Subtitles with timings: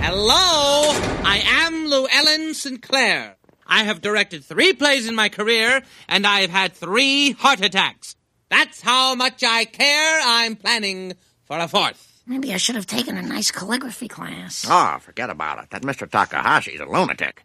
[0.00, 0.92] Hello,
[1.24, 3.36] I am Llewellyn Sinclair.
[3.66, 8.16] I have directed three plays in my career, and I have had three heart attacks.
[8.48, 10.20] That's how much I care.
[10.24, 11.14] I'm planning
[11.44, 12.22] for a fourth.
[12.26, 14.64] Maybe I should have taken a nice calligraphy class.
[14.68, 15.70] Oh, forget about it.
[15.70, 16.08] That Mr.
[16.08, 17.42] Takahashi's a lunatic.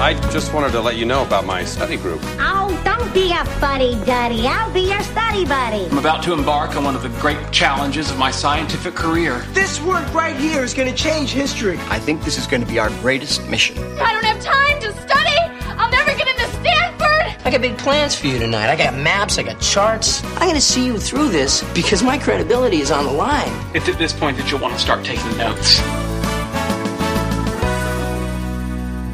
[0.00, 2.20] I just wanted to let you know about my study group.
[2.38, 4.48] Oh, don't be a fuddy-duddy.
[4.48, 5.86] I'll be your study buddy.
[5.86, 9.46] I'm about to embark on one of the great challenges of my scientific career.
[9.52, 11.78] This work right here is going to change history.
[11.88, 13.78] I think this is going to be our greatest mission.
[14.00, 15.38] I don't have time to study.
[15.78, 17.46] I'll never get into Stanford.
[17.46, 18.70] I got big plans for you tonight.
[18.70, 20.24] I got maps, I got charts.
[20.24, 23.52] I'm going to see you through this because my credibility is on the line.
[23.72, 25.80] It's at this point that you'll want to start taking notes.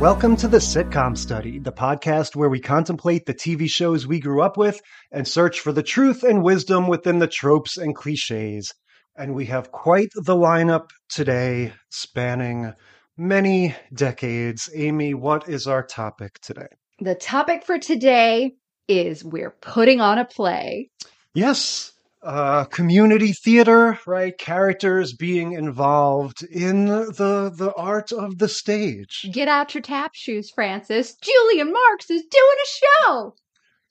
[0.01, 4.43] Welcome to the Sitcom Study, the podcast where we contemplate the TV shows we grew
[4.43, 8.75] up with and search for the truth and wisdom within the tropes and cliches.
[9.17, 12.73] And we have quite the lineup today, spanning
[13.17, 14.69] many decades.
[14.75, 16.67] Amy, what is our topic today?
[16.99, 18.57] The topic for today
[18.89, 20.91] is we're putting on a play.
[21.35, 21.93] Yes,
[22.25, 24.37] uh, community theater, right?
[24.39, 29.27] Characters being involved in the the art of the stage.
[29.33, 31.15] Get out your tap shoes, Francis.
[31.17, 32.69] Julian Marks is doing a
[33.07, 33.35] show.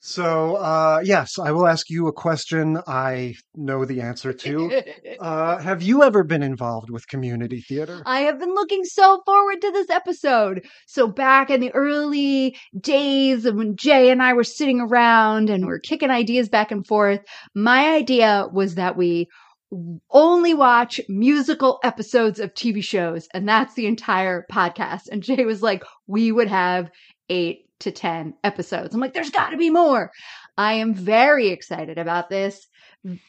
[0.06, 4.82] So, uh, yes, I will ask you a question I know the answer to.
[5.20, 8.02] Uh, have you ever been involved with community theater?
[8.04, 10.66] I have been looking so forward to this episode.
[10.86, 15.66] So, back in the early days of when Jay and I were sitting around and
[15.66, 17.20] we're kicking ideas back and forth,
[17.54, 19.28] my idea was that we
[20.10, 25.08] only watch musical episodes of TV shows, and that's the entire podcast.
[25.10, 26.90] And Jay was like, we would have
[27.30, 28.94] eight to 10 episodes.
[28.94, 30.10] I'm like, there's got to be more.
[30.56, 32.66] I am very excited about this.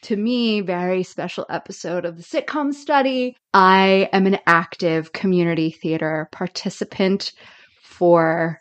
[0.02, 3.36] To me, very special episode of the sitcom study.
[3.52, 7.32] I am an active community theater participant
[7.82, 8.60] for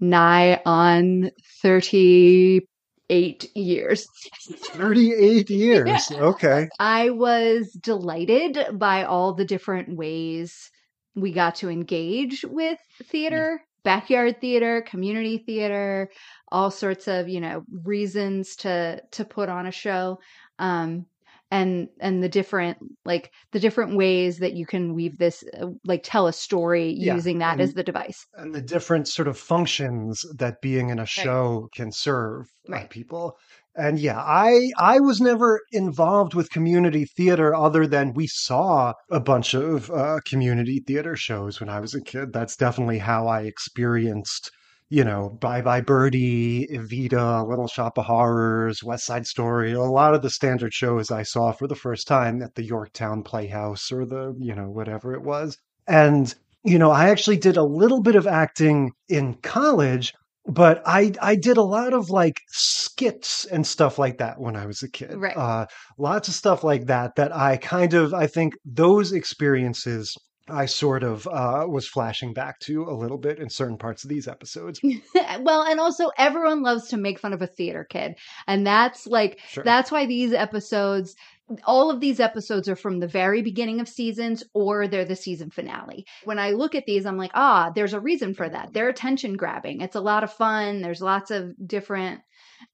[0.00, 1.30] nigh on
[1.62, 4.06] 38 years.
[4.48, 6.10] 38 years.
[6.10, 6.18] Yeah.
[6.18, 6.68] Okay.
[6.78, 10.70] I was delighted by all the different ways
[11.14, 16.10] we got to engage with theater backyard theater, community theater,
[16.52, 20.18] all sorts of, you know, reasons to to put on a show.
[20.58, 21.06] Um
[21.50, 26.02] and and the different like the different ways that you can weave this uh, like
[26.02, 28.26] tell a story Yeah, using that as the device.
[28.34, 32.90] And the different sort of functions that being in a show can serve uh, Right.
[32.90, 33.38] people.
[33.76, 39.20] And yeah, I I was never involved with community theater other than we saw a
[39.20, 42.32] bunch of uh, community theater shows when I was a kid.
[42.32, 44.50] That's definitely how I experienced,
[44.88, 50.14] you know, Bye Bye Birdie, Evita, Little Shop of Horrors, West Side Story, a lot
[50.14, 54.06] of the standard shows I saw for the first time at the Yorktown Playhouse or
[54.06, 55.58] the, you know, whatever it was.
[55.86, 56.34] And
[56.66, 60.12] you know, I actually did a little bit of acting in college,
[60.48, 64.66] but I I did a lot of like skits and stuff like that when I
[64.66, 65.14] was a kid.
[65.16, 65.36] Right.
[65.36, 65.66] Uh,
[65.98, 70.16] lots of stuff like that that I kind of I think those experiences
[70.48, 74.10] I sort of uh, was flashing back to a little bit in certain parts of
[74.10, 74.80] these episodes.
[75.40, 78.14] well, and also everyone loves to make fun of a theater kid.
[78.46, 79.64] And that's like Sure.
[79.64, 81.16] that's why these episodes
[81.64, 85.50] all of these episodes are from the very beginning of seasons or they're the season
[85.50, 86.06] finale.
[86.24, 88.72] When I look at these, I'm like, ah, there's a reason for that.
[88.72, 89.80] They're attention grabbing.
[89.80, 90.82] It's a lot of fun.
[90.82, 92.20] There's lots of different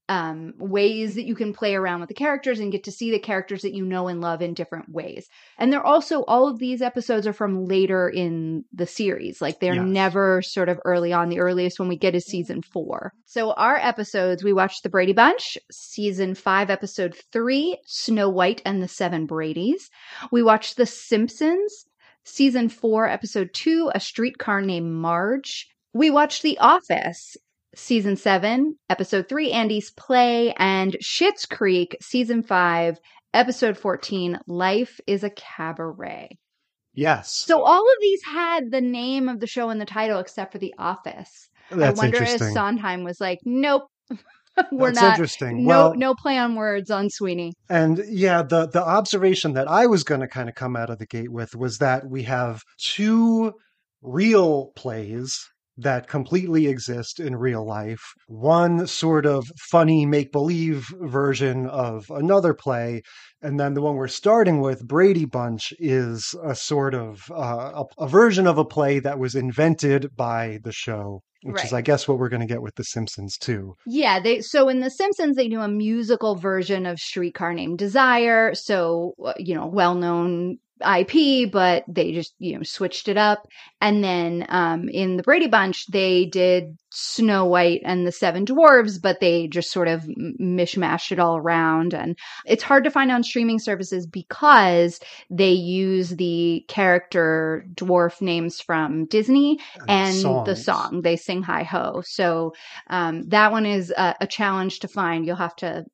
[0.09, 3.19] um, ways that you can play around with the characters and get to see the
[3.19, 5.27] characters that you know and love in different ways.
[5.59, 9.41] And they're also, all of these episodes are from later in the series.
[9.41, 9.85] Like they're Yes.
[9.87, 11.29] never sort of early on.
[11.29, 13.13] The earliest one we get is season four.
[13.25, 18.83] So our episodes, we watched The Brady Bunch, season five, episode three, Snow White and
[18.83, 19.89] the Seven Bradys.
[20.31, 21.87] We watched The Simpsons,
[22.25, 25.69] season four, episode two, A Streetcar Named Marge.
[25.95, 27.37] We watched The Office,
[27.75, 32.99] season seven, episode three, Andy's Play, and Schitt's Creek, season five,
[33.35, 36.39] episode 14, Life is a Cabaret.
[36.95, 37.33] Yes.
[37.33, 40.59] So all of these had the name of the show in the title except for
[40.59, 41.49] The Office.
[41.71, 42.41] That's I wonder if.
[42.41, 43.85] Sondheim was like, nope.
[44.71, 45.65] We're That's not interesting.
[45.65, 47.55] no Well- no play on words on Sweeney.
[47.71, 50.99] And yeah, the the observation that I was going to kind of come out of
[50.99, 53.55] the gate with was that we have two
[54.03, 58.03] real plays that completely exist in real life.
[58.27, 63.03] One sort of funny make believe version of another play,
[63.41, 68.05] and then the one we're starting with, Brady Bunch, is a sort of uh, a,
[68.05, 71.23] a version of a play that was invented by the show.
[71.45, 73.75] Which is, I guess, what we're going to get with The Simpsons too.
[73.85, 78.55] Yeah, they so in The Simpsons they do a musical version of Streetcar Named Desire.
[78.55, 83.47] So uh, you know, well known IP, but they just, you know, switched it up.
[83.81, 89.01] And then um, in the Brady Bunch, they did Snow White and the Seven Dwarves,
[89.01, 90.05] but they just sort of
[90.41, 91.95] mishmashed it all around.
[91.95, 95.01] And it's hard to find on streaming services because
[95.31, 99.59] they use the character dwarf names from Disney
[99.89, 101.01] and, and the song.
[101.03, 102.03] They sing Hi Ho.
[102.05, 102.53] So
[102.89, 105.27] um, that one is a, a challenge to find.
[105.27, 105.85] You'll have to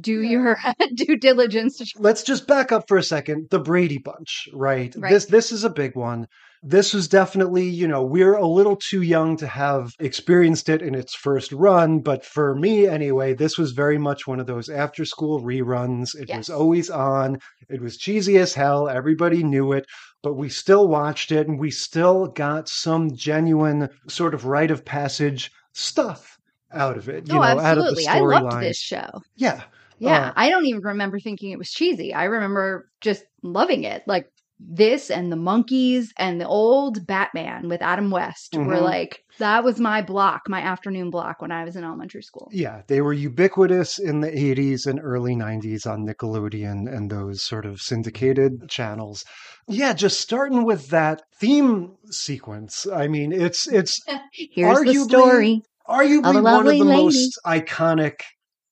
[0.00, 0.58] do your
[0.94, 1.80] due diligence.
[1.96, 3.48] Let's just back up for a second.
[3.50, 4.94] The Brady Bunch, right?
[4.96, 5.10] right?
[5.10, 6.26] This this is a big one.
[6.62, 10.96] This was definitely, you know, we're a little too young to have experienced it in
[10.96, 15.04] its first run, but for me anyway, this was very much one of those after
[15.04, 16.16] school reruns.
[16.16, 16.36] It yes.
[16.36, 17.38] was always on.
[17.68, 18.88] It was cheesy as hell.
[18.88, 19.86] Everybody knew it,
[20.20, 24.84] but we still watched it and we still got some genuine sort of rite of
[24.84, 26.37] passage stuff
[26.72, 27.28] out of it.
[27.28, 28.06] You oh, know, absolutely.
[28.06, 28.62] I loved line.
[28.62, 29.08] this show.
[29.36, 29.62] Yeah.
[29.98, 30.28] Yeah.
[30.28, 32.14] Uh, I don't even remember thinking it was cheesy.
[32.14, 34.02] I remember just loving it.
[34.06, 34.30] Like
[34.60, 38.66] this and the Monkees and the old Batman with Adam West mm-hmm.
[38.66, 42.48] were like that was my block, my afternoon block when I was in elementary school.
[42.52, 47.66] Yeah, they were ubiquitous in the 80s and early 90s on Nickelodeon and those sort
[47.66, 49.24] of syndicated channels.
[49.68, 52.86] Yeah, just starting with that theme sequence.
[52.92, 54.00] I mean, it's it's
[54.32, 56.84] Here's arguably, the story arguably one of the lady.
[56.84, 58.20] most iconic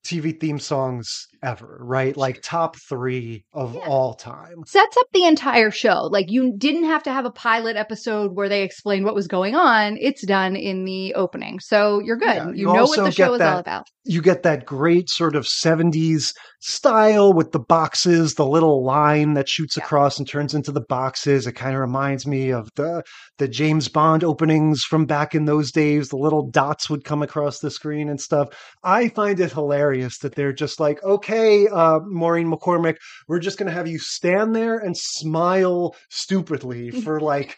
[0.05, 2.17] TV theme songs ever, right?
[2.17, 3.81] Like top three of yeah.
[3.83, 4.65] all time.
[4.67, 6.09] Sets up the entire show.
[6.11, 9.55] Like you didn't have to have a pilot episode where they explain what was going
[9.55, 9.97] on.
[10.01, 11.61] It's done in the opening.
[11.61, 12.27] So you're good.
[12.27, 13.87] Yeah, you, you know what the show is all about.
[14.05, 19.49] You get that great sort of 70s style with the boxes, the little line that
[19.49, 19.85] shoots yeah.
[19.85, 21.47] across and turns into the boxes.
[21.47, 23.03] It kind of reminds me of the
[23.39, 26.09] the James Bond openings from back in those days.
[26.09, 28.49] The little dots would come across the screen and stuff.
[28.83, 32.97] I find it hilarious that they're just like, okay, uh, Maureen McCormick,
[33.29, 37.57] we're just going to have you stand there and smile stupidly for like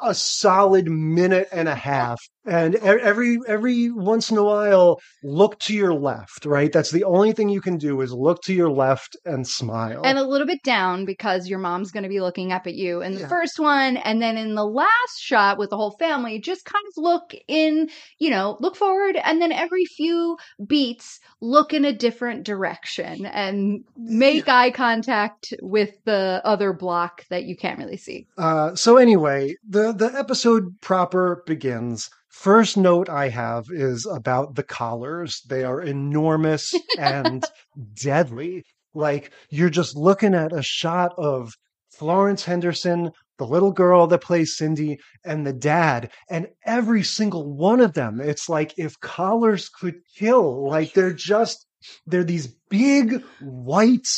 [0.00, 5.72] a solid minute and a half and every every once in a while look to
[5.72, 9.16] your left right that's the only thing you can do is look to your left
[9.24, 12.66] and smile and a little bit down because your mom's going to be looking up
[12.66, 13.28] at you in the yeah.
[13.28, 17.02] first one and then in the last shot with the whole family just kind of
[17.02, 17.88] look in
[18.18, 20.36] you know look forward and then every few
[20.66, 24.56] beats look in a different direction and make yeah.
[24.56, 29.92] eye contact with the other block that you can't really see uh, so anyway the
[29.92, 35.42] the episode proper begins First note I have is about the collars.
[35.48, 37.44] They are enormous and
[38.00, 38.64] deadly.
[38.94, 41.52] Like you're just looking at a shot of
[41.92, 47.80] Florence Henderson, the little girl that plays Cindy, and the dad, and every single one
[47.80, 48.20] of them.
[48.20, 50.68] It's like if collars could kill.
[50.68, 51.66] Like they're just
[52.06, 54.08] they're these big white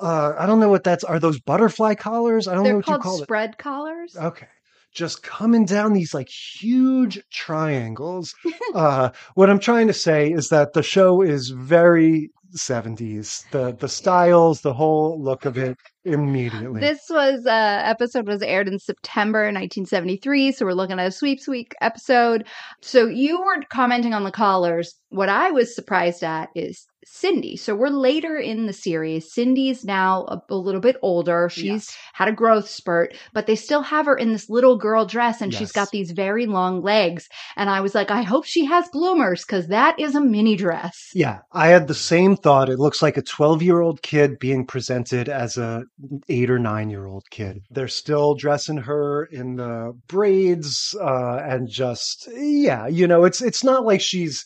[0.00, 1.04] uh, I don't know what that's.
[1.04, 2.48] Are those butterfly collars?
[2.48, 3.24] I don't They're know what you call it.
[3.24, 4.16] Spread collars.
[4.16, 4.48] Okay
[4.92, 8.34] just coming down these like huge triangles.
[8.74, 13.48] uh, what I'm trying to say is that the show is very 70s.
[13.50, 16.80] The the styles, the whole look of it immediately.
[16.80, 21.46] This was uh episode was aired in September 1973, so we're looking at a sweeps
[21.46, 22.46] week episode.
[22.80, 24.94] So you were commenting on the collars.
[25.10, 27.56] What I was surprised at is Cindy.
[27.56, 29.32] So we're later in the series.
[29.32, 31.48] Cindy's now a, a little bit older.
[31.48, 31.96] She's yes.
[32.12, 35.50] had a growth spurt, but they still have her in this little girl dress and
[35.50, 35.58] yes.
[35.58, 37.28] she's got these very long legs.
[37.56, 41.10] And I was like, I hope she has bloomers because that is a mini dress.
[41.14, 42.68] Yeah, I had the same thought.
[42.68, 45.84] It looks like a 12 year old kid being presented as a
[46.28, 47.62] eight or nine year old kid.
[47.70, 53.64] They're still dressing her in the braids uh, and just, yeah, you know, it's, it's
[53.64, 54.44] not like she's,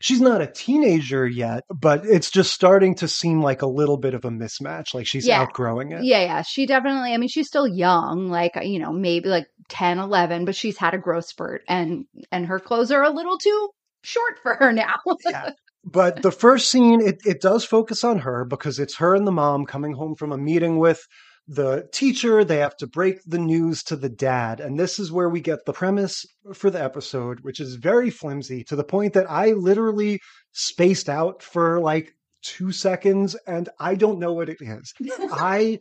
[0.00, 4.14] she's not a teenager yet, but it's just starting to seem like a little bit
[4.14, 4.94] of a mismatch.
[4.94, 5.40] Like she's yeah.
[5.40, 6.04] outgrowing it.
[6.04, 6.42] Yeah, yeah.
[6.42, 10.56] She definitely, I mean, she's still young, like, you know, maybe like 10, 11, but
[10.56, 13.70] she's had a growth spurt and, and her clothes are a little too
[14.02, 14.96] short for her now.
[15.24, 15.50] yeah.
[15.84, 19.32] But the first scene, it, it does focus on her because it's her and the
[19.32, 21.06] mom coming home from a meeting with
[21.48, 22.44] the teacher.
[22.44, 24.60] They have to break the news to the dad.
[24.60, 26.24] And this is where we get the premise
[26.54, 30.20] for the episode, which is very flimsy to the point that I literally
[30.52, 32.12] spaced out for like
[32.42, 34.92] two seconds and I don't know what it is.
[35.32, 35.80] I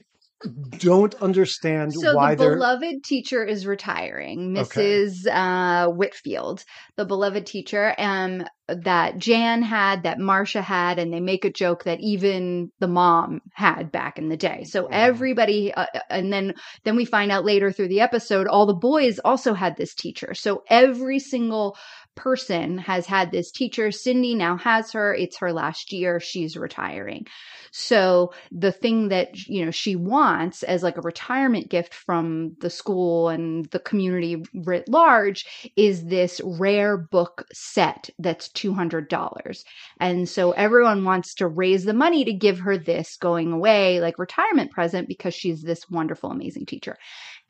[0.77, 5.31] don't understand so why the beloved teacher is retiring mrs okay.
[5.31, 6.63] uh, whitfield.
[6.97, 11.83] The beloved teacher um that jan had that marcia had and they make a joke
[11.83, 14.63] that even the mom had back in the day.
[14.63, 18.65] So everybody uh, uh, and then then we find out later through the episode all
[18.65, 20.33] the boys also had this teacher.
[20.33, 21.77] So every single
[22.15, 23.91] person has had this teacher.
[23.91, 25.13] Cindy now has her.
[25.13, 26.19] It's her last year.
[26.19, 27.25] She's retiring.
[27.71, 32.69] So the thing that, you know, she wants as like a retirement gift from the
[32.69, 39.63] school and the community writ large is this rare book set that's $200.
[39.99, 44.19] And so everyone wants to raise the money to give her this going away, like
[44.19, 46.97] retirement present because she's this wonderful, amazing teacher.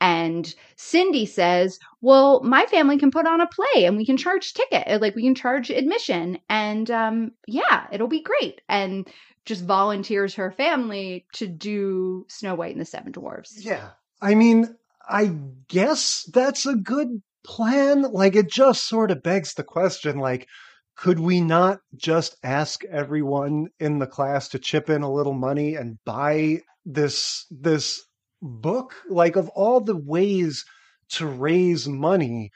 [0.02, 4.52] And Cindy says, Well, my family can put on a play and we can charge
[4.52, 6.38] ticket, like we can charge admission.
[6.50, 8.60] And um, yeah, it'll be great.
[8.68, 9.08] And
[9.44, 13.64] just volunteers her family to do Snow White and the Seven Dwarfs.
[13.64, 13.90] Yeah.
[14.20, 14.74] I mean,
[15.08, 15.36] I
[15.68, 18.02] guess that's a good plan.
[18.02, 20.48] Like, it just sort of begs the question like,
[20.96, 25.76] could we not just ask everyone in the class to chip in a little money
[25.76, 28.04] and buy this this
[28.42, 30.64] book like of all the ways
[31.08, 32.50] to raise money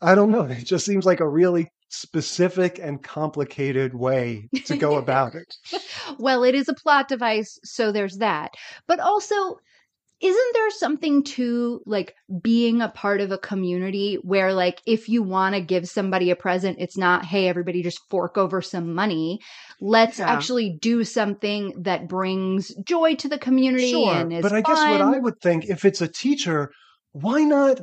[0.00, 4.96] i don't know it just seems like a really specific and complicated way to go
[4.98, 5.54] about it.
[6.18, 8.50] Well it is a plot device so there's that.
[8.86, 9.58] But also
[10.20, 15.22] isn't there something to like being a part of a community where like if you
[15.22, 19.38] want to give somebody a present it's not hey everybody just fork over some money
[19.80, 20.28] let's yeah.
[20.30, 24.74] actually do something that brings joy to the community sure, and is but i fun.
[24.74, 26.70] guess what i would think if it's a teacher
[27.12, 27.80] why not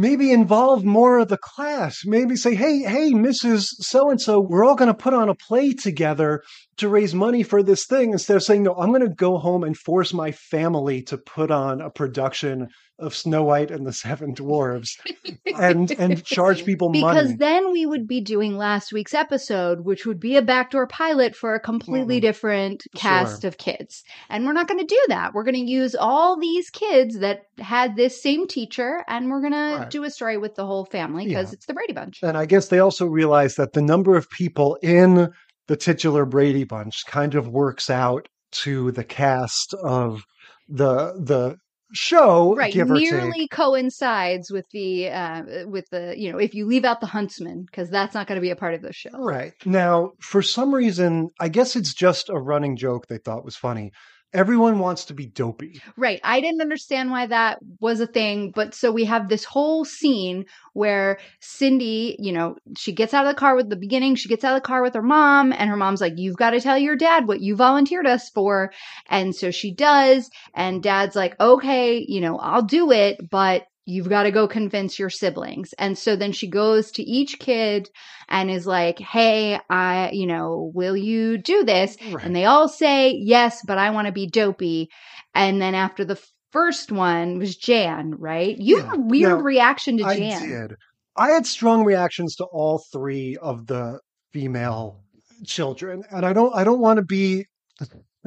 [0.00, 2.00] maybe involve more of the class.
[2.06, 3.66] Maybe say, hey, hey, Mrs.
[3.80, 6.42] So and so, we're all going to put on a play together
[6.78, 9.62] to raise money for this thing instead of saying, no, I'm going to go home
[9.62, 12.68] and force my family to put on a production
[13.00, 14.90] of Snow White and the Seven Dwarves
[15.58, 17.20] and and charge people because money.
[17.20, 21.34] Because then we would be doing last week's episode, which would be a backdoor pilot
[21.34, 22.26] for a completely mm-hmm.
[22.26, 23.48] different cast sure.
[23.48, 24.02] of kids.
[24.28, 25.32] And we're not going to do that.
[25.34, 29.52] We're going to use all these kids that had this same teacher and we're going
[29.52, 29.84] right.
[29.84, 31.54] to do a story with the whole family because yeah.
[31.54, 32.20] it's the Brady Bunch.
[32.22, 35.30] And I guess they also realize that the number of people in
[35.68, 40.24] the titular Brady Bunch kind of works out to the cast of
[40.68, 41.56] the the
[41.92, 47.00] show right nearly coincides with the uh with the you know if you leave out
[47.00, 49.10] the huntsman because that's not going to be a part of the show.
[49.12, 49.52] Right.
[49.64, 53.92] Now for some reason i guess it's just a running joke they thought was funny
[54.32, 55.80] everyone wants to be dopey.
[55.96, 56.20] Right.
[56.22, 60.44] I didn't understand why that was a thing, but so we have this whole scene
[60.72, 64.44] where Cindy, you know, she gets out of the car with the beginning, she gets
[64.44, 66.78] out of the car with her mom and her mom's like, "You've got to tell
[66.78, 68.72] your dad what you volunteered us for."
[69.08, 74.08] And so she does, and dad's like, "Okay, you know, I'll do it, but you've
[74.08, 75.72] got to go convince your siblings.
[75.78, 77.88] And so then she goes to each kid
[78.28, 81.96] and is like, Hey, I, you know, will you do this?
[82.10, 82.24] Right.
[82.24, 84.88] And they all say yes, but I want to be dopey.
[85.34, 86.20] And then after the
[86.52, 88.56] first one was Jan, right?
[88.58, 88.86] You yeah.
[88.86, 90.42] had a weird now, reaction to Jan.
[90.42, 90.76] I did.
[91.16, 94.00] I had strong reactions to all three of the
[94.32, 95.00] female
[95.44, 96.04] children.
[96.10, 97.46] And I don't, I don't want to be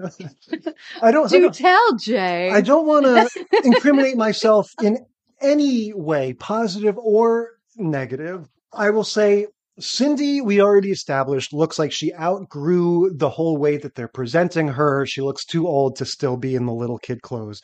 [1.01, 2.49] I don't do I don't, tell Jay.
[2.49, 4.97] I don't want to incriminate myself in
[5.43, 8.47] any way, positive or negative.
[8.73, 9.47] I will say
[9.79, 15.05] Cindy, we already established, looks like she outgrew the whole way that they're presenting her.
[15.05, 17.61] She looks too old to still be in the little kid clothes.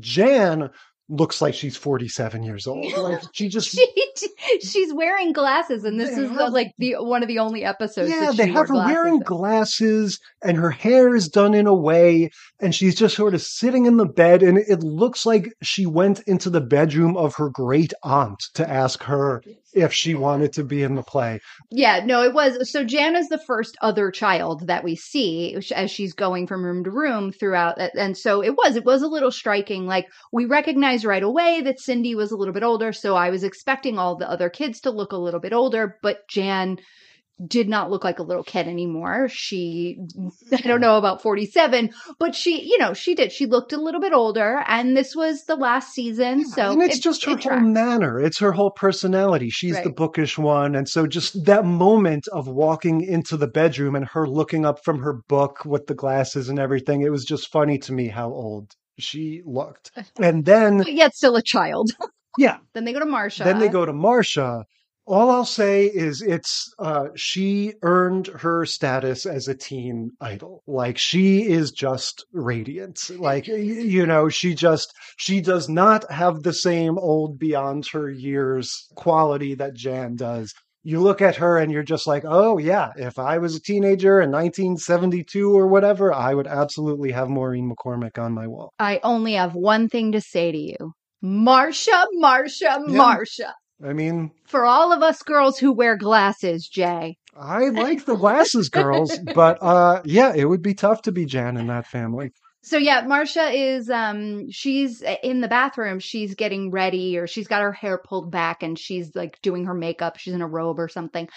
[0.00, 0.70] Jan
[1.12, 2.92] looks like she's 47 years old.
[3.02, 3.86] Like she just she,
[4.62, 8.10] she's wearing glasses and this is have, the, like the one of the only episodes
[8.10, 9.20] Yeah, they have her wearing in.
[9.20, 13.86] glasses and her hair is done in a way and she's just sort of sitting
[13.86, 17.92] in the bed and it looks like she went into the bedroom of her great
[18.02, 19.42] aunt to ask her
[19.74, 21.40] if she wanted to be in the play.
[21.70, 22.70] Yeah, no, it was.
[22.70, 26.84] So Jan is the first other child that we see as she's going from room
[26.84, 27.78] to room throughout.
[27.78, 29.86] And so it was, it was a little striking.
[29.86, 32.92] Like we recognize right away that Cindy was a little bit older.
[32.92, 36.28] So I was expecting all the other kids to look a little bit older, but
[36.28, 36.78] Jan
[37.46, 39.28] did not look like a little kid anymore.
[39.28, 39.98] She,
[40.52, 43.32] I don't know about 47, but she, you know, she did.
[43.32, 46.40] She looked a little bit older and this was the last season.
[46.40, 48.20] Yeah, so and it's it, just her it whole manner.
[48.20, 49.50] It's her whole personality.
[49.50, 49.84] She's right.
[49.84, 50.74] the bookish one.
[50.74, 55.00] And so just that moment of walking into the bedroom and her looking up from
[55.00, 58.74] her book with the glasses and everything, it was just funny to me how old
[58.98, 59.90] she looked.
[60.20, 61.90] And then, but yet still a child.
[62.38, 62.58] yeah.
[62.74, 63.44] Then they go to Marcia.
[63.44, 64.64] Then they go to Marcia
[65.06, 70.62] all I'll say is it's uh, she earned her status as a teen idol.
[70.66, 73.10] Like she is just radiant.
[73.10, 78.88] Like you know, she just she does not have the same old beyond her years
[78.94, 80.54] quality that Jan does.
[80.84, 84.20] You look at her and you're just like, oh yeah, if I was a teenager
[84.20, 88.72] in 1972 or whatever, I would absolutely have Maureen McCormick on my wall.
[88.80, 90.92] I only have one thing to say to you.
[91.22, 92.96] Marcia, Marcia, yeah.
[92.96, 93.54] Marcia.
[93.84, 97.16] I mean, For all of us girls who wear glasses, Jay.
[97.36, 101.56] I like the glasses girls, but uh yeah, it would be tough to be Jan
[101.56, 102.32] in that family.
[102.64, 107.62] So yeah, Marcia is um she's in the bathroom, she's getting ready or she's got
[107.62, 110.88] her hair pulled back and she's like doing her makeup, she's in a robe or
[110.88, 111.28] something.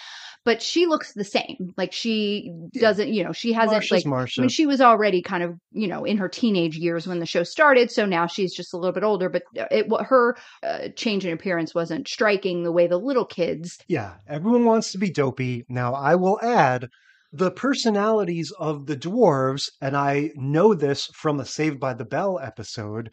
[0.44, 1.74] But she looks the same.
[1.76, 4.40] Like she doesn't, you know, she hasn't Marcia's like Marcia.
[4.40, 7.26] I mean she was already kind of, you know, in her teenage years when the
[7.26, 10.88] show started, so now she's just a little bit older, but it what her uh,
[10.94, 15.10] change in appearance wasn't striking the way the little kids Yeah, everyone wants to be
[15.10, 15.64] dopey.
[15.68, 16.88] Now, I will add
[17.32, 22.38] the personalities of the dwarves, and I know this from a Saved by the Bell
[22.38, 23.10] episode,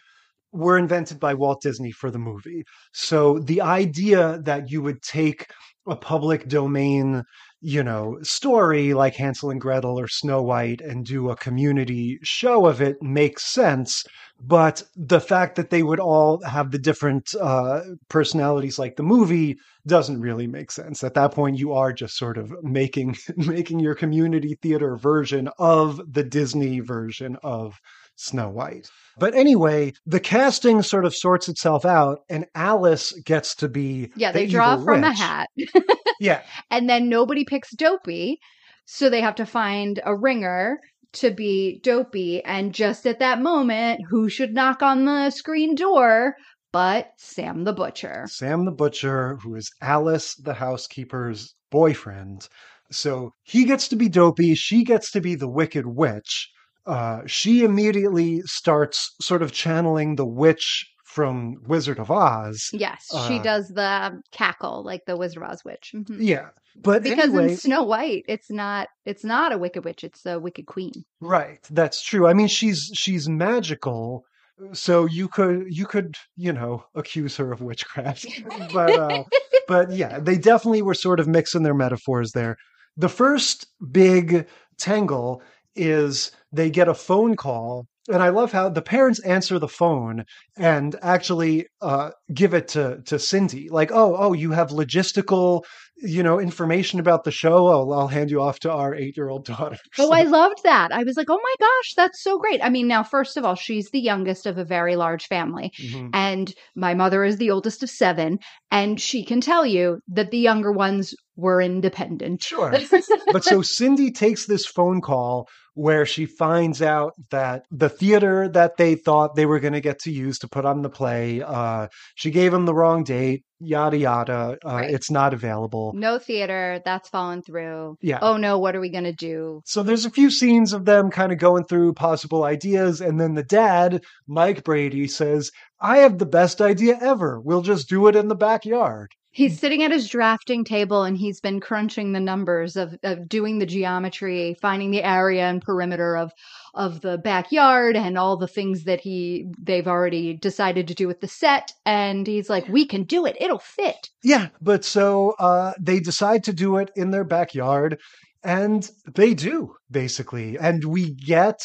[0.52, 2.64] were invented by Walt Disney for the movie.
[2.94, 5.48] So the idea that you would take
[5.88, 7.24] a public domain,
[7.66, 12.66] you know, story like Hansel and Gretel or Snow White and do a community show
[12.66, 14.04] of it makes sense.
[14.38, 17.80] But the fact that they would all have the different uh,
[18.10, 19.56] personalities like the movie
[19.88, 21.06] doesn't really make sense.
[21.06, 26.02] At that point, you are just sort of making making your community theater version of
[26.12, 27.76] the Disney version of
[28.18, 28.90] Snow White.
[29.18, 34.34] But anyway, the casting sort of sorts itself out, and Alice gets to be Yeah,
[34.34, 35.50] the they draw from a hat.
[36.24, 38.40] Yeah, and then nobody picks Dopey,
[38.86, 40.80] so they have to find a ringer
[41.14, 42.44] to be Dopey.
[42.44, 46.36] And just at that moment, who should knock on the screen door
[46.72, 48.26] but Sam the Butcher?
[48.28, 52.48] Sam the Butcher, who is Alice the housekeeper's boyfriend.
[52.92, 54.56] So he gets to be dopey.
[54.56, 56.50] She gets to be the Wicked Witch.
[56.86, 62.70] Uh, she immediately starts sort of channeling the witch from Wizard of Oz.
[62.74, 65.92] Yes, she Uh, does the cackle like the Wizard of Oz witch.
[65.96, 66.18] Mhm.
[66.20, 70.26] Yeah, but Because anyway, in Snow White, it's not it's not a wicked witch; it's
[70.26, 70.94] a wicked queen.
[71.22, 71.60] right?
[71.70, 72.28] That's true.
[72.28, 74.24] I mean, she's she's magical,
[74.72, 78.26] so you could you could you know accuse her of witchcraft,
[78.74, 79.24] but uh,
[79.68, 82.58] but yeah, they definitely were sort of mixing their metaphors there.
[82.98, 85.42] The first big tangle
[85.76, 87.88] is they get a phone call.
[88.10, 90.26] And I love how the parents answer the phone
[90.58, 95.64] and actually uh, give it to to Cindy, like, "Oh, oh, you have logistical,
[95.96, 97.68] you know, information about the show.
[97.70, 100.92] Oh, I'll hand you off to our eight year old daughter." Oh, I loved that.
[100.92, 102.60] I was like, oh my gosh, that's so great.
[102.62, 105.72] I mean, now, first of all, she's the youngest of a very large family.
[105.82, 106.10] Mhm.
[106.14, 108.40] And my mother is the oldest of seven.
[108.70, 112.44] And she can tell you that the younger ones were independent.
[112.44, 112.74] Sure.
[113.32, 118.78] but so Cindy takes this phone call where she finds out that the theater that
[118.78, 121.88] they thought they were going to get to use to put on the play, uh,
[122.16, 124.58] she gave them the wrong date, yada yada.
[124.66, 124.92] Uh, Right.
[124.92, 125.92] It's not available.
[125.96, 127.98] no theater, that's fallen through.
[128.02, 128.20] Yeah.
[128.22, 129.62] Oh no, what are we going to do?
[129.66, 133.34] So there's a few scenes of them kind of going through possible ideas, and then
[133.34, 137.40] the dad, Mike Brady, says, "I have the best idea ever.
[137.42, 141.42] We'll just do it in the backyard." He's sitting at his drafting table and he's
[141.42, 146.32] been crunching the numbers of, of doing the geometry, finding the area and perimeter of
[146.76, 151.20] of the backyard and all the things that he they've already decided to do with
[151.20, 151.72] the set.
[151.86, 154.10] And he's like, We can do it, it'll fit.
[154.24, 158.00] Yeah, but so uh, they decide to do it in their backyard,
[158.44, 161.62] and they do basically, and we get.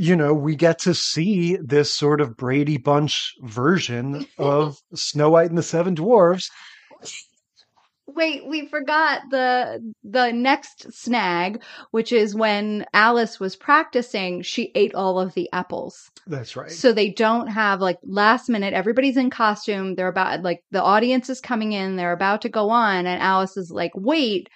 [0.00, 5.48] You know, we get to see this sort of Brady Bunch version of Snow White
[5.48, 6.48] and the Seven Dwarfs.
[8.14, 14.94] Wait, we forgot the the next snag, which is when Alice was practicing, she ate
[14.94, 16.10] all of the apples.
[16.26, 16.70] That's right.
[16.70, 19.94] So they don't have like last minute, everybody's in costume.
[19.94, 23.58] They're about like the audience is coming in, they're about to go on, and Alice
[23.58, 24.48] is like, wait,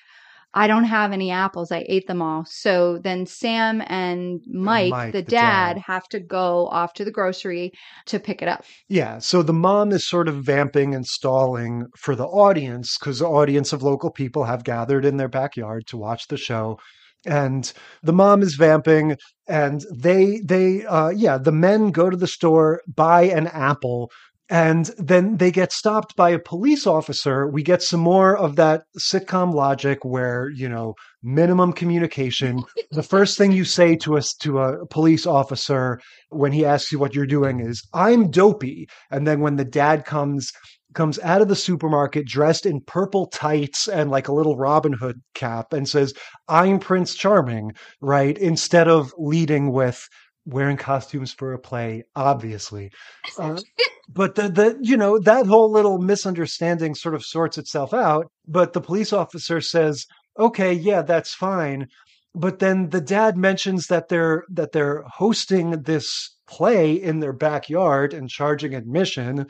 [0.55, 1.73] I don't have any apples.
[1.73, 2.45] I ate them all.
[2.47, 5.83] So then Sam and Mike, Mike, the, the dad, dad.
[5.87, 7.73] have to go off to the grocery
[8.07, 8.65] to pick it up.
[8.89, 13.27] Yeah, so the mom is sort of vamping and stalling for the audience because the
[13.27, 16.79] audience of local people have gathered in their backyard to watch the show.
[17.25, 19.17] And the mom is vamping,
[19.49, 24.11] and they, they, uh, yeah, the men go to the store, buy an apple,
[24.53, 27.49] and then they get stopped by a police officer.
[27.49, 32.63] We get some more of that sitcom logic where, you know, minimum communication.
[32.91, 36.99] the first thing you say to us to a police officer when he asks you
[36.99, 38.89] what you're doing is, I'm dopey.
[39.11, 40.53] And then when the dad comes,
[40.93, 45.23] comes out of the supermarket dressed in purple tights and like a little Robin Hood
[45.33, 46.13] cap and says,
[46.49, 48.37] I'm Prince Charming, right?
[48.37, 50.07] Instead of leading with
[50.45, 52.91] wearing costumes for a play, obviously.
[53.39, 53.61] Uh,
[54.09, 58.31] but the, the, you know, that whole little misunderstanding sort of sorts itself out.
[58.47, 60.07] But the police officer says,
[60.39, 61.87] okay, yeah, that's fine.
[62.35, 68.15] But then the dad mentions that they're, that they're hosting this play in their backyard
[68.15, 69.47] and charging admission.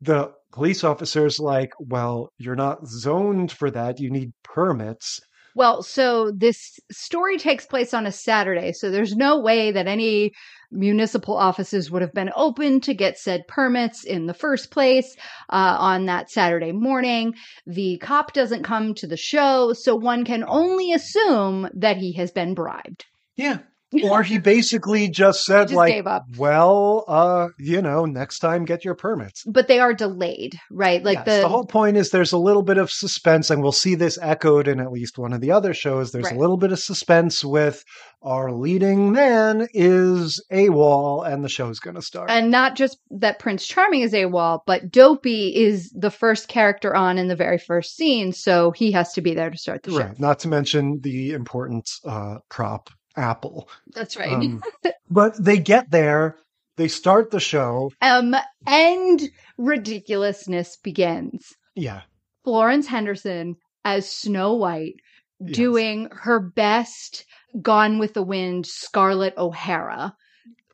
[0.00, 4.00] The police officer's like, well, you're not zoned for that.
[4.00, 5.20] You need permits.
[5.54, 10.32] Well, so this story takes place on a Saturday, so there's no way that any
[10.72, 15.14] municipal offices would have been open to get said permits in the first place
[15.50, 17.34] uh, on that Saturday morning.
[17.66, 22.32] The cop doesn't come to the show, so one can only assume that he has
[22.32, 23.06] been bribed.
[23.36, 23.58] Yeah.
[24.02, 26.04] Or he basically just said, Just like,
[26.36, 29.44] well, uh, you know, next time get your permits.
[29.46, 31.02] But they are delayed, right?
[31.02, 33.72] Like Yes, the, the whole point is there's a little bit of suspense, and we'll
[33.72, 36.10] see this echoed in at least one of the other shows.
[36.12, 36.36] There's Right.
[36.36, 37.84] a little bit of suspense with
[38.22, 42.30] our leading man is AWOL, and the show's going to start.
[42.30, 47.18] and not just that Prince Charming is AWOL, but Dopey is the first character on
[47.18, 49.98] in the very first scene, so he has to be there to start the show.
[49.98, 50.18] right.
[50.18, 53.68] Not to mention the important uh, prop, Apple.
[53.94, 54.32] That's right.
[54.32, 54.62] Um,
[55.10, 56.36] but they get there,
[56.76, 57.92] they start the show.
[58.00, 58.34] Um,
[58.66, 59.22] and
[59.56, 61.52] ridiculousness begins.
[61.74, 62.02] Yeah.
[62.44, 64.94] Florence Henderson as Snow White
[65.40, 65.56] Yes.
[65.56, 67.26] doing her best
[67.60, 70.14] Gone with the Wind Scarlett O'Hara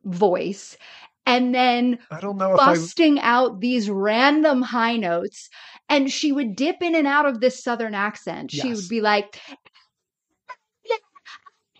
[0.04, 0.76] voice.
[1.26, 2.74] And then I don't know if I.
[2.74, 5.48] busting out these random high notes.
[5.88, 8.50] And she would dip in and out of this southern accent.
[8.50, 9.40] She would be like,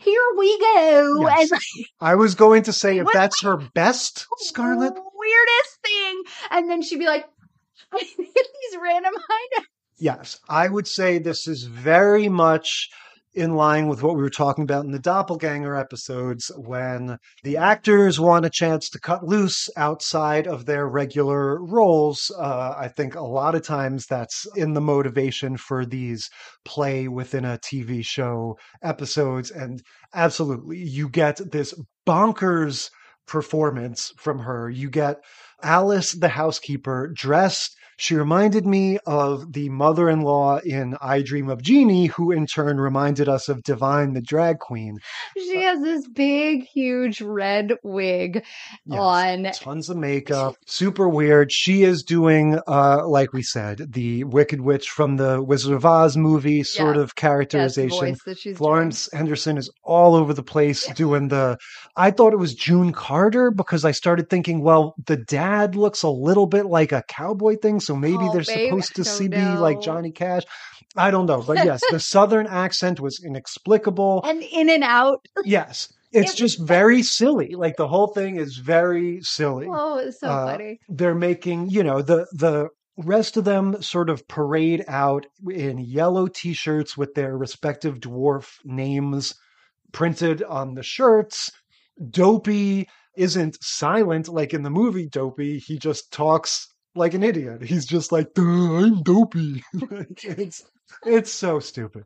[0.01, 1.27] Here we go.
[1.29, 1.53] Yes.
[1.53, 1.61] And
[2.01, 6.23] I was going to say if that's her best, Scarlett weirdest thing.
[6.51, 7.27] And then she'd be like,
[7.93, 9.65] I need these random high.
[9.99, 12.89] Yes, I would say this is very much
[13.33, 18.19] in line with what we were talking about in the doppelganger episodes when the actors
[18.19, 22.31] want a chance to cut loose outside of their regular roles.
[22.37, 26.29] Uh, I think a lot of times that's in the motivation for these
[26.65, 29.51] play within a TV show episodes.
[29.51, 29.81] And
[30.13, 31.73] absolutely, you get this
[32.07, 32.91] bonkers
[33.29, 34.69] performance from her.
[34.69, 35.19] You get
[35.63, 37.77] Alice, the housekeeper, dressed.
[38.01, 42.47] She reminded me of the mother in law in I Dream of Jeannie, who in
[42.47, 44.97] turn reminded us of Divine, the drag queen.
[45.37, 48.43] She has this big, huge red wig
[48.87, 48.99] Yes.
[48.99, 49.51] on.
[49.53, 51.53] Tons of makeup, super weird.
[51.53, 56.17] She is doing, uh, like we said, the Wicked Witch from the Wizard of Oz
[56.17, 57.03] movie sort Yeah.
[57.03, 57.99] of characterization.
[58.15, 61.59] voice that she's Florence Henderson is all over the place doing the.
[61.97, 66.09] I thought it was June Carter because I started thinking, well, the dad looks a
[66.09, 69.37] little bit like a cowboy thing, so maybe Oh, they're babe, supposed to see be
[69.43, 69.81] like.
[69.81, 70.45] Johnny Cash.
[70.97, 74.23] I don't know, but yes, the southern accent was inexplicable.
[74.25, 75.25] And in and out.
[75.45, 77.55] Yes, it's It- just very silly.
[77.55, 80.79] Like the whole thing is very silly Oh, it's so Uh, funny.
[80.89, 86.27] they're making you know the the rest of them sort of parade out in yellow
[86.27, 89.33] t-shirts with their respective dwarf names
[89.93, 91.51] printed on the shirts
[92.11, 97.87] dopey isn't silent like in the movie dopey he just talks like an idiot he's
[97.87, 100.65] just like i'm dopey Like, it's
[101.07, 102.05] it's so stupid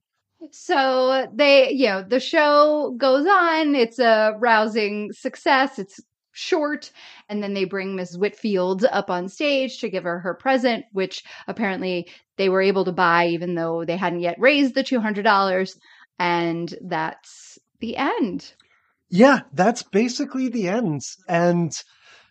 [0.50, 3.74] So they, you know, the show goes on.
[3.74, 5.78] It's a rousing success.
[5.78, 6.00] It's
[6.32, 6.90] short.
[7.28, 11.24] And then they bring Miss Whitfield up on stage to give her her present, which
[11.48, 15.76] apparently they were able to buy even though they hadn't yet raised the $200.
[16.18, 18.52] And that's the end.
[19.08, 21.02] Yeah, that's basically the end.
[21.28, 21.72] And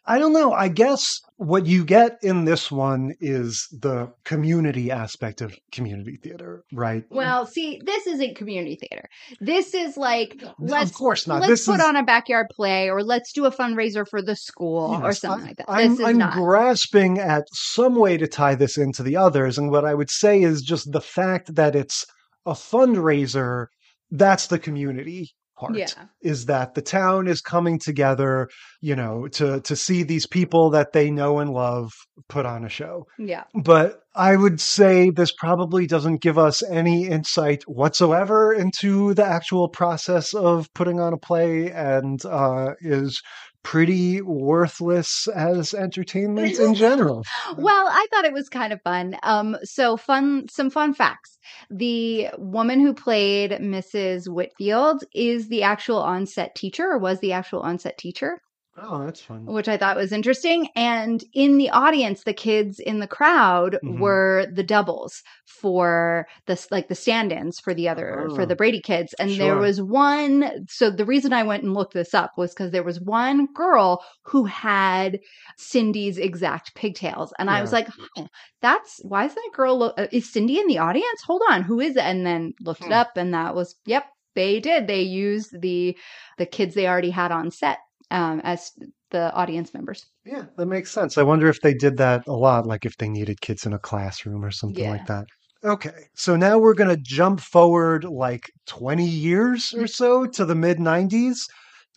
[0.06, 0.52] I don't know.
[0.52, 6.66] I guess what you get in this one is the community aspect of community theater,
[6.74, 7.06] right?
[7.10, 9.08] Well, see, this isn't community theater.
[9.39, 11.42] This is like let's of course not.
[11.42, 14.36] let's this put is, on a backyard play or let's do a fundraiser for the
[14.36, 15.66] school or something I- like that.
[15.70, 16.34] I'm, is I'm not.
[16.34, 19.58] grasping at some way to tie this into the others.
[19.58, 22.06] And what I would say is just the fact that it's
[22.46, 23.68] a fundraiser,
[24.12, 25.76] that's the community part.
[25.76, 25.88] Yeah.
[26.22, 28.50] Is that the town is coming together,
[28.82, 31.92] you know, to to see these people that they know and love
[32.30, 33.08] put on a show.
[33.18, 33.44] yeah.
[33.54, 39.70] But I would say this probably doesn't give us any insight whatsoever into the actual
[39.70, 43.22] process of putting on a play and uh, is
[43.63, 47.23] pretty worthless as entertainment in general.
[47.58, 49.17] Well, I thought it was kind of fun.
[49.23, 51.38] Um, so fun, some fun facts.
[51.69, 54.28] The woman who played Mrs.
[54.28, 58.41] Whitfield is the actual on-set teacher, or was the actual on-set teacher,
[58.78, 59.46] Oh, that's fun.
[59.46, 60.70] which I thought was interesting.
[60.76, 64.00] And in the audience, the kids in the crowd Mhm.
[64.00, 68.80] were the doubles for the like the stand-ins for the other for Oh, the Brady
[68.82, 69.14] kids.
[69.20, 70.66] And there was one.
[70.70, 74.02] So the reason I went and looked this up was because there was one girl
[74.24, 75.20] who had
[75.58, 78.28] Cindy's exact pigtails, and I was like, huh,
[78.62, 79.94] "That's why is that girl?
[79.98, 81.22] Uh, is Cindy in the audience?
[81.26, 82.92] Hold on, who is it?" And then looked it Hmm.
[82.92, 84.06] up, and that was yep.
[84.36, 84.88] They did.
[84.88, 85.96] They used the
[86.40, 87.78] the kids they already had on set
[88.12, 88.72] um, as
[89.12, 90.06] the audience members.
[90.26, 91.18] Yeah, that makes sense.
[91.18, 93.80] I wonder if they did that a lot, like if they needed kids in a
[93.80, 94.92] classroom or something Yeah.
[94.92, 95.26] like that.
[95.66, 100.56] Okay, so now we're going to jump forward like 20 years or so to the
[100.56, 101.48] mid 90s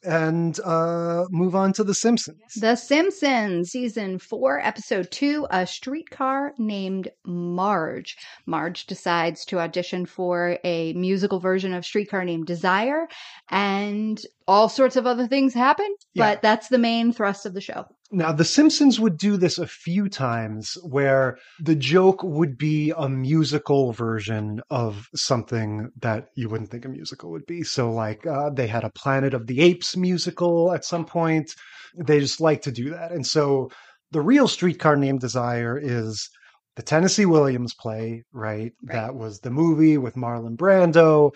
[0.04, 2.38] and uh, move on to The Simpsons.
[2.56, 8.16] The Simpsons, season four, episode two, a streetcar named Marge.
[8.46, 13.08] Marge decides to audition for a musical version of Streetcar Named Desire,
[13.50, 16.34] and all sorts of other things happen, Yeah.
[16.34, 17.86] but that's the main thrust of the show.
[18.12, 23.08] Now, The Simpsons would do this a few times where the joke would be a
[23.08, 27.64] musical version of something that you wouldn't think a musical would be.
[27.64, 31.52] So, like, uh, they had a Planet of the Apes musical at some point.
[31.96, 33.10] They just like to do that.
[33.10, 33.70] And so,
[34.12, 36.28] the real streetcar named Desire is
[36.76, 38.72] the Tennessee Williams play, right?
[38.82, 41.32] That was the movie with Marlon Brando.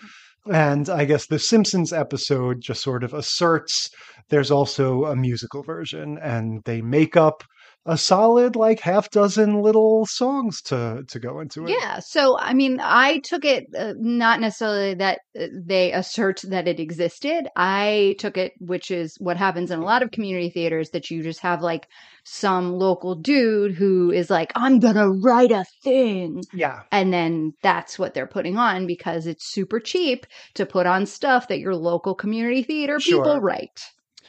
[0.49, 3.89] And I guess the Simpsons episode just sort of asserts
[4.29, 7.43] there's also a musical version, and they make up
[7.85, 11.71] a solid like half dozen little songs to to go into it.
[11.71, 11.99] Yeah.
[11.99, 16.79] So, I mean, I took it uh, not necessarily that uh, they assert that it
[16.79, 17.47] existed.
[17.55, 21.23] I took it, which is what happens in a lot of community theaters, that you
[21.23, 21.87] just have like
[22.23, 26.43] some local dude who is like, I'm going to write a thing.
[26.53, 26.81] Yeah.
[26.91, 31.47] And then that's what they're putting on because it's super cheap to put on stuff
[31.47, 33.81] that your local community theater people write.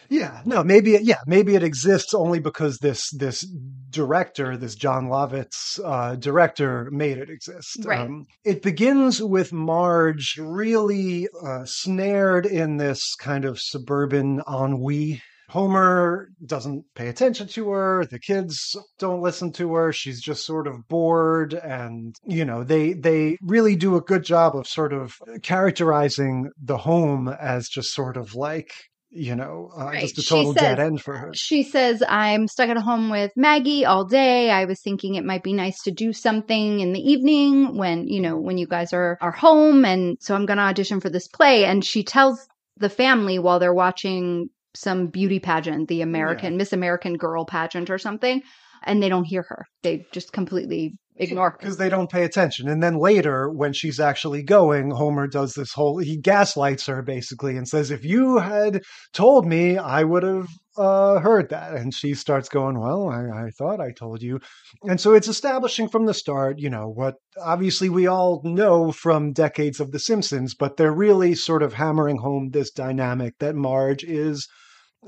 [0.09, 3.47] Yeah, no, maybe it, yeah, maybe it exists only because this this
[3.91, 7.85] director, this Jon Lovitz uh, director, made it exist.
[7.85, 8.01] Right.
[8.01, 15.23] Um, it begins with Marge really uh, snared in this kind of suburban ennui.
[15.53, 18.07] Homer doesn't pay attention to her.
[18.07, 19.93] The kids don't listen to her.
[19.93, 24.57] She's just sort of bored, and you know they they really do a good job
[24.57, 28.73] of sort of characterizing the home as just sort of like
[29.13, 30.01] you know, uh, Right.
[30.01, 31.33] just a total dead end for her.
[31.35, 34.51] She says, I'm stuck at home with Maggie all day.
[34.51, 38.21] I was thinking it might be nice to do something in the evening when, you
[38.21, 39.85] know, when you guys are, are home.
[39.85, 41.67] And so I'm going to audition for this play.
[41.67, 42.47] And she tells
[42.79, 47.99] the family while they're watching some beauty pageant, the American, Miss American Girl pageant or
[47.99, 48.43] something.
[48.83, 49.67] And they don't hear her.
[49.83, 51.57] They just completely ignore.
[51.59, 52.69] Because they don't pay attention.
[52.69, 57.57] And then later, when she's actually going, Homer does this whole, he gaslights her basically
[57.57, 58.83] and says, if you had
[59.13, 61.75] told me, I would have uh, heard that.
[61.75, 64.41] And she starts going, well, I, I thought I told you.
[64.83, 69.33] And so it's establishing from the start, you know, what obviously we all know from
[69.33, 74.05] decades of The Simpsons, but they're really sort of hammering home this dynamic that Marge
[74.05, 74.49] is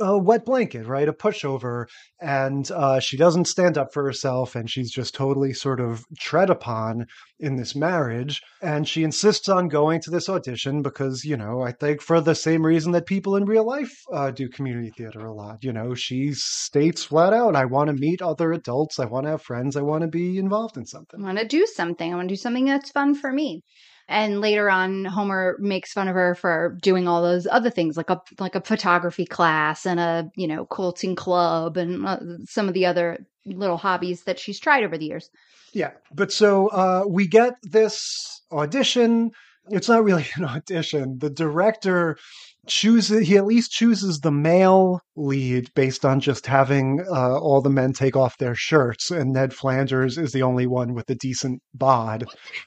[0.00, 1.08] a wet blanket, right?
[1.08, 1.86] A pushover.
[2.20, 6.50] And uh, she doesn't stand up for herself and she's just totally sort of tread
[6.50, 7.06] upon
[7.38, 8.40] in this marriage.
[8.62, 12.34] And she insists on going to this audition because, you know, I think for the
[12.34, 15.58] same reason that people in real life uh, do community theater a lot.
[15.62, 18.98] You know, she states flat out, I want to meet other adults.
[18.98, 19.76] I want to have friends.
[19.76, 21.20] I want to be involved in something.
[21.20, 22.12] I want to do something.
[22.12, 23.62] I want to do something that's fun for me.
[24.06, 28.10] And later on, Homer makes fun of her for doing all those other things, like
[28.10, 32.74] a like a photography class and a you know quilting club and uh, some of
[32.74, 35.30] the other little hobbies that she's tried over the years.
[35.72, 35.92] Yeah.
[36.12, 39.32] But so uh, we get this audition.
[39.70, 41.18] It's not really an audition.
[41.18, 42.18] The director
[42.66, 47.70] chooses, he at least chooses the male lead based on just having uh, all the
[47.70, 49.10] men take off their shirts.
[49.10, 52.24] And Ned Flanders is the only one with a decent bod.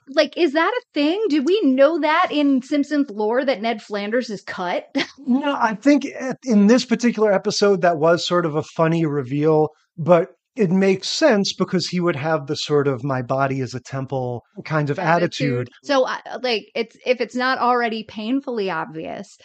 [0.10, 1.18] Like, is that a thing?
[1.30, 4.88] do we know that in Simpsons lore that Ned Flanders is cut?
[5.30, 6.08] No, I think
[6.46, 11.54] in this particular episode, that was sort of a funny reveal, but it makes sense
[11.54, 15.70] because he would have the sort of my body is a temple kind of attitude.
[15.84, 19.38] So, uh, like, it's if it's not already painfully obvious,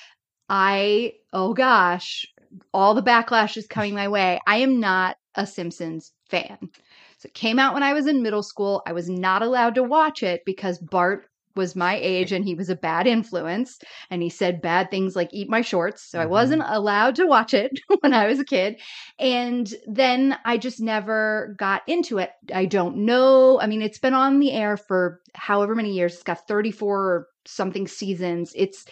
[0.53, 2.27] I oh gosh,
[2.75, 4.39] all the backlash is coming my way.
[4.47, 6.59] I am not a Simpsons fan.
[7.19, 8.83] So it came out when I was in middle school.
[8.87, 12.69] I was not allowed to watch it because Bart was my age and he was
[12.69, 13.79] a bad influence
[14.11, 16.03] and he said bad things like eat my shorts.
[16.03, 16.33] So i mm-hmm.
[16.33, 18.79] wasn't allowed to watch it when i was a kid.
[19.19, 22.31] And then i just never got into it.
[22.55, 23.59] I don't know.
[23.61, 26.15] I mean it's been on the air for however many years.
[26.15, 28.53] It's got 34 or something seasons.
[28.55, 28.85] It's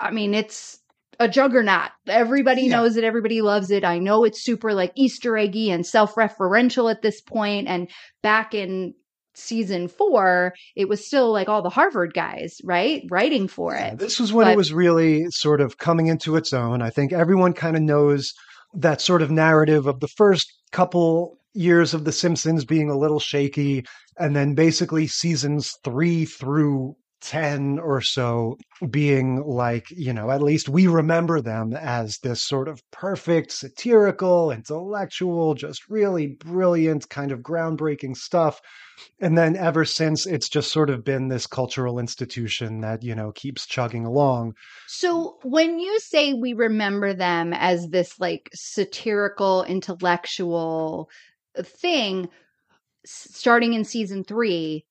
[0.00, 0.77] i mean it's
[1.20, 1.90] a juggernaut.
[2.06, 2.76] Everybody Yeah.
[2.76, 3.04] knows it.
[3.04, 3.84] Everybody loves it.
[3.84, 7.68] I know it's super like Easter eggy and self-referential at this point.
[7.68, 7.88] And
[8.22, 8.94] back in
[9.34, 13.02] season four, it was still like all the Harvard guys, right?
[13.10, 13.98] Writing for Yeah, it.
[13.98, 16.82] This was when But- it was really sort of coming into its own.
[16.82, 18.32] I think everyone kind of knows
[18.74, 23.20] that sort of narrative of the first couple years of The Simpsons being a little
[23.20, 23.84] shaky,
[24.18, 28.56] and then basically seasons three through 10 or so
[28.90, 34.50] being like, you know, at least we remember them as this sort of perfect, satirical,
[34.50, 38.60] intellectual, just really brilliant, kind of groundbreaking stuff.
[39.20, 43.32] And then ever since, it's just sort of been this cultural institution that, you know,
[43.32, 44.54] keeps chugging along.
[44.86, 51.08] So when you say we remember them as this like satirical, intellectual
[51.56, 52.28] uh, thing,
[53.04, 54.84] starting in season three,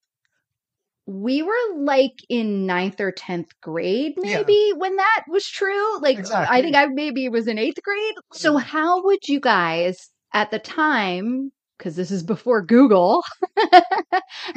[1.07, 4.73] we were like in ninth or tenth grade, maybe yeah.
[4.77, 5.99] when that was true.
[6.01, 6.57] Like exactly.
[6.57, 8.15] I think I maybe was in eighth grade.
[8.33, 11.51] So how would you guys at the time?
[11.77, 13.23] Because this is before Google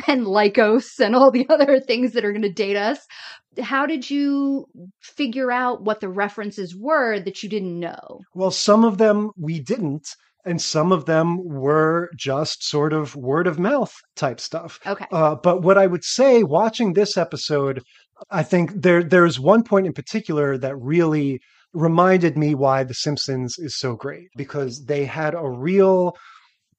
[0.09, 2.99] and Lycos and all the other things that are going to date us.
[3.61, 4.65] How did you
[5.01, 8.21] figure out what the references were that you didn't know?
[8.35, 10.09] Well, some of them we didn't
[10.45, 14.79] and some of them were just sort of word of mouth type stuff.
[14.87, 15.07] Okay.
[15.13, 17.83] Uh, but what I would say, watching this episode,
[18.31, 21.41] I think there there's one point in particular that really
[21.73, 26.15] reminded me why The Simpsons is so great because they had a real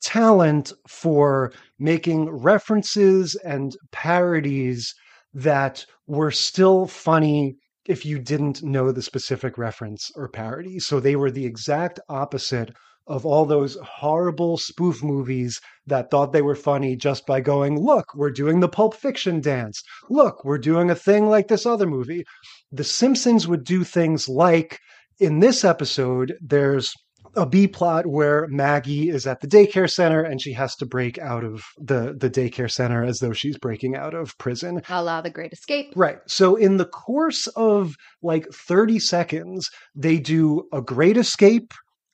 [0.01, 4.93] talent for making references and parodies
[5.33, 10.79] that were still funny if you didn't know the specific reference or parody.
[10.79, 12.71] So they were the exact opposite
[13.07, 18.05] of all those horrible spoof movies that thought they were funny just by going, look,
[18.15, 19.81] we're doing the Pulp Fiction dance.
[20.09, 22.23] Look, we're doing a thing like this other movie.
[22.71, 24.79] The Simpsons would do things like
[25.19, 26.93] in this episode, there's
[27.35, 31.17] a B plot where Maggie is at the daycare center and she has to break
[31.19, 34.81] out of the, the daycare center as though she's breaking out of prison.
[34.89, 35.93] A la the Great Escape.
[35.95, 36.19] Right.
[36.27, 41.73] So in the course of like 30 seconds, they do a Great Escape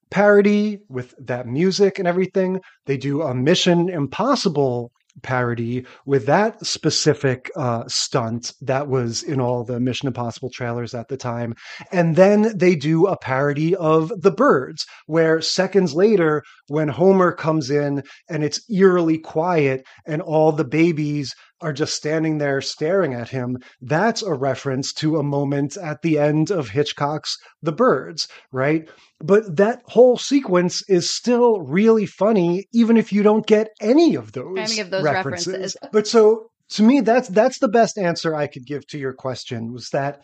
[0.09, 2.61] parody with that music and everything.
[2.85, 4.91] They do a Mission Impossible
[5.23, 11.07] parody with that specific uh, stunt that was in all the Mission Impossible trailers at
[11.07, 11.55] the time.
[11.91, 17.69] And then they do a parody of The Birds, where seconds later, when Homer comes
[17.69, 23.29] in and it's eerily quiet and all the babies are just standing there staring at
[23.29, 28.87] him, that's a reference to a moment at the end of Hitchcock's The Birds, right?
[29.19, 34.31] But that whole sequence is still really funny, even if you don't get any of
[34.33, 35.47] those, any of those references.
[35.47, 35.77] references.
[35.91, 39.73] But so to me, that's that's the best answer I could give to your question
[39.73, 40.21] was that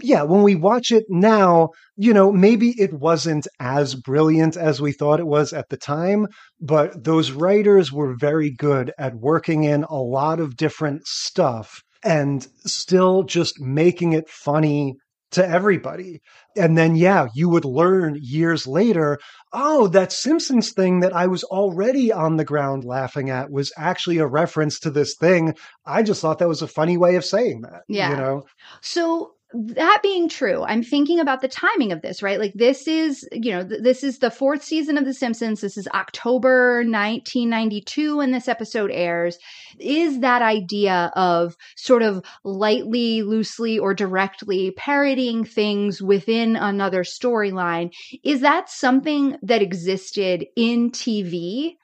[0.00, 4.92] yeah, when we watch it now, you know, maybe it wasn't as brilliant as we
[4.92, 6.26] thought it was at the time,
[6.60, 12.46] but those writers were very good at working in a lot of different stuff and
[12.66, 14.94] still just making it funny
[15.32, 16.20] to everybody.
[16.56, 19.18] And then, yeah, you would learn years later,
[19.52, 24.18] oh, that Simpsons thing that I was already on the ground laughing at was actually
[24.18, 25.54] a reference to this thing.
[25.84, 27.82] I just thought that was a funny way of saying that.
[27.88, 28.10] Yeah.
[28.10, 28.42] You know?
[28.80, 29.32] So
[29.64, 32.38] that being true, I'm thinking about the timing of this, right?
[32.38, 35.60] Like this is, you know, th- this is the fourth season of The Simpsons.
[35.60, 39.38] This is October 1992 when this episode airs.
[39.78, 47.92] Is that idea of sort of lightly, loosely, or directly parodying things within another storyline,
[48.24, 51.76] is that something that existed in TV?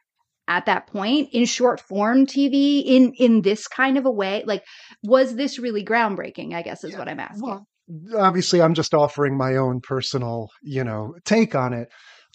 [0.49, 4.43] At that point in short form TV in in this kind of a way?
[4.47, 4.65] Like,
[5.03, 6.55] was this really groundbreaking?
[6.55, 6.99] I guess is yeah.
[6.99, 7.43] what I'm asking.
[7.43, 7.67] Well,
[8.17, 11.89] obviously, I'm just offering my own personal, you know, take on it.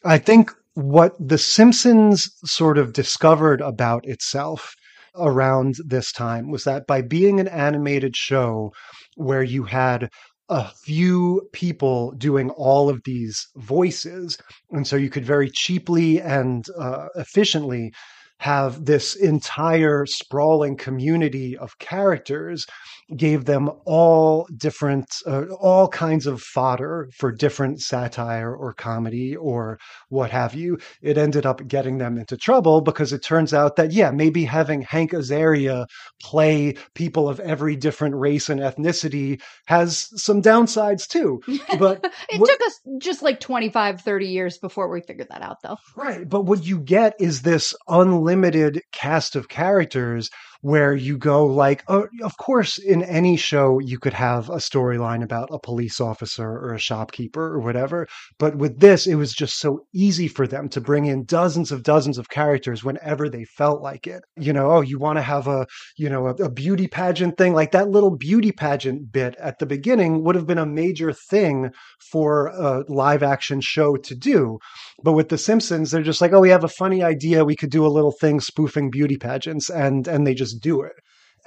[0.03, 4.75] I think what The Simpsons sort of discovered about itself
[5.15, 8.71] around this time was that by being an animated show
[9.15, 10.09] where you had
[10.49, 14.37] a few people doing all of these voices.
[14.71, 17.93] And so you could very cheaply and uh, efficiently
[18.39, 22.65] have this entire sprawling community of characters
[23.15, 29.79] gave them all different, uh, all kinds of fodder for different satire or comedy or
[30.09, 30.77] what have you.
[31.01, 34.81] It ended up getting them into trouble because it turns out that, yeah, maybe having
[34.81, 35.85] Hank Azaria
[36.21, 41.41] play people of every different race and ethnicity has some downsides too.
[41.77, 45.57] But it what, took us just like 25, 30 years before we figured that out,
[45.61, 45.77] though.
[45.95, 46.27] Right.
[46.27, 50.29] But what you get is this unlimited cast of characters
[50.61, 55.23] where you go like oh, of course in any show you could have a storyline
[55.23, 58.07] about a police officer or a shopkeeper or whatever
[58.39, 61.83] but with this it was just so easy for them to bring in dozens of
[61.83, 64.23] dozens of characters whenever they felt like it.
[64.37, 67.53] You know oh you want to have a you know a, a beauty pageant thing?
[67.53, 71.71] Like that little beauty pageant bit at the beginning would have been a major thing
[72.11, 74.59] for a live action show to do.
[75.03, 77.45] But with the simpsons they're just like oh we have a funny idea.
[77.45, 80.93] We could do a little thing spoofing beauty pageants and and they just do it.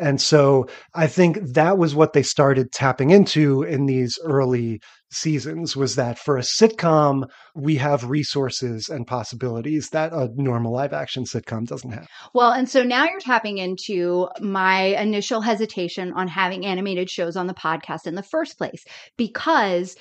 [0.01, 4.80] And so I think that was what they started tapping into in these early
[5.12, 10.94] seasons was that for a sitcom, we have resources and possibilities that a normal live
[10.94, 12.07] action sitcom doesn't have.
[12.32, 17.46] Well, and so now you're tapping into my initial hesitation on having animated shows on
[17.46, 18.84] the podcast in the first place
[19.18, 19.96] because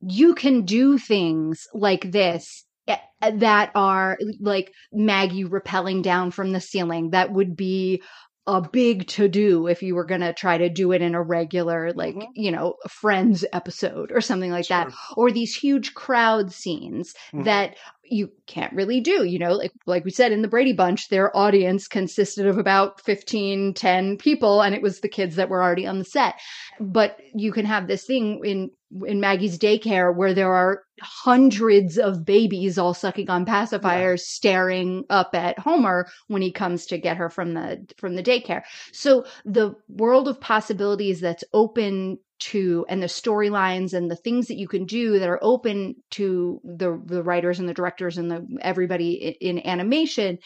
[0.00, 2.96] you can do things like this eh,
[3.34, 8.02] that are like Maggie rappelling down from the ceiling that would be
[8.46, 11.22] a big to do if you were going to try to do it in a
[11.22, 12.30] regular like mm-hmm.
[12.34, 14.84] you know friends episode or something like sure.
[14.84, 17.42] that or these huge crowd scenes mm-hmm.
[17.42, 21.08] that you can't really do you know like like we said in the Brady Bunch
[21.08, 25.62] their audience consisted of about 15 10 people and it was the kids that were
[25.62, 26.36] already on the set
[26.78, 28.70] but you can have this thing in
[29.06, 34.24] in Maggie's daycare where there are hundreds of babies all sucking on pacifiers yeah.
[34.24, 38.62] staring up at Homer when he comes to get her from the from the daycare.
[38.92, 44.58] So the world of possibilities that's open to and the storylines and the things that
[44.58, 48.46] you can do that are open to the the writers and the directors and the
[48.60, 50.38] everybody in, in animation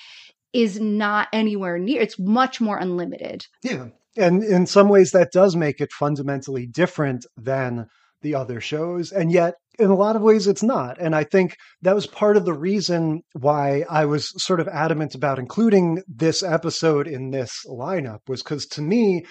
[0.53, 3.46] is not anywhere near it's much more unlimited.
[3.62, 3.88] Yeah.
[4.16, 7.86] And in some ways that does make it fundamentally different than
[8.22, 9.12] the other shows.
[9.12, 11.00] And yet, in a lot of ways, it's not.
[11.00, 15.14] And I think that was part of the reason why I was sort of adamant
[15.14, 19.24] about including this episode in this lineup, was because to me,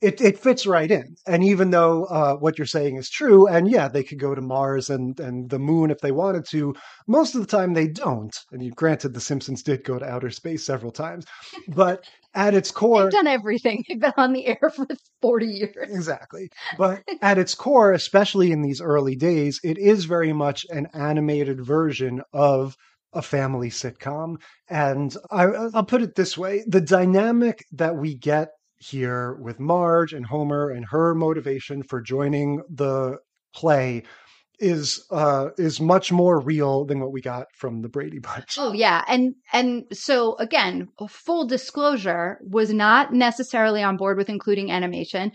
[0.00, 1.16] it, it fits right in.
[1.26, 4.40] And even though uh, what you're saying is true, and yeah, they could go to
[4.40, 6.74] Mars and, and the moon if they wanted to,
[7.08, 8.36] most of the time they don't.
[8.52, 11.24] I mean, granted, The Simpsons did go to outer space several times,
[11.66, 12.04] but
[12.38, 13.84] at its core, they've done everything.
[13.88, 14.86] They've been on the air for
[15.20, 15.90] 40 years.
[15.90, 16.50] Exactly.
[16.78, 21.60] But at its core, especially in these early days, it is very much an animated
[21.64, 22.76] version of
[23.12, 24.36] a family sitcom.
[24.68, 30.12] And I, will put it this way the dynamic that we get here with Marge
[30.12, 33.18] and Homer and her motivation for joining the
[33.52, 34.04] play
[34.60, 38.56] is uh is much more real than what we got from the Brady Bunch.
[38.58, 44.70] Oh yeah, and and so again, full disclosure was not necessarily on board with including
[44.70, 45.32] animation.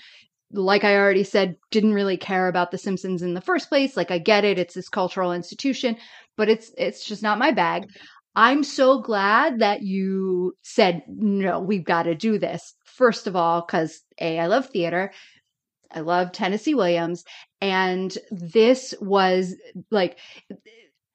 [0.51, 3.97] Like I already said, didn't really care about the Simpsons in the first place.
[3.97, 5.97] Like I get it, it's this cultural institution,
[6.37, 7.85] but it's it's just not my bag.
[8.35, 12.73] I'm so glad that you said no, we've got to do this.
[12.83, 15.11] First of all, cuz A I love theater
[15.93, 17.23] I love Tennessee Williams.
[17.63, 19.55] And this was
[19.89, 20.19] like,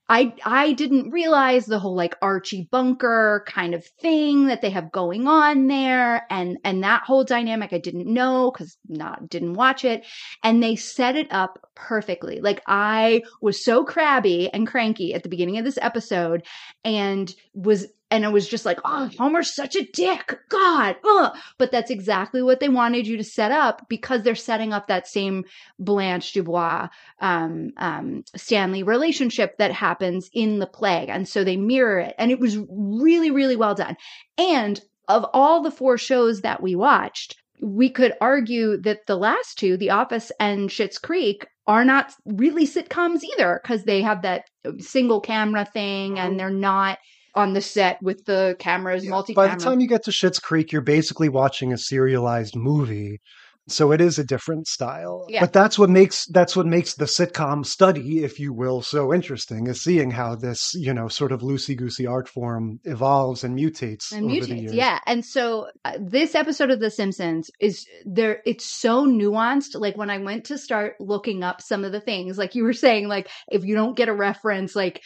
[0.09, 4.91] I I didn't realize the whole like Archie Bunker kind of thing that they have
[4.91, 9.85] going on there and and that whole dynamic I didn't know cuz not didn't watch
[9.85, 10.07] it
[10.43, 12.41] and they set it up perfectly.
[12.41, 16.47] Like I was so crabby and cranky at the beginning of this episode
[16.83, 20.39] and was and it was just like, oh, Homer's such a dick.
[20.49, 20.97] God.
[21.05, 21.37] Ugh.
[21.59, 25.07] But that's exactly what they wanted you to set up because they're setting up that
[25.07, 25.45] same
[25.79, 26.89] Blanche Dubois,
[27.21, 31.07] um, um, Stanley relationship that happens in the play.
[31.09, 32.15] And so they mirror it.
[32.19, 33.97] And it was really, really well done.
[34.39, 39.59] And of all the four shows that we watched, we could argue that the last
[39.59, 44.45] two, The Office and Schitt's Creek, are not really sitcoms either because they have that
[44.79, 46.99] single camera thing and they're not
[47.39, 49.33] on the set with the cameras, yeah, multi.
[49.33, 53.21] By the time you get to Schitt's Creek, you're basically watching a serialized movie
[53.69, 55.27] so it is a different style.
[55.29, 55.41] Yeah.
[55.41, 59.67] But that's what makes that's what makes the sitcom study, if you will, so interesting
[59.67, 64.13] is seeing how this, you know, sort of loosey goosey art form evolves and mutates
[64.13, 64.75] and over mutates, the years.
[64.75, 64.99] Yeah.
[65.07, 69.79] And so uh, this episode of The Simpsons is there it's so nuanced.
[69.79, 72.73] Like when I went to start looking up some of the things, like you were
[72.73, 75.03] saying, like if you don't get a reference, like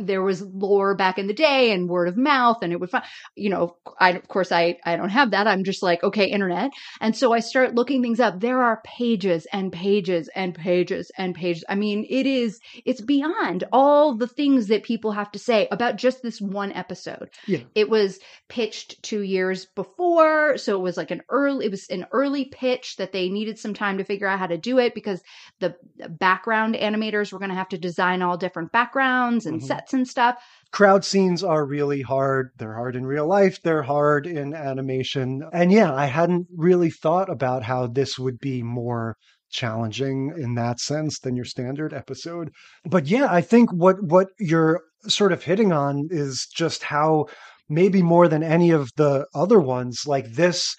[0.00, 3.04] there was lore back in the day and word of mouth and it would find
[3.36, 5.46] you know, I of course I I don't have that.
[5.46, 6.70] I'm just like, okay, internet.
[7.00, 11.34] And so I start looking things up, there are pages and pages and pages and
[11.34, 11.64] pages.
[11.68, 15.96] I mean, it is, it's beyond all the things that people have to say about
[15.96, 17.30] just this one episode.
[17.46, 17.60] Yeah.
[17.74, 20.56] It was pitched two years before.
[20.56, 23.74] So it was like an early, it was an early pitch that they needed some
[23.74, 25.22] time to figure out how to do it because
[25.60, 25.76] the
[26.08, 29.66] background animators were going to have to design all different backgrounds and mm-hmm.
[29.66, 30.36] sets and stuff
[30.72, 32.50] crowd scenes are really hard.
[32.56, 35.42] They're hard in real life, they're hard in animation.
[35.52, 39.16] And yeah, I hadn't really thought about how this would be more
[39.50, 42.50] challenging in that sense than your standard episode.
[42.84, 47.26] But yeah, I think what what you're sort of hitting on is just how
[47.68, 50.76] maybe more than any of the other ones like this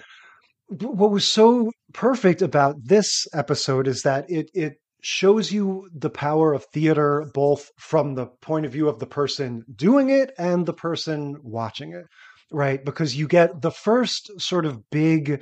[0.79, 6.53] what was so perfect about this episode is that it it shows you the power
[6.53, 10.73] of theater both from the point of view of the person doing it and the
[10.73, 12.05] person watching it
[12.51, 12.83] right?
[12.83, 15.41] Because you get the first sort of big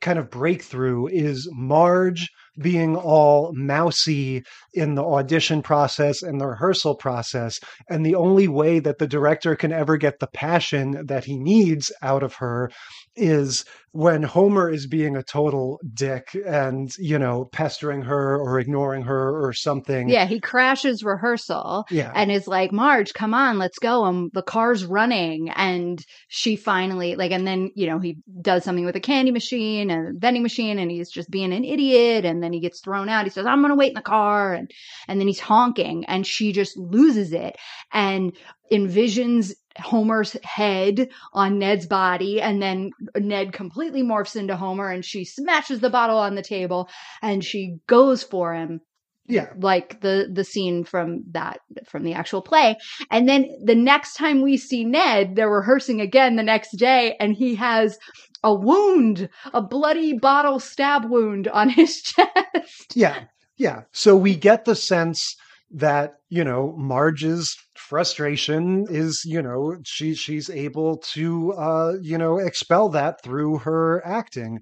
[0.00, 4.42] kind of breakthrough is Marge being all mousy
[4.74, 7.58] in the audition process and the rehearsal process.
[7.88, 11.92] And the only way that the director can ever get the passion that he needs
[12.02, 12.70] out of her
[13.14, 19.02] is when Homer is being a total dick and, you know, pestering her or ignoring
[19.02, 20.08] her or something.
[20.08, 22.10] Yeah, he crashes rehearsal Yeah.
[22.14, 24.06] and is like, Marge, come on, let's go.
[24.06, 25.50] And the car's running.
[25.50, 29.90] And she finally, like, and then, you know, he does something with a candy machine
[29.90, 32.24] and a vending machine and he's just being an idiot.
[32.24, 33.24] And then he gets thrown out.
[33.24, 34.54] He says, I'm going to wait in the car.
[34.54, 34.70] And,
[35.08, 37.56] and then he's honking and she just loses it
[37.92, 38.32] and
[38.70, 42.40] envisions Homer's head on Ned's body.
[42.40, 46.88] And then Ned completely morphs into Homer and she smashes the bottle on the table
[47.22, 48.80] and she goes for him
[49.26, 49.48] Yeah.
[49.56, 52.76] like the the scene from that from the actual play
[53.10, 57.34] and then the next time we see ned they're rehearsing again the next day and
[57.34, 57.98] he has
[58.42, 63.24] a wound a bloody bottle stab wound on his chest Yeah.
[63.56, 63.82] Yeah.
[63.92, 65.36] So we get the sense
[65.70, 72.38] that, you know, Marge's frustration is, you know, she she's able to uh, you know,
[72.38, 74.60] expel that through her acting.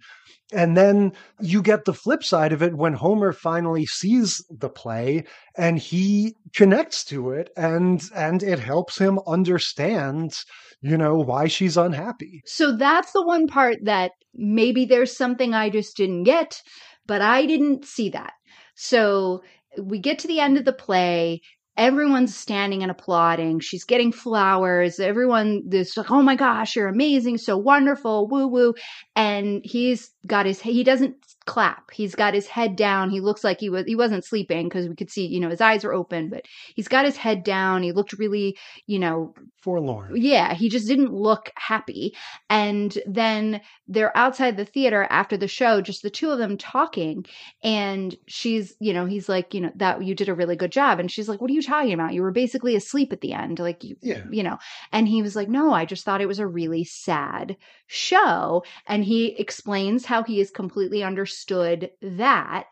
[0.52, 5.24] And then you get the flip side of it when Homer finally sees the play
[5.56, 10.34] and he connects to it and and it helps him understand,
[10.80, 12.42] you know, why she's unhappy.
[12.46, 16.62] so that's the one part that maybe there's something i just didn't get
[17.06, 18.32] but i didn't see that
[18.76, 19.42] so
[19.82, 21.40] we get to the end of the play
[21.76, 23.60] everyone's standing and applauding.
[23.60, 25.00] She's getting flowers.
[25.00, 28.74] Everyone is like oh my gosh you're amazing so wonderful woo woo.
[29.16, 31.16] And he's got his he doesn't
[31.46, 34.88] clap he's got his head down he looks like he was he wasn't sleeping because
[34.88, 37.82] we could see you know his eyes are open but he's got his head down
[37.82, 40.16] he looked really you know Forlorn.
[40.16, 42.14] yeah, he just didn't look happy.
[42.48, 47.26] And then they're outside the theater after the show, just the two of them talking.
[47.62, 50.98] And she's, you know, he's like, you know, that you did a really good job.
[50.98, 52.14] And she's like, what are you talking about?
[52.14, 53.58] You were basically asleep at the end.
[53.58, 54.22] Like, you, Yeah.
[54.30, 54.56] you know,
[54.92, 58.64] and he was like, no, I just thought it was a really sad show.
[58.86, 62.64] And he explains how he is completely understood that.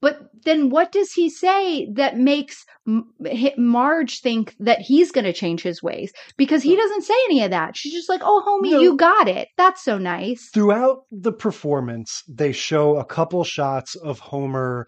[0.00, 2.64] But then what does he say that makes
[3.56, 6.12] Marge think that he's going to change his ways?
[6.36, 7.76] Because he doesn't say any of that.
[7.76, 8.80] She's just like, oh, homie, No.
[8.80, 9.48] you got it.
[9.56, 10.50] That's so nice.
[10.54, 14.86] throughout the performance, they show a couple shots of Homer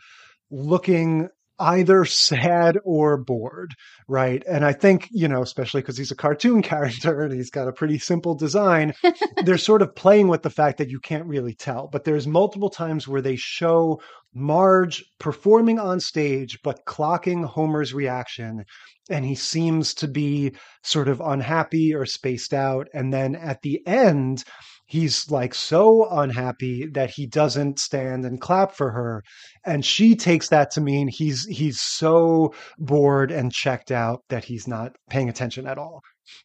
[0.52, 1.28] looking
[1.60, 3.74] either sad or bored,
[4.08, 4.42] right?
[4.48, 7.72] And I think, you know, especially because he's a cartoon character and he's got a
[7.72, 8.94] pretty simple design,
[9.44, 11.88] they're sort of playing with the fact that you can't really tell.
[11.88, 14.00] But there's multiple times where they show
[14.34, 18.64] Marge performing on stage, but clocking Homer's reaction.
[19.10, 22.88] And he seems to be sort of unhappy or spaced out.
[22.94, 24.44] And then at the end,
[24.90, 29.22] he's like so unhappy that he doesn't stand and clap for her.
[29.64, 34.66] And she takes that to mean he's he's so bored and checked out that he's
[34.66, 36.00] not paying attention at all.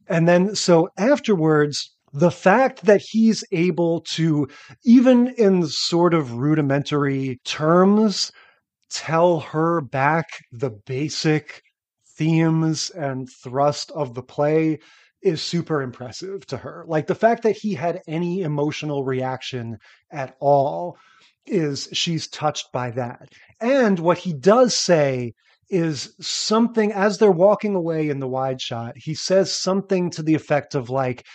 [0.07, 4.47] And then so afterwards the fact that he's able to
[4.85, 8.31] even in sort of rudimentary terms
[8.91, 11.61] tell her back the basic
[12.17, 14.79] themes and thrust of the play
[15.26, 16.86] is super impressive to her.
[16.88, 19.80] Like the fact that he had any emotional reaction
[20.11, 20.97] at all
[21.47, 23.34] is she's touched by that.
[23.59, 25.34] And what he does say
[25.67, 30.36] is something as they're walking away in the wide shot, he says something to the
[30.36, 31.26] effect of like,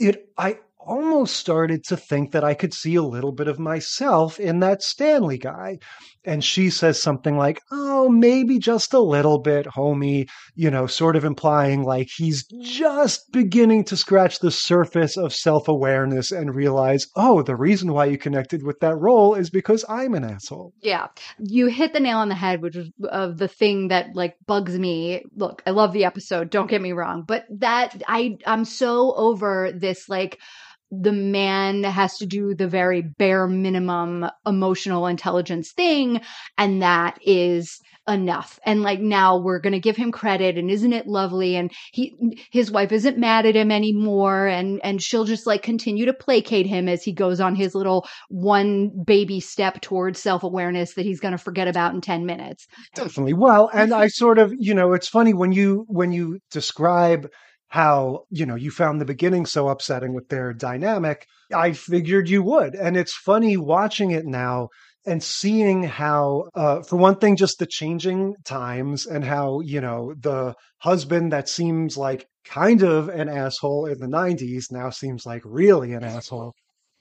[0.00, 4.40] it, I almost started to think that I could see a little bit of myself
[4.40, 5.78] in that Stanley guy.
[6.24, 11.16] And she says something like, Oh, maybe just a little bit, homie, you know, sort
[11.16, 17.06] of implying like he's just beginning to scratch the surface of self awareness and realize,
[17.16, 20.72] Oh, the reason why you connected with that role is because I'm an asshole.
[20.80, 21.08] Yeah.
[21.38, 24.78] You hit the nail on the head, which is of the thing that like bugs
[24.78, 25.24] me.
[25.36, 29.72] Look, I love the episode, don't get me wrong, but that I I'm so over
[29.72, 30.38] this like
[30.90, 36.20] the man has to do the very bare minimum emotional intelligence thing
[36.58, 38.60] and that is enough.
[38.64, 41.56] And like now we're going to give him credit and isn't it lovely?
[41.56, 42.14] And he
[42.50, 46.66] his wife isn't mad at him anymore and and she'll just like continue to placate
[46.66, 51.32] him as he goes on his little one baby step towards self-awareness that he's going
[51.32, 52.66] to forget about in 10 minutes.
[52.94, 53.34] Definitely.
[53.34, 57.28] Well, and I sort of, you know, it's funny when you when you describe
[57.74, 62.40] how, you know, you found the beginning so upsetting with their dynamic, I figured you
[62.44, 62.76] would.
[62.76, 64.68] And it's funny watching it now
[65.04, 70.14] and seeing how uh, for one thing just the changing times and how, you know,
[70.16, 75.42] the husband that seems like kind of an asshole in the 90s now seems like
[75.44, 76.54] really an asshole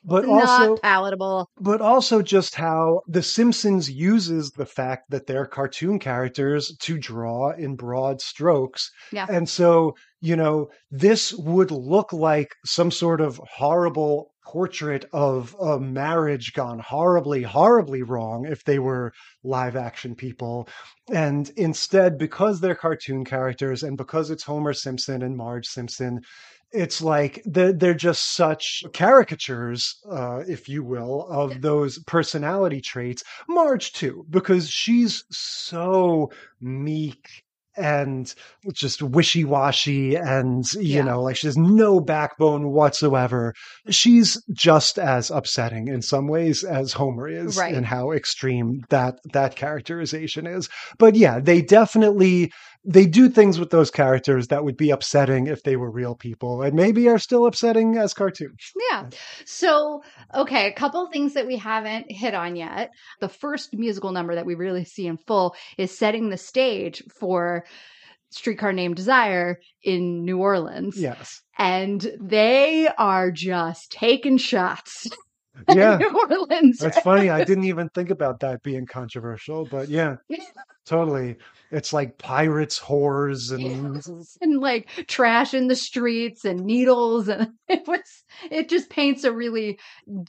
[0.06, 1.49] but It's also palatable.
[1.60, 7.51] but also just how the simpsons uses the fact that they're cartoon characters to draw
[7.51, 9.26] in broad strokes Yeah.
[9.30, 15.80] and so you know this would look like some sort of horrible portrait of a
[15.80, 19.12] marriage gone horribly horribly wrong if they were
[19.43, 20.68] live action people
[21.12, 26.20] and instead because they're cartoon characters and because it's homer simpson and marge simpson
[26.74, 33.24] it's like they're, they're just such caricatures, uh, if you will, of those personality traits.
[33.47, 37.43] Marge, too, because she's so meek
[37.76, 38.36] and
[38.71, 41.03] just wishy washy and, you Yeah.
[41.05, 43.53] know, like she has no backbone whatsoever.
[43.89, 47.74] She's just as upsetting in some ways as Homer is Right.
[47.74, 50.69] in how extreme that, that characterization is.
[50.99, 52.51] But yeah, they definitely
[52.86, 56.62] they do things with those characters that would be upsetting if they were real people
[56.62, 58.72] and maybe are still upsetting as cartoons.
[58.92, 59.10] Yeah.
[59.46, 60.04] So,
[60.34, 62.92] okay, a couple things that we haven't hit on yet.
[63.22, 67.66] The first musical number that we really see in full is setting the stage for
[68.32, 70.98] Streetcar Named Desire in New Orleans.
[70.98, 71.42] Yes.
[71.58, 75.08] And they are just taking shots.
[75.70, 75.97] Yeah.
[75.97, 76.80] New Orleans.
[76.80, 77.30] That's funny.
[77.30, 80.16] I didn't even think about that being controversial, but yeah,
[80.86, 81.38] totally.
[81.72, 84.04] It's like pirates, whores, and
[84.41, 89.32] and like trash in the streets and needles and it was it just paints a
[89.32, 89.80] really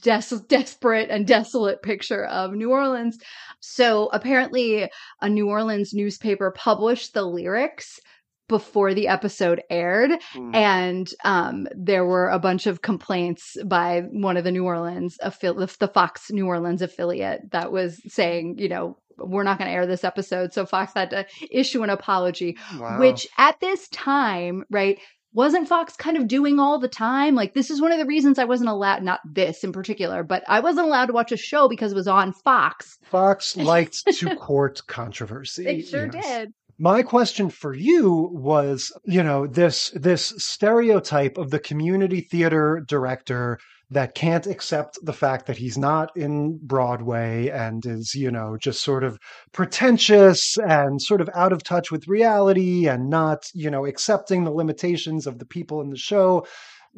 [0.01, 3.17] des- desperate and desolate picture of New Orleans.
[3.59, 4.89] So apparently
[5.21, 7.99] a New Orleans newspaper published the lyrics
[8.47, 10.11] before the episode aired
[10.53, 15.77] and um, there were a bunch of complaints by one of the New Orleans affiliate
[15.79, 19.87] the Fox New Orleans affiliate that was saying, you know, we're not going to air
[19.87, 20.53] this episode.
[20.53, 22.99] So Fox had to issue an apology Wow.
[22.99, 24.99] which at this time, right,
[25.33, 27.35] wasn't Fox kind of doing all the time?
[27.35, 30.43] Like, this is one of the reasons I wasn't allowed, not this in particular, but
[30.47, 32.97] I wasn't allowed to watch a show because it was on Fox.
[33.03, 35.63] Fox liked to court controversy.
[35.65, 36.53] They sure did.
[36.77, 43.59] My question for you was, you know, this this stereotype of the community theater director
[43.91, 48.83] that can't accept the fact that he's not in Broadway and is, you know, just
[48.83, 49.17] sort of
[49.53, 54.51] pretentious and sort of out of touch with reality and not, you know, accepting the
[54.51, 56.45] limitations of the people in the show.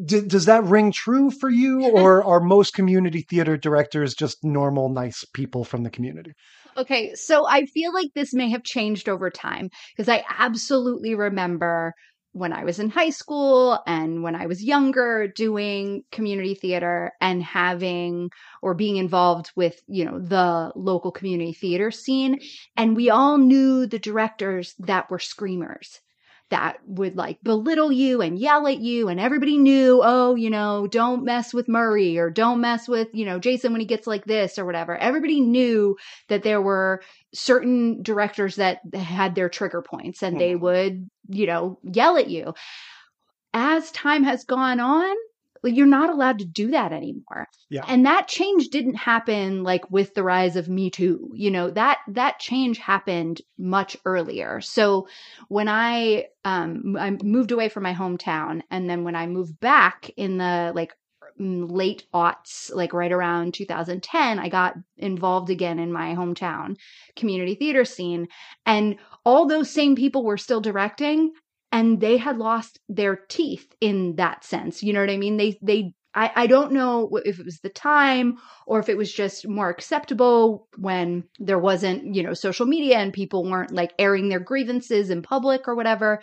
[0.03, 4.89] D- does that ring true for you, or are most community theater directors just normal,
[4.89, 6.31] nice people from the community?
[6.77, 11.93] Okay, so I feel like this may have changed over time because I absolutely remember
[12.33, 17.41] when I was in high school and when I was younger doing community theater and
[17.41, 18.29] having
[18.61, 22.39] or being involved with, you know, the local community theater scene.
[22.75, 25.99] And we all knew the directors that were screamers
[26.49, 30.87] that would like belittle you and yell at you and everybody knew oh you know
[30.87, 34.25] don't mess with murray or don't mess with you know jason when he gets like
[34.25, 34.95] this or whatever.
[34.95, 35.97] Everybody knew
[36.29, 37.01] that there were
[37.33, 40.63] certain directors that had their trigger points and they mm-hmm.
[40.63, 42.53] would you know yell at you.
[43.53, 45.15] As time has gone on
[45.63, 47.47] you're not allowed to do that anymore.
[47.69, 47.83] Yeah.
[47.87, 51.97] and that change didn't happen like with the rise of me too you know that
[52.07, 54.61] that change happened much earlier.
[54.61, 55.07] So
[55.49, 60.09] when i um i moved away from my hometown and then when i moved back
[60.17, 60.93] in the like
[61.39, 66.75] mm, late aughts like right around 2010 i got involved again in my hometown
[67.15, 68.27] community theater scene.
[68.65, 71.31] And all those same people were still directing
[71.71, 74.83] and they had lost their teeth in that sense.
[74.83, 75.37] You know what i mean?
[75.37, 79.13] They they I, I don't know if it was the time or if it was
[79.13, 84.27] just more acceptable when there wasn't, you know, social media and people weren't like airing
[84.27, 86.19] their grievances in public or whatever,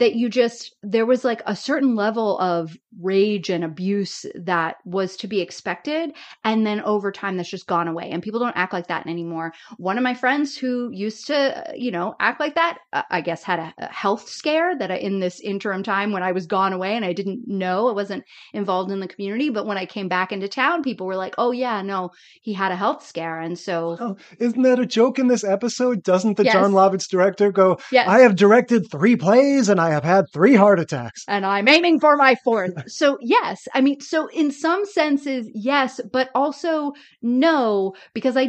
[0.00, 5.16] that you just, there was like a certain level of rage and abuse that was
[5.18, 6.10] to be expected.
[6.42, 8.10] And then over time, that's just gone away.
[8.10, 9.52] And people don't act like that anymore.
[9.76, 13.44] One of my friends who used to, you know, act like that, uh, I guess
[13.44, 16.72] had a, a health scare that I, in this interim time when I was gone
[16.72, 19.27] away and I didn't know, I wasn't involved in the community.
[19.50, 22.10] But when I came back into town, people were like, oh, yeah, no,
[22.40, 23.38] he had a health scare.
[23.40, 26.02] And so, Oh, isn't that a joke in this episode?
[26.02, 26.54] Doesn't the Yes.
[26.54, 28.08] Jon Lovitz director go, Yes.
[28.08, 31.24] I have directed three plays and I have had three heart attacks?
[31.28, 32.72] and I'm aiming for my fourth.
[32.90, 38.48] so, yes, I mean, so in some senses, yes, but also no, because I,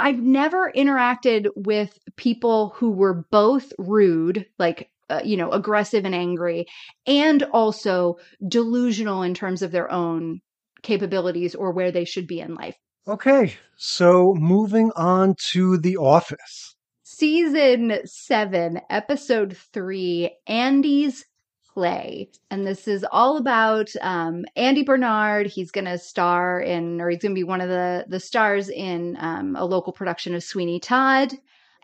[0.00, 6.14] I've never interacted with people who were both rude, like, uh, you know, aggressive and
[6.14, 6.66] angry,
[7.06, 10.40] and also delusional in terms of their own
[10.82, 12.76] capabilities or where they should be in life.
[13.06, 16.76] Okay, so moving on to The Office.
[17.02, 21.24] Season seven, episode three, Andy's
[21.72, 22.28] play.
[22.50, 25.46] And this is all about um, Andy Bernard.
[25.46, 28.68] He's going to star in, or he's going to be one of the, the stars
[28.68, 31.32] in um, a local production of Sweeney Todd.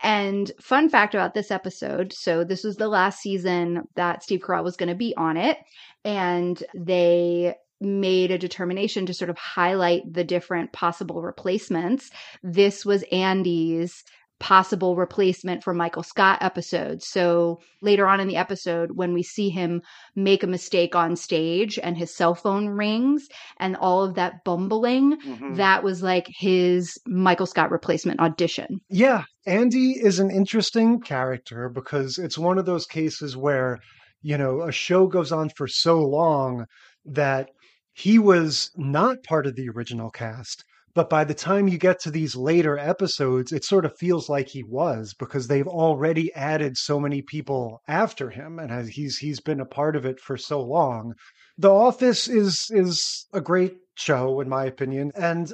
[0.05, 4.63] And fun fact about this episode so, this was the last season that Steve Carell
[4.63, 5.57] was going to be on it.
[6.03, 12.11] And they made a determination to sort of highlight the different possible replacements.
[12.43, 14.03] This was Andy's
[14.39, 17.01] possible replacement for Michael Scott episode.
[17.01, 19.81] So later on in the episode, when we see him
[20.15, 23.27] make a mistake on stage and his cell phone rings
[23.59, 25.55] and all of that bumbling, mm-hmm.
[25.55, 28.81] that was like his Michael Scott replacement audition.
[28.89, 29.23] Yeah.
[29.45, 33.79] Andy is an interesting character because it's one of those cases where,
[34.21, 36.65] you know, a show goes on for so long
[37.05, 37.49] that
[37.93, 40.65] he was not part of the original cast
[40.95, 44.47] but by the time you get to these later episodes, it sort of feels like
[44.47, 49.59] he was because they've already added so many people after him, and he's he's been
[49.59, 51.13] a part of it for so long.
[51.57, 55.53] The Office is is a great show, in my opinion, and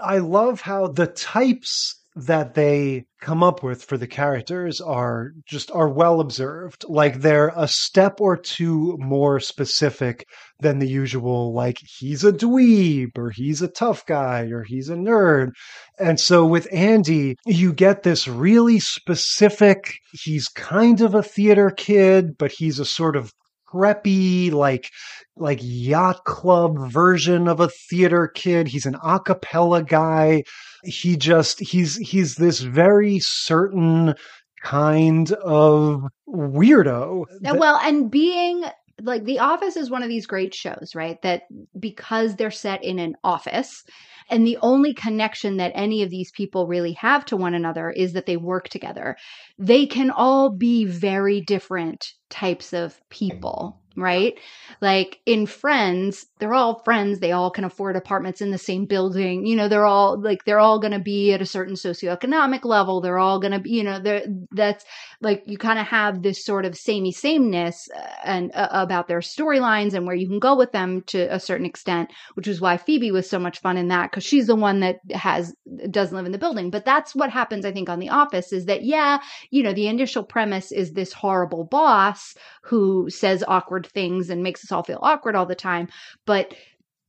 [0.00, 5.70] I love how the types that they come up with for the characters are just
[5.70, 6.84] are well observed.
[6.88, 10.26] Like they're a step or two more specific
[10.60, 14.94] than the usual like he's a dweeb or he's a tough guy or he's a
[14.94, 15.50] nerd.
[15.98, 22.38] And so with Andy you get this really specific he's kind of a theater kid
[22.38, 23.30] but he's a sort of
[23.70, 24.88] preppy like
[25.36, 28.68] like yacht club version of a theater kid.
[28.68, 30.44] He's an a cappella guy
[30.86, 34.14] he just he's he's this very certain
[34.62, 37.24] kind of weirdo.
[37.44, 38.64] Uh, well, and being
[39.02, 41.20] like The Office is one of these great shows, right?
[41.22, 41.42] That
[41.78, 43.84] because they're set in an office
[44.28, 48.12] and the only connection that any of these people really have to one another is
[48.14, 49.16] that they work together.
[49.58, 54.38] They can all be very different types of people right?
[54.80, 57.18] Like in Friends, they're all friends.
[57.18, 59.46] They all can afford apartments in the same building.
[59.46, 63.00] You know, they're all like, they're all going to be at a certain socioeconomic level.
[63.00, 64.84] They're all going to be, you know, they're, that's
[65.20, 69.20] like, you kind of have this sort of samey sameness uh, and uh, about their
[69.20, 72.76] storylines and where you can go with them to a certain extent, which is why
[72.76, 75.54] Phoebe was so much fun in that because she's the one that has,
[75.90, 76.70] doesn't live in the building.
[76.70, 79.18] But that's what happens, I think, on The Office is that, yeah,
[79.50, 84.64] you know, the initial premise is this horrible boss who says awkward things and makes
[84.64, 85.88] us all feel awkward all the time.
[86.24, 86.54] But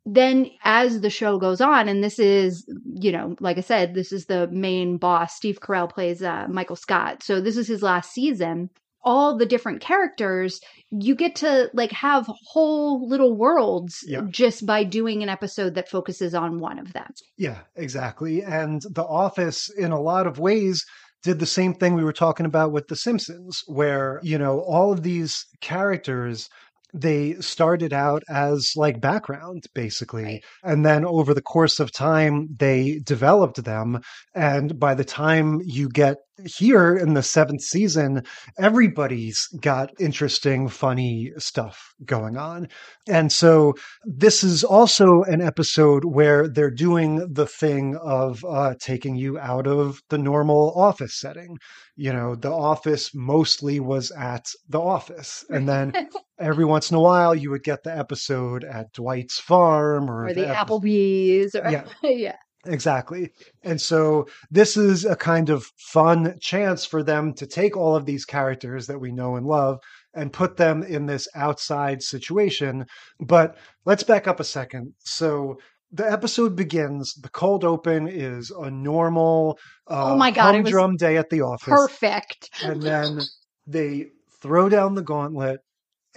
[0.06, 4.14] then as the show goes on, and this is, you know, like I said, this
[4.14, 5.36] is the main boss.
[5.36, 7.24] Steve Carell plays uh, Michael Scott.
[7.24, 8.70] So this is his last season.
[9.04, 10.60] All the different characters,
[10.92, 14.22] you get to like have whole little worlds yeah.
[14.30, 17.12] just by doing an episode that focuses on one of them.
[17.38, 18.44] Yeah, exactly.
[18.44, 20.86] And The Office, in a lot of ways,
[21.24, 24.92] did the same thing we were talking about with The Simpsons, where, you know, all
[24.92, 26.50] of these characters
[26.94, 30.44] they started out as like background basically right.
[30.64, 34.00] and then over the course of time they developed them
[34.34, 36.16] and by the time you get
[36.46, 38.24] here in the seventh season,
[38.60, 42.68] everybody's got interesting, funny stuff going on.
[43.08, 43.74] And so
[44.04, 49.68] this is also an episode where they're doing the thing of uh, taking you out
[49.68, 51.58] of the normal office setting.
[51.96, 55.44] You know, the office mostly was at the office.
[55.50, 55.94] And then
[56.40, 60.34] every once in a while, you would get the episode at Dwight's farm or, or
[60.34, 61.56] the, the Applebee's.
[61.56, 61.86] Or, yeah.
[62.04, 62.36] yeah.
[62.66, 63.32] Exactly.
[63.64, 68.06] And so this is a kind of fun chance for them to take all of
[68.06, 69.80] these characters that we know and love
[70.14, 72.86] and put them in this outside situation.
[73.20, 74.94] But let's back up a second.
[75.00, 75.58] So
[75.92, 77.14] the episode begins.
[77.14, 79.58] The cold open is a normal
[79.90, 81.74] uh, oh my God, humdrum day at the office.
[81.74, 82.50] Perfect.
[82.64, 83.22] and then
[83.66, 84.08] they
[84.42, 85.62] throw down the gauntlet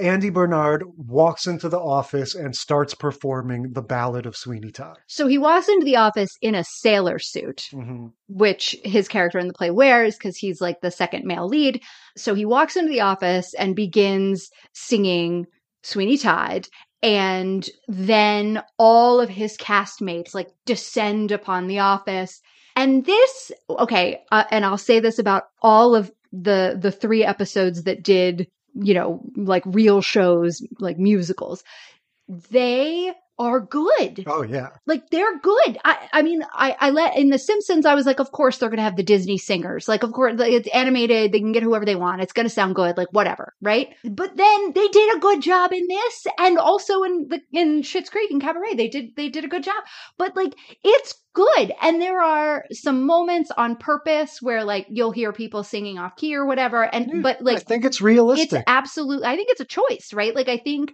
[0.01, 4.99] Andy Bernard walks into the office and starts performing the Ballad of Sweeney Todd.
[5.07, 8.07] So he walks into the office in a sailor suit, mm-hmm.
[8.29, 11.83] which his character in the play wears because he's like the second male lead.
[12.17, 15.47] So he walks into the office and begins singing
[15.83, 16.67] Sweeney Todd.
[17.03, 22.41] And then all of his castmates like descend upon the office.
[22.77, 27.83] And this, okay, uh, and I'll say this about all of the the three episodes
[27.85, 31.63] that did you know, like real shows, like musicals,
[32.51, 34.25] they are good.
[34.27, 34.69] Oh yeah.
[34.87, 35.79] Like they're good.
[35.83, 37.87] I, I mean, I, I let in The Simpsons.
[37.87, 39.89] I was like, of course they're gonna have the Disney singers.
[39.89, 41.33] Like, of course like, it's animated.
[41.33, 42.21] They can get whoever they want.
[42.21, 42.99] It's gonna sound good.
[42.99, 43.89] Like whatever, right?
[44.05, 48.11] But then they did a good job in this, and also in the in Schitt's
[48.11, 49.83] Creek and Cabaret, they did they did a good job.
[50.19, 51.73] But like, it's good.
[51.81, 56.35] And there are some moments on purpose where like you'll hear people singing off key
[56.35, 56.83] or whatever.
[56.83, 58.53] And but like I think it's realistic.
[58.53, 60.35] It's absolutely I think it's a choice, right?
[60.35, 60.93] Like I think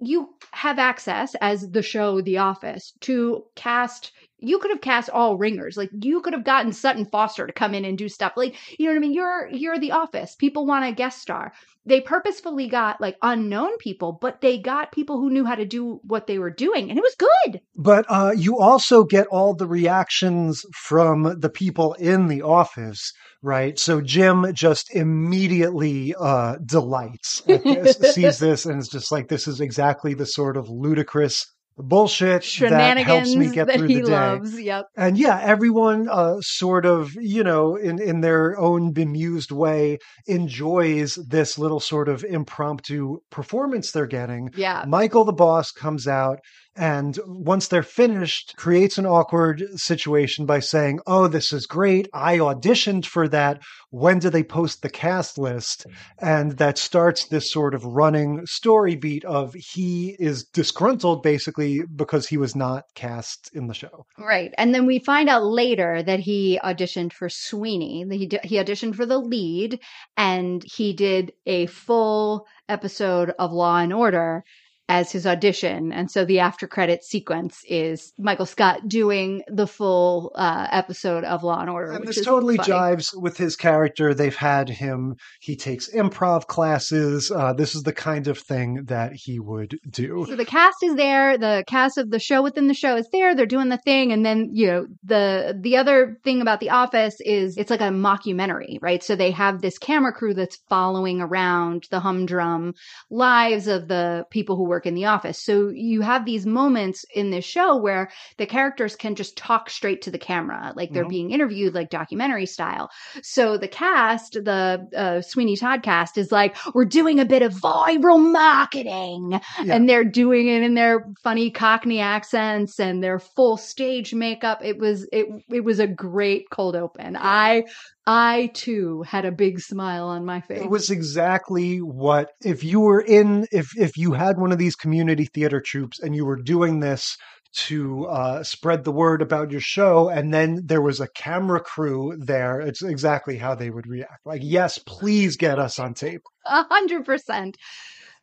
[0.00, 5.36] you have access as the show The Office to cast you could have cast all
[5.36, 5.76] ringers.
[5.76, 8.32] Like you could have gotten sutton foster to come in and do stuff.
[8.36, 9.14] Like you know what i mean?
[9.14, 10.34] You're you're the office.
[10.34, 11.52] People want a guest star.
[11.86, 16.00] They purposefully got like unknown people but they got people who knew how to do
[16.04, 17.60] what they were doing and it was good.
[17.74, 23.78] But uh, you also get all the reactions from the people in the office right?
[23.78, 27.42] So jim just immediately uh, delights
[28.12, 31.46] sees this and is just like this is exactly the sort of ludicrous
[31.78, 34.10] bullshit that helps me get through the day.
[34.10, 34.60] Loves.
[34.60, 34.86] Yep.
[34.96, 41.14] And yeah, everyone uh, sort of, you know, in in their own bemused way enjoys
[41.28, 44.50] this little sort of impromptu performance they're getting.
[44.56, 44.84] Yeah.
[44.86, 46.38] Michael the boss comes out
[46.78, 52.08] and once they're finished creates an awkward situation by saying oh this is great.
[52.14, 53.62] I auditioned for that.
[53.90, 55.86] When do they post the cast list?
[55.86, 56.26] Mm-hmm.
[56.26, 62.28] And that starts this sort of running story beat of he is disgruntled basically because
[62.28, 64.06] he was not cast in the show.
[64.18, 64.52] Right.
[64.56, 68.04] And then we find out later that he auditioned for sweeney.
[68.10, 69.80] He, he auditioned for the lead
[70.16, 74.44] and he did a full episode of law and order
[74.88, 75.92] as his audition.
[75.92, 81.42] And so the after credit sequence is Michael Scott doing the full uh, episode of
[81.42, 81.92] Law and Order.
[81.92, 82.72] And this totally funny.
[82.72, 84.14] jives with his character.
[84.14, 87.30] They've had him, he takes improv classes.
[87.30, 90.24] Uh, this is the kind of thing that he would do.
[90.26, 91.36] So the cast is there.
[91.36, 93.34] The cast of the show within the show is there.
[93.34, 94.12] They're doing the thing.
[94.12, 97.90] And then, you know, the, the other thing about The Office is it's like a
[97.90, 99.02] mockumentary, right?
[99.02, 102.74] So they have this camera crew that's following around the humdrum
[103.10, 105.42] lives of the people who work work in the office.
[105.42, 110.02] So you have these moments in this show where the characters can just talk straight
[110.02, 111.10] to the camera, like they're mm-hmm.
[111.10, 112.90] being interviewed, like documentary style.
[113.22, 117.54] So the cast, the uh, Sweeney Todd cast, is like, we're doing a bit of
[117.54, 119.74] viral marketing, yeah.
[119.74, 124.60] and they're doing it in their funny Cockney accents and their full stage makeup.
[124.62, 127.16] It was it it was a great cold open.
[127.18, 127.64] I
[128.10, 130.62] I too had a big smile on my face.
[130.62, 134.76] It was exactly what if you were in if if you had one of these
[134.76, 137.18] community theater troupes and you were doing this
[137.66, 142.16] to uh, spread the word about your show, and then there was a camera crew
[142.18, 142.60] there.
[142.60, 144.24] It's exactly how they would react.
[144.24, 146.22] Like, yes, please get us on tape.
[146.46, 147.58] A hundred percent.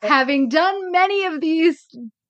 [0.02, 1.86] Having done many of these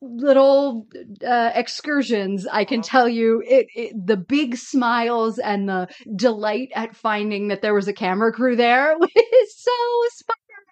[0.05, 0.87] little
[1.25, 2.87] uh, excursions, I can uh-huh.
[2.87, 7.87] tell you it, it, the big smiles and the delight at finding that there was
[7.87, 9.09] a camera crew there was
[9.55, 9.71] so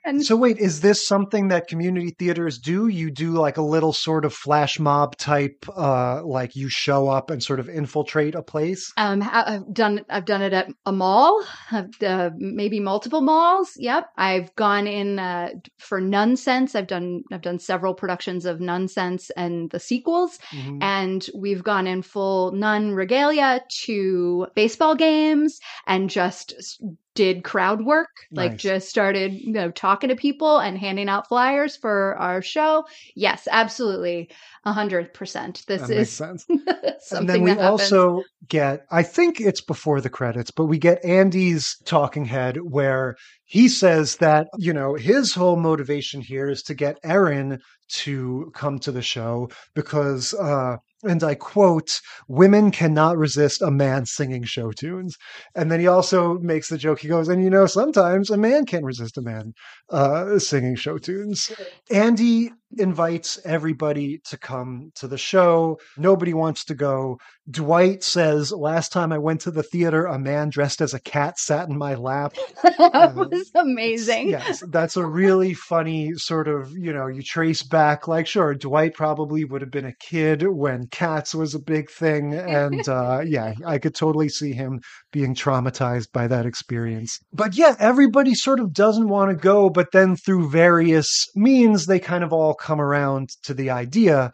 [0.06, 2.88] and so wait, is this something that community theaters do?
[2.88, 7.30] You do like a little sort of flash mob type, uh, like you show up
[7.30, 8.91] and sort of infiltrate a place.
[8.97, 13.74] Um, I've done I've done it at a mall, uh, maybe multiple malls.
[13.78, 16.76] Yep, I've gone in uh, for Nunsense.
[16.76, 20.80] I've done I've done several productions of Nunsense and the sequels, mm-hmm.
[20.82, 26.82] and we've gone in full nun regalia to baseball games and just
[27.16, 28.49] did crowd work, nice.
[28.49, 32.86] like just started, you know, talking to people and handing out flyers for our show.
[33.16, 34.30] Yes, absolutely.
[34.66, 35.64] A hundred percent.
[35.68, 36.45] This that is sense.
[37.11, 41.78] and then we also get, I think it's before the credits, but we get Andy's
[41.86, 43.18] talking head where
[43.54, 48.80] he says that, you know, his whole motivation here is to get Erin to come
[48.80, 54.72] to the show because, uh, and I quote, women cannot resist a man singing show
[54.72, 55.18] tunes.
[55.54, 58.66] And then he also makes the joke, he goes, and you know, sometimes a man
[58.66, 59.54] can't resist a man
[59.91, 61.51] uh, singing show tunes.
[61.91, 62.49] Andy
[62.80, 65.80] invites everybody to come to the show.
[65.98, 67.20] Nobody wants to go.
[67.50, 71.38] Dwight says, Last time I went to the theater, a man dressed as a cat
[71.38, 72.36] sat in my lap.
[72.64, 74.30] that uh, was amazing.
[74.30, 78.94] Yes, that's a really funny sort of, you know, you trace back, like, sure, Dwight
[78.94, 82.34] probably would have been a kid when cats was a big thing.
[82.34, 87.20] And uh, yeah, I could totally see him being traumatized by that experience.
[87.34, 92.00] But yeah, everybody sort of doesn't want to go, but then through various means, they
[92.00, 94.32] kind of all come around to the idea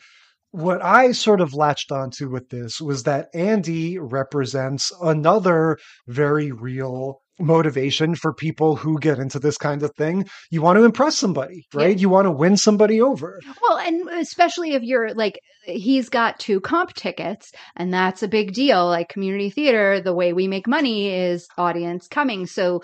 [0.52, 5.78] what I sort of latched onto with this was that Andy represents another
[6.08, 10.28] very real motivation for people who get into this kind of thing.
[10.52, 11.96] You want to impress somebody, right?
[11.96, 12.02] Yeah.
[12.02, 13.40] You want to win somebody over.
[13.62, 15.40] Well, and especially if you're like
[15.70, 18.88] he's got two comp tickets and that's a big deal.
[18.88, 22.46] Like community theater, the way we make money is audience coming.
[22.46, 22.84] So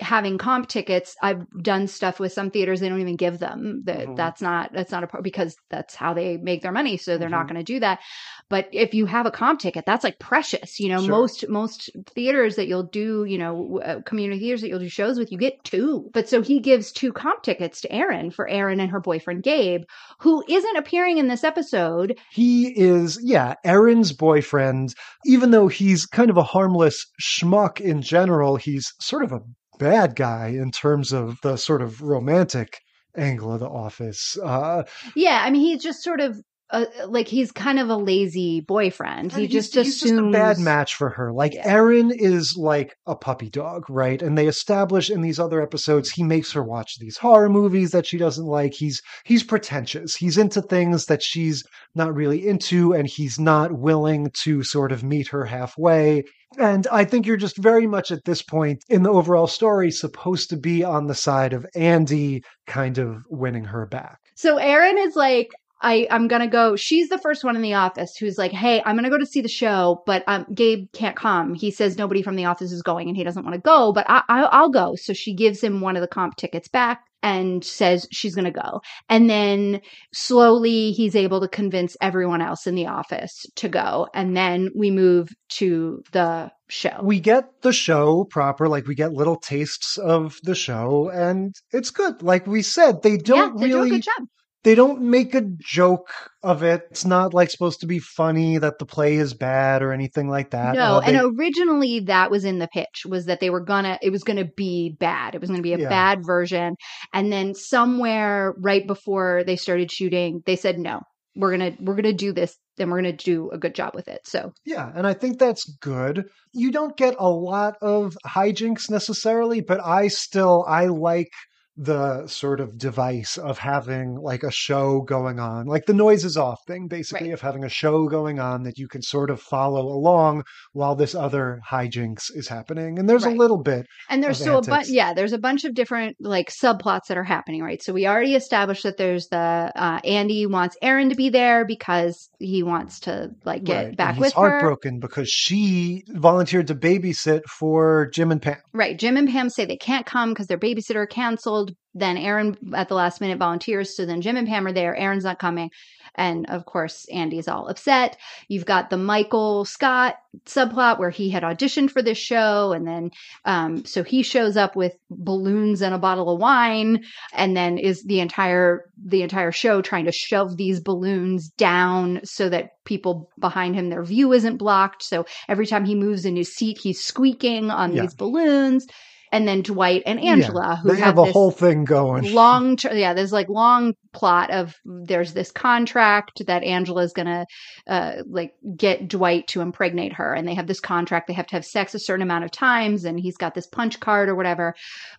[0.00, 3.82] having comp tickets, I've done stuff with some theaters they don't even give them.
[3.84, 4.16] That Mhm.
[4.16, 6.96] that's not that's not a part because that's how they make their money.
[6.96, 7.48] So they're not Mhm.
[7.50, 8.00] going to do that.
[8.48, 10.78] But if you have a comp ticket, that's like precious.
[10.80, 11.10] You know, Sure.
[11.10, 15.18] most most theaters that you'll do, you know, uh, community theaters that you'll do shows
[15.18, 16.08] with, you get two.
[16.12, 19.82] But so he gives two comp tickets to Erin for Erin and her boyfriend Gabe,
[20.20, 22.15] who isn't appearing in this episode.
[22.30, 24.94] He is, yeah, Erin's boyfriend.
[25.24, 29.40] Even though he's kind of a harmless schmuck in general, he's sort of a
[29.78, 32.80] bad guy in terms of the sort of romantic
[33.16, 34.36] angle of the office.
[34.42, 34.82] Uh,
[35.14, 36.40] Yeah, I mean, he's just sort of
[36.70, 39.32] uh, like he's kind of a lazy boyfriend.
[39.32, 41.32] He just he's assumes just a bad match for her.
[41.32, 44.20] Like Erin is like a puppy dog, right?
[44.20, 48.06] And they establish in these other episodes he makes her watch these horror movies that
[48.06, 48.74] she doesn't like.
[48.74, 50.16] He's he's pretentious.
[50.16, 51.62] He's into things that she's
[51.94, 56.24] not really into, and he's not willing to sort of meet her halfway.
[56.58, 60.50] And I think you're just very much at this point in the overall story supposed
[60.50, 64.18] to be on the side of Andy kind of winning her back.
[64.36, 65.48] So Erin is like,
[65.80, 66.76] I, I'm gonna go.
[66.76, 69.40] She's the first one in the office who's like, "Hey, I'm gonna go to see
[69.40, 71.54] the show, but um, Gabe can't come.
[71.54, 73.92] He says nobody from the office is going, and he doesn't want to go.
[73.92, 77.02] But I, I, I'll go." So she gives him one of the comp tickets back
[77.22, 78.80] and says she's gonna go.
[79.08, 79.80] And then
[80.14, 84.08] slowly he's able to convince everyone else in the office to go.
[84.14, 87.00] And then we move to the show.
[87.02, 91.90] we get the show proper like we get little tastes of the show and it's
[91.90, 94.28] good like we said they don't yeah, they really do a good job.
[94.66, 96.10] They don't make a joke
[96.42, 99.92] of it it's not like supposed to be funny that the play is bad or
[99.92, 103.50] anything like that No, Uh, and originally that was in the pitch was that they
[103.50, 105.34] were gonna it was gonna be bad.
[105.34, 105.88] It was gonna be a Yeah.
[105.88, 106.74] bad version.
[107.14, 111.00] And then somewhere right before they started shooting, they said no.
[111.36, 114.20] We're gonna we're gonna do this and we're gonna do a good job with it.
[114.24, 116.24] So Yeah, and I think that's good.
[116.52, 121.30] You don't get a lot of hijinks necessarily, but I still I like
[121.76, 126.58] the sort of device of having like a show going on, like the Noises Off
[126.66, 127.34] thing, basically, Right.
[127.34, 131.14] of having a show going on that you can sort of follow along while this
[131.14, 132.98] other hijinks is happening.
[132.98, 133.34] And there's Right.
[133.34, 133.86] a little bit.
[134.08, 137.18] and there's of so a bunch yeah, there's a bunch of different like subplots that
[137.18, 137.82] are happening, right?
[137.82, 142.30] So we already established that there's the uh Andy wants Erin to be there because
[142.38, 144.40] he wants to like get Right, and back he's with her.
[144.50, 148.56] heartbroken because she volunteered to babysit for Jim and Pam.
[148.72, 148.98] Right.
[148.98, 151.65] Jim and Pam say they can't come because their babysitter canceled.
[151.98, 153.96] Then Erin at the last minute volunteers.
[153.96, 154.94] So then Jim and Pam are there.
[154.94, 155.70] Erin's not coming.
[156.14, 158.16] And of course, Andy's all upset.
[158.48, 160.16] You've got the Michael Scott
[160.46, 162.72] subplot where he had auditioned for this show.
[162.72, 163.10] And then,
[163.44, 168.02] um, so he shows up with balloons and a bottle of wine and then is
[168.04, 173.74] the entire, the entire show trying to shove these balloons down so that people behind
[173.74, 175.02] him, their view isn't blocked.
[175.02, 178.02] So every time he moves in his seat, he's squeaking on Yeah.
[178.02, 178.86] these balloons.
[179.32, 182.32] And then Dwight and Angela, who they have, a whole thing going.
[182.32, 187.46] long ter- yeah there's like long plot of there's this contract that angela's gonna
[187.86, 191.54] uh like get dwight to impregnate her and they have this contract they have to
[191.56, 194.74] have sex a certain amount of times and he's got this punch card or whatever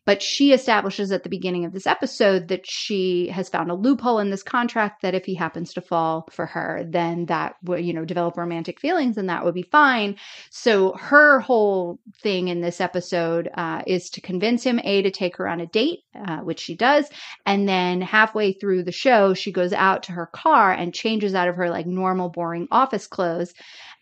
[0.05, 4.19] but she establishes at the beginning of this episode that she has found a loophole
[4.19, 7.93] in this contract that if he happens to fall for her then that would you
[7.93, 10.15] know develop romantic feelings and that would be fine
[10.49, 15.37] so her whole thing in this episode uh, is to convince him a to take
[15.37, 17.09] her on a date uh, which she does
[17.45, 21.47] and then halfway through the show she goes out to her car and changes out
[21.47, 23.53] of her like normal boring office clothes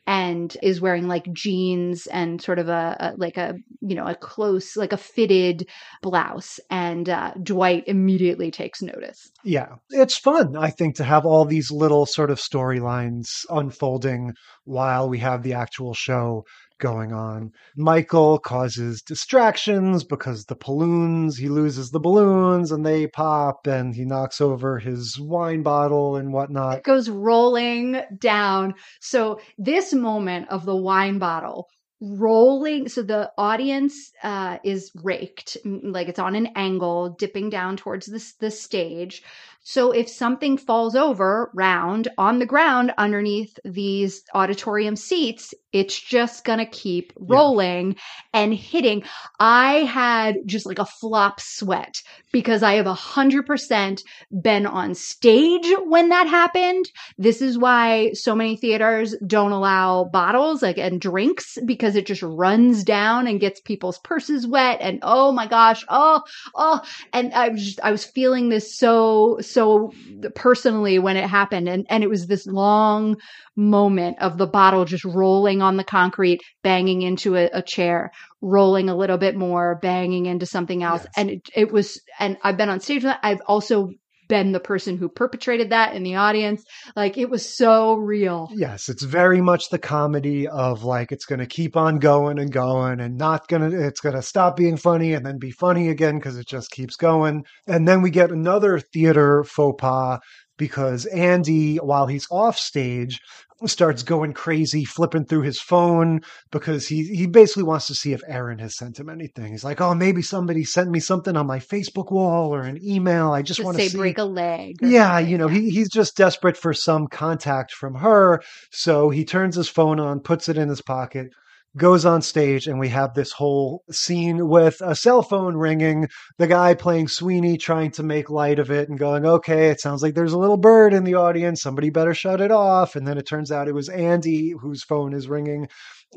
[0.07, 4.15] and is wearing like jeans and sort of a, a like a you know a
[4.15, 5.67] close like a fitted
[6.01, 6.59] blouse.
[6.69, 9.31] And uh, dwight immediately takes notice.
[9.43, 14.33] Yeah, it's fun, I think, to have all these little sort of storylines unfolding
[14.63, 16.45] while we have the actual show
[16.79, 17.51] going on.
[17.75, 24.05] Michael causes distractions because the balloons, he loses the balloons and they pop and he
[24.05, 26.77] knocks over his wine bottle and whatnot.
[26.77, 28.73] it goes rolling down.
[29.01, 31.67] So this moment of the wine bottle
[32.01, 38.05] rolling so the audience uh is raked like it's on an angle dipping down towards
[38.07, 39.23] this the stage
[39.63, 46.45] so if something falls over round on the ground underneath these auditorium seats it's just
[46.45, 47.97] gonna keep rolling
[48.33, 49.03] and hitting.
[49.41, 52.01] I had just like a flop sweat
[52.31, 54.01] because i have a hundred percent
[54.41, 56.85] been on stage when that happened.
[57.17, 62.23] This is why so many theaters don't allow bottles like and drinks because it just
[62.23, 66.21] runs down and gets people's purses wet and oh my gosh oh
[66.55, 66.79] oh.
[67.11, 69.91] And i was just i was feeling this so so
[70.35, 71.67] personally when it happened.
[71.67, 73.17] And and it was this long
[73.55, 78.89] moment of the bottle just rolling on the concrete banging into a, a chair rolling
[78.89, 81.13] a little bit more banging into something else Yes.
[81.17, 83.89] and it, it was and i've been on stage with that i've also
[84.27, 86.63] been the person who perpetrated that in the audience
[86.95, 91.39] like it was so real Yes, it's very much the comedy of like it's going
[91.39, 94.77] to keep on going and going and not going to it's going to stop being
[94.77, 97.43] funny and then be funny again because it just keeps going.
[97.67, 100.19] And then we get another theater faux pas
[100.57, 103.19] because Andy while he's off stage
[103.65, 108.21] starts going crazy flipping through his phone because he he basically wants to see if
[108.27, 109.51] Erin has sent him anything.
[109.51, 113.31] He's like, "Oh, maybe somebody sent me something on my Facebook wall or an email.
[113.31, 116.17] I just want say to see break a leg yeah, you know, he, he's just
[116.17, 118.41] desperate for some contact from her.
[118.71, 121.31] So he turns his phone on, puts it in his pocket,
[121.77, 126.07] goes on stage, and we have this whole scene with a cell phone ringing,
[126.37, 130.01] the guy playing Sweeney trying to make light of it and going, okay, it sounds
[130.01, 131.61] like there's a little bird in the audience.
[131.61, 132.95] Somebody better shut it off.
[132.95, 135.67] And then it turns out it was Andy whose phone is ringing.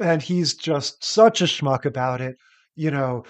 [0.00, 2.36] And he's just such a schmuck about it.
[2.76, 3.24] You know,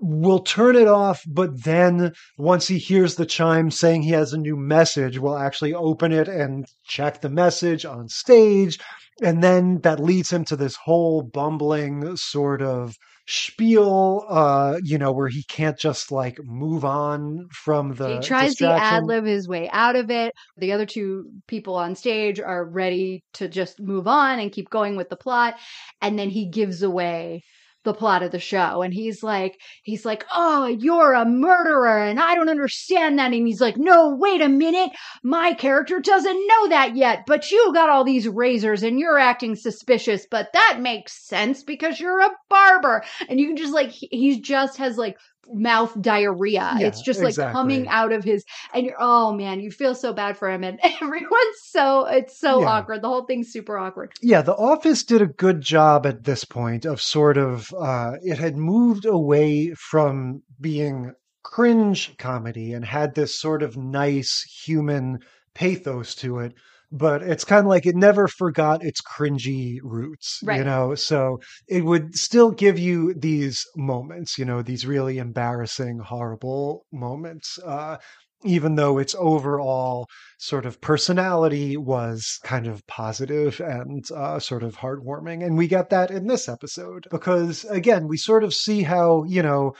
[0.00, 4.38] will turn it off, but then once he hears the chime saying he has a
[4.38, 8.78] new message, will actually open it and check the message on stage.
[9.22, 15.12] And then that leads him to this whole bumbling sort of spiel, uh, you know,
[15.12, 19.48] where he can't just like move on from the he tries to ad lib his
[19.48, 20.34] way out of it.
[20.56, 24.96] The other two people on stage are ready to just move on and keep going
[24.96, 25.54] with the plot.
[26.02, 27.42] And then he gives away
[27.84, 28.82] the plot of the show.
[28.82, 31.98] And he's like, he's like, Oh, you're a murderer.
[31.98, 33.32] And I don't understand that.
[33.32, 34.90] And he's like, No, wait a minute.
[35.22, 39.54] My character doesn't know that yet, but you got all these razors and you're acting
[39.54, 40.26] suspicious.
[40.30, 43.04] But that makes sense because you're a barber.
[43.28, 45.16] And you can just like, he, he just has like
[45.52, 46.76] mouth diarrhea.
[46.78, 47.52] Yeah, it's just like exactly.
[47.52, 50.64] coming out of his, and you're, oh man, you feel so bad for him.
[50.64, 52.66] And everyone's so, it's so Yeah.
[52.68, 53.02] awkward.
[53.02, 54.12] The whole thing's super awkward.
[54.22, 58.38] Yeah, The Office did a good job at this point of sort of, uh, it
[58.38, 65.18] had moved away from being cringe comedy and had this sort of nice human
[65.54, 66.54] pathos to it.
[66.96, 70.94] But it's kind of like it never forgot its cringy roots, you know?
[70.94, 77.58] So it would still give you these moments, you know, these really embarrassing, horrible moments.
[77.58, 77.96] Uh,
[78.44, 80.06] even though its overall
[80.38, 85.44] sort of personality was kind of positive and uh, sort of heartwarming.
[85.44, 89.42] And we get that in this episode because, again, we sort of see how, you
[89.42, 89.72] know,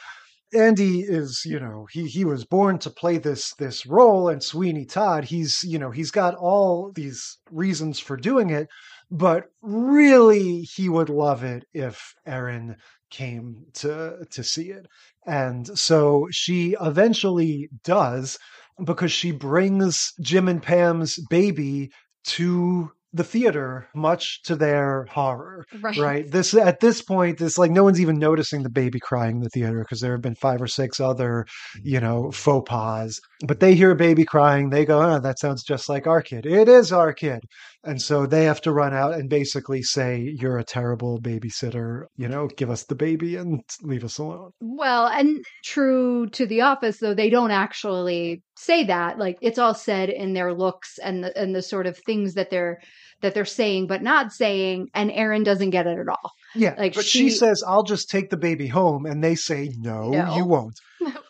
[0.52, 4.84] Andy is, you know, he he was born to play this this role, and Sweeney
[4.84, 8.68] Todd, he's, you know, he's got all these reasons for doing it,
[9.10, 12.76] but really he would love it if Erin
[13.10, 14.86] came to to see it.
[15.26, 18.38] And so she eventually does
[18.84, 21.90] because she brings Jim and Pam's baby
[22.24, 25.64] to the theater, much to their horror.
[25.80, 25.96] Right.
[25.96, 26.30] Right.
[26.30, 29.48] This at this point, it's like no one's even noticing the baby crying in the
[29.50, 31.46] theater because there have been five or six other,
[31.76, 31.80] mm.
[31.84, 33.20] you know, faux pas.
[33.46, 36.44] But they hear a baby crying, they go, "Oh, that sounds just like our kid.
[36.44, 37.44] It is our kid."
[37.84, 42.06] And so they have to run out and basically say, "You're a terrible babysitter.
[42.16, 46.62] You know, give us the baby and leave us alone." Well, and true to the
[46.62, 49.18] office, though, they don't actually say that.
[49.18, 52.50] Like it's all said in their looks and the and the sort of things that
[52.50, 52.80] they're
[53.24, 56.32] that they're saying but not saying, and Erin doesn't get it at all.
[56.54, 59.72] Yeah, Like, but she, she- says, "I'll just take the baby home," and they say,
[59.76, 60.36] "No, No.
[60.36, 60.78] you won't."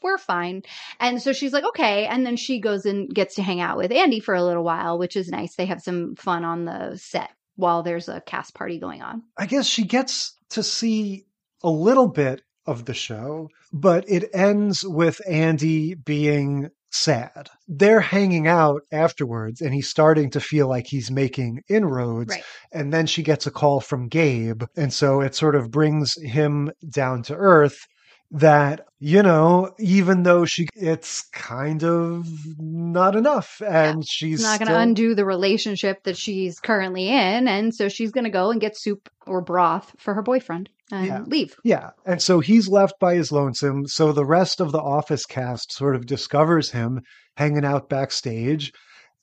[0.03, 0.63] We're fine.
[1.01, 2.07] And so she's like, okay.
[2.07, 4.99] And then she goes and gets to hang out with Andy for a little while,
[4.99, 5.57] which is nice.
[5.57, 9.23] They have some fun on the set while there's a cast party going on.
[9.37, 11.25] I guess she gets to see
[11.65, 17.51] a little bit of the show, but it ends with Andy being sad.
[17.69, 22.31] They're hanging out afterwards, and he's starting to feel like he's making inroads.
[22.31, 22.45] Right.
[22.73, 24.63] And then she gets a call from Gabe.
[24.77, 27.87] And so it sort of brings him down to earth
[28.31, 32.27] that, you know, even though she, it's kind of
[32.59, 33.61] not enough.
[33.65, 37.49] And she's not going to still- undo the relationship that she's currently in.
[37.49, 41.07] And so she's going to go and get soup or broth for her boyfriend and
[41.07, 41.23] Yeah.
[41.27, 41.55] leave.
[41.65, 41.91] Yeah.
[42.07, 43.87] And so he's left by his lonesome.
[43.87, 47.01] So the rest of the office cast sort of discovers him
[47.37, 48.73] hanging out backstage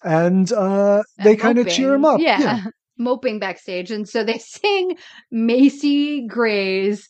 [0.03, 2.13] and uh, they kind of cheer him up.
[2.19, 2.25] moping.
[2.25, 2.63] Yeah.
[2.97, 3.89] Moping backstage.
[3.89, 4.95] And so they sing
[5.31, 7.07] Macy Gray's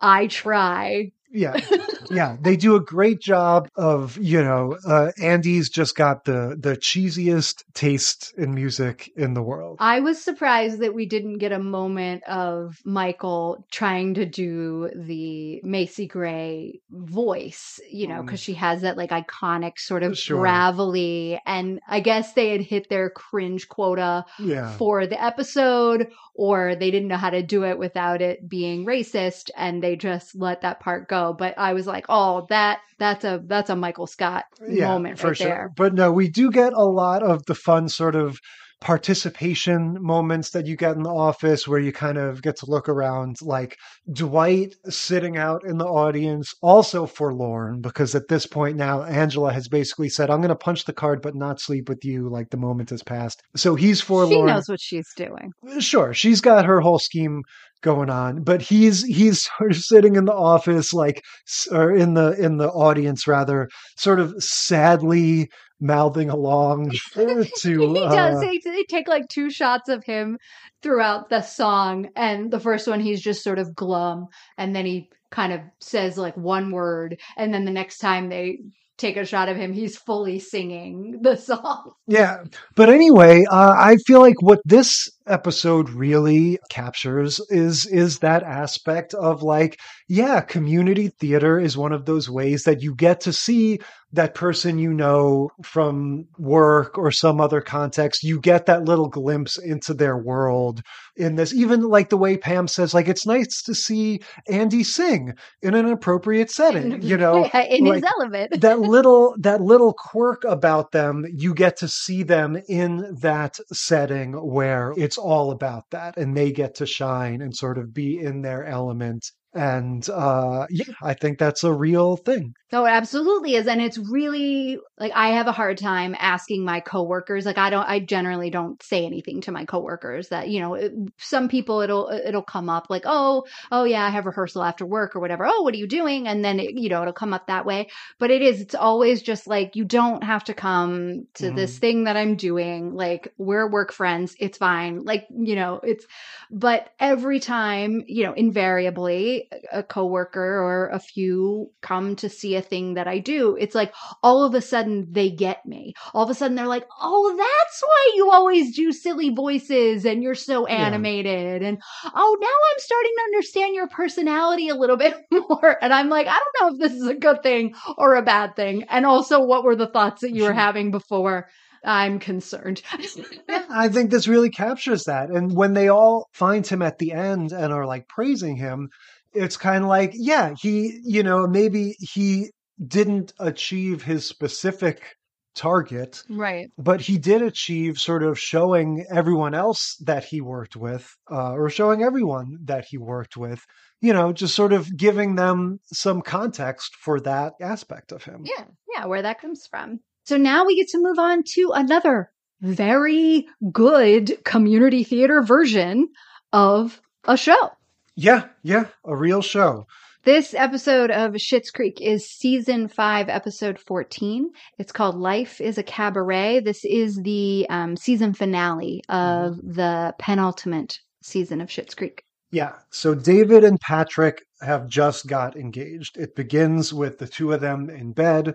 [0.00, 1.10] I Try.
[1.30, 1.58] Yeah.
[2.10, 6.76] yeah, they do a great job of, you know, uh, Andy's just got the the
[6.76, 9.76] cheesiest taste in music in the world.
[9.80, 15.60] I was surprised that we didn't get a moment of Michael trying to do the
[15.64, 20.40] Macy Gray voice, you know, because she has that like iconic sort of Sure.
[20.40, 24.70] gravelly, and I guess they had hit their cringe quota Yeah.
[24.76, 29.50] for the episode, or they didn't know how to do it without it being racist,
[29.56, 31.32] and they just let that part go.
[31.32, 35.72] But I was like, oh, that that's a that's a Michael Scott moment right there.
[35.76, 38.38] But no, we do get a lot of the fun sort of
[38.84, 42.86] participation moments that you get in the office where you kind of get to look
[42.86, 43.78] around like
[44.12, 49.68] Dwight sitting out in the audience also forlorn because at this point now Angela has
[49.68, 52.58] basically said I'm going to punch the card but not sleep with you like the
[52.58, 53.40] moment has passed.
[53.56, 54.48] So he's forlorn.
[54.48, 55.50] She knows what she's doing.
[55.80, 57.40] Sure, she's got her whole scheme
[57.84, 61.22] going on, but he's he's sort of sitting in the office, like,
[61.70, 65.48] or in the in the audience rather, sort of sadly
[65.80, 66.92] mouthing along
[67.60, 67.94] to.
[67.94, 68.36] he does.
[68.36, 70.38] uh, They, they take like two shots of him
[70.82, 74.28] throughout the song, and the first one he's just sort of glum,
[74.58, 78.58] and then he kind of says like one word, and then the next time they
[78.98, 81.92] take a shot of him, he's fully singing the song.
[82.06, 82.44] Yeah,
[82.76, 89.14] but anyway, uh, I feel like what this episode really captures is is that aspect
[89.14, 93.80] of like, yeah, community theater is one of those ways that you get to see
[94.14, 98.22] that person you know from work or some other context.
[98.22, 100.82] You get that little glimpse into their world
[101.16, 101.52] in this.
[101.52, 105.86] Even like the way Pam says, like it's nice to see Andy sing in an
[105.86, 107.02] appropriate setting.
[107.04, 108.60] You know, in his element.
[108.60, 114.32] that little that little quirk about them you get to see them in that setting
[114.32, 118.42] where it's all about that and they get to shine and sort of be in
[118.42, 119.24] their element
[119.54, 123.68] and uh yeah i think that's a real thing No, it absolutely is.
[123.68, 127.46] And it's really like I have a hard time asking my coworkers.
[127.46, 130.92] Like I don't I generally don't say anything to my coworkers that, you know, it,
[131.18, 135.14] some people it'll it'll come up like, "Oh, oh yeah, I have rehearsal after work
[135.14, 135.46] or whatever.
[135.46, 137.86] Oh, what are you doing?" And then it, you know, it'll come up that way.
[138.18, 142.04] But it is it's always just like you don't have to come to this thing
[142.04, 142.94] that I'm doing.
[142.94, 144.34] Like we're work friends.
[144.40, 145.04] It's fine.
[145.04, 146.04] Like, you know, it's
[146.50, 152.62] but every time, you know, invariably a coworker or a few come to see a
[152.62, 153.92] thing that I do, it's like
[154.22, 155.94] all of a sudden they get me.
[156.12, 160.22] All of a sudden they're like, "Oh, that's why you always do silly voices and
[160.22, 165.14] you're so animated." And oh, now I'm starting to understand your personality a little bit
[165.30, 165.76] more.
[165.82, 168.56] And I'm like, I don't know if this is a good thing or a bad
[168.56, 168.84] thing.
[168.84, 170.58] And also, what were the thoughts that you were mm-hmm.
[170.58, 171.48] having before?
[171.84, 172.82] I'm concerned.
[173.70, 177.52] i think this really captures that and when they all find him at the end
[177.52, 178.88] and are like praising him
[179.34, 182.50] it's kind of like yeah he you know maybe he
[182.86, 185.16] didn't achieve his specific
[185.54, 186.68] target right.
[186.76, 191.70] but he did achieve sort of showing everyone else that he worked with, uh, or
[191.70, 193.64] showing everyone that he worked with,
[194.00, 198.42] you know, just sort of giving them some context for that aspect of him.
[198.44, 198.64] Yeah,
[198.96, 200.00] yeah, where that comes from.
[200.24, 202.30] So now we get to move on to another
[202.60, 206.08] very good community theater version
[206.52, 207.70] of a show.
[208.16, 209.86] Yeah, yeah, a real show.
[210.22, 214.50] This episode of Schitt's Creek is season five, episode 14.
[214.78, 216.60] It's called Life is a Cabaret.
[216.60, 222.22] This is the um, season finale of the penultimate season of Schitt's Creek.
[222.52, 222.74] Yeah.
[222.90, 226.16] So David and Patrick have just got engaged.
[226.16, 228.54] It begins with the two of them in bed.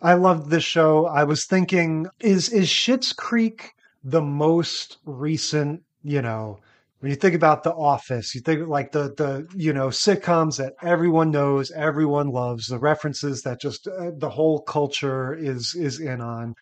[0.00, 1.06] I loved this show.
[1.06, 3.72] I was thinking, is is Schitt's Creek
[4.02, 6.58] the most recent, you know,
[7.04, 10.72] when you think about The Office, you think like the the you know sitcoms that
[10.82, 16.22] everyone knows, everyone loves, the references that just uh, the whole culture is is in
[16.22, 16.54] on.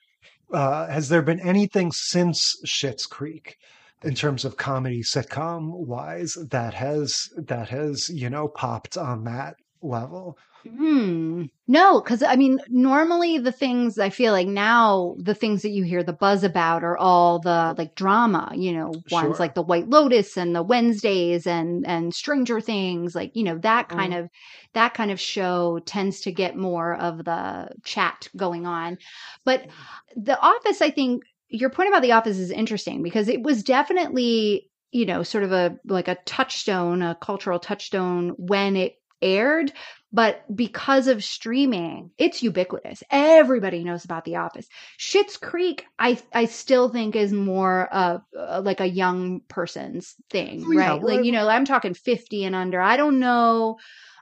[0.53, 3.57] Uh, has there been anything since Schitt's Creek
[4.03, 9.55] in terms of comedy sitcom wise that has that has you know popped on that
[9.81, 10.37] level?
[10.65, 11.45] Hmm.
[11.67, 15.83] No, because I mean, normally the things I feel like now, the things that you
[15.83, 19.37] hear the buzz about are all the like drama, you know, ones Sure.
[19.39, 23.89] like the White Lotus and the Wednesdays and and Stranger Things, like you know that
[23.89, 24.29] kind of
[24.75, 28.99] that kind of show tends to get more of the chat going on.
[29.45, 29.67] But
[30.15, 34.71] The Office, I think your point about The Office is interesting because it was definitely
[34.93, 39.73] you know sort of a like a touchstone, a cultural touchstone when it aired
[40.13, 43.03] but because of streaming, it's ubiquitous.
[43.11, 44.69] Everybody knows about The Office.
[44.99, 50.65] Schitt's Creek, I I still think is more uh, uh like a young person's thing,
[50.67, 51.03] Oh, yeah, right?
[51.03, 52.81] well, like you know, I'm talking 50 and under.
[52.81, 53.79] I don't know.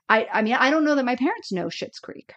[0.09, 2.35] I, I mean, I don't know that my parents know Schitt's Creek.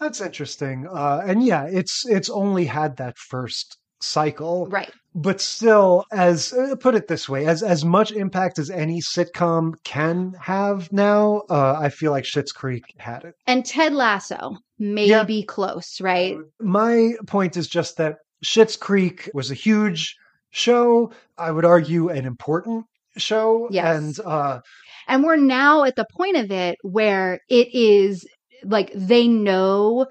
[0.00, 0.86] That's interesting.
[0.90, 4.90] Uh, and yeah, it's it's only had that first cycle, right?
[5.14, 9.72] But still, as uh, put it this way, as as much impact as any sitcom
[9.84, 13.34] can have now, uh, I feel like Schitt's Creek had it.
[13.46, 15.24] And Ted Lasso may Yeah.
[15.24, 16.36] be close, right?
[16.60, 20.14] My point is just that Schitt's Creek was a huge
[20.50, 21.10] show.
[21.38, 22.84] I would argue an important
[23.16, 23.68] show.
[23.70, 23.96] Yes.
[23.96, 24.60] And uh,
[25.08, 28.26] And we're now at the point of it where it is
[28.64, 30.06] like they know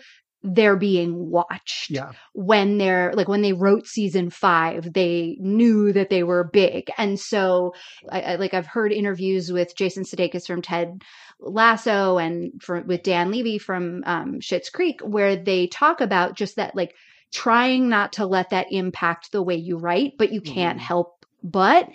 [0.46, 1.90] they're being watched.
[1.90, 6.90] yeah, When they're like when they wrote season five, they knew that they were big,
[6.98, 7.74] and so
[8.10, 11.02] I, I like I've heard interviews with Jason Sudeikis from Ted
[11.40, 16.56] Lasso and from with Dan Levy from um, Schitt's Creek, where they talk about just
[16.58, 16.94] that like
[17.34, 20.84] trying not to let that impact the way you write, but you can't Mhm.
[20.84, 21.90] help but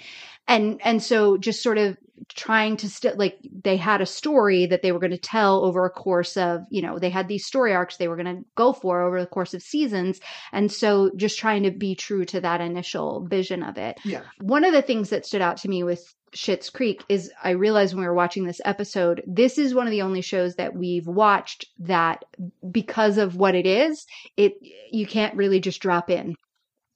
[0.47, 1.97] and and so just sort of
[2.29, 5.85] trying to still like they had a story that they were going to tell over
[5.85, 8.73] a course of you know they had these story arcs they were going to go
[8.73, 10.21] for over the course of seasons
[10.53, 13.99] and so just trying to be true to that initial vision of it.
[14.05, 17.51] Yeah, one of the things that stood out to me with Schitt's Creek is I
[17.51, 20.75] realized when we were watching this episode, this is one of the only shows that
[20.75, 22.25] we've watched that
[22.71, 24.07] because of what it is,
[24.37, 24.55] it
[24.91, 26.37] you can't really just drop in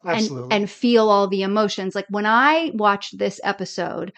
[0.05, 1.95] and and feel all the emotions.
[1.95, 4.13] Like when I watched this episode,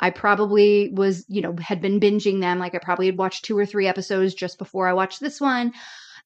[0.00, 2.58] I probably was, you know, had been binging them.
[2.58, 5.72] Like I probably had watched two or three episodes just before I watched this one.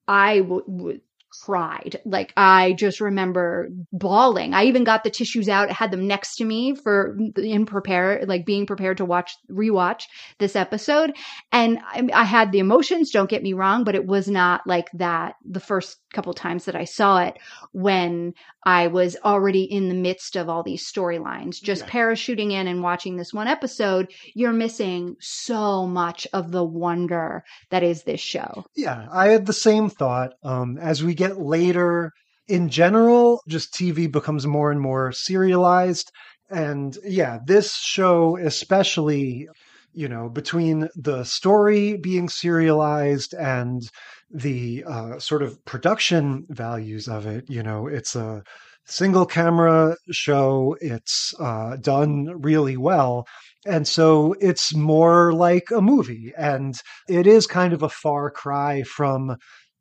[0.06, 1.00] I w- w-
[1.40, 2.00] cried.
[2.04, 4.54] Like I just remember bawling.
[4.54, 8.44] I even got the tissues out, had them next to me for in prepare, like
[8.46, 10.04] being prepared to watch rewatch
[10.38, 11.16] this episode.
[11.50, 13.10] And I, I had the emotions.
[13.10, 16.76] Don't get me wrong, but it was not like that the first couple times that
[16.76, 17.38] I saw it
[17.72, 18.34] when
[18.64, 21.60] I was already in the midst of all these storylines.
[21.62, 21.88] Just Yeah.
[21.90, 27.82] parachuting in and watching this one episode, you're missing so much of the wonder that
[27.82, 28.64] is this show.
[28.76, 30.34] Yeah, I had the same thought.
[30.44, 32.12] Um, as we get later,
[32.48, 36.10] in general, just TV becomes more and more serialized.
[36.50, 39.48] And yeah, this show, especially,
[39.92, 43.82] you know, between the story being serialized and
[44.30, 48.42] the uh, sort of production values of it, you know, it's a
[48.86, 53.26] single camera show, it's uh, done really well.
[53.64, 56.32] And so it's more like a movie.
[56.36, 56.74] And
[57.08, 59.36] it is kind of a far cry from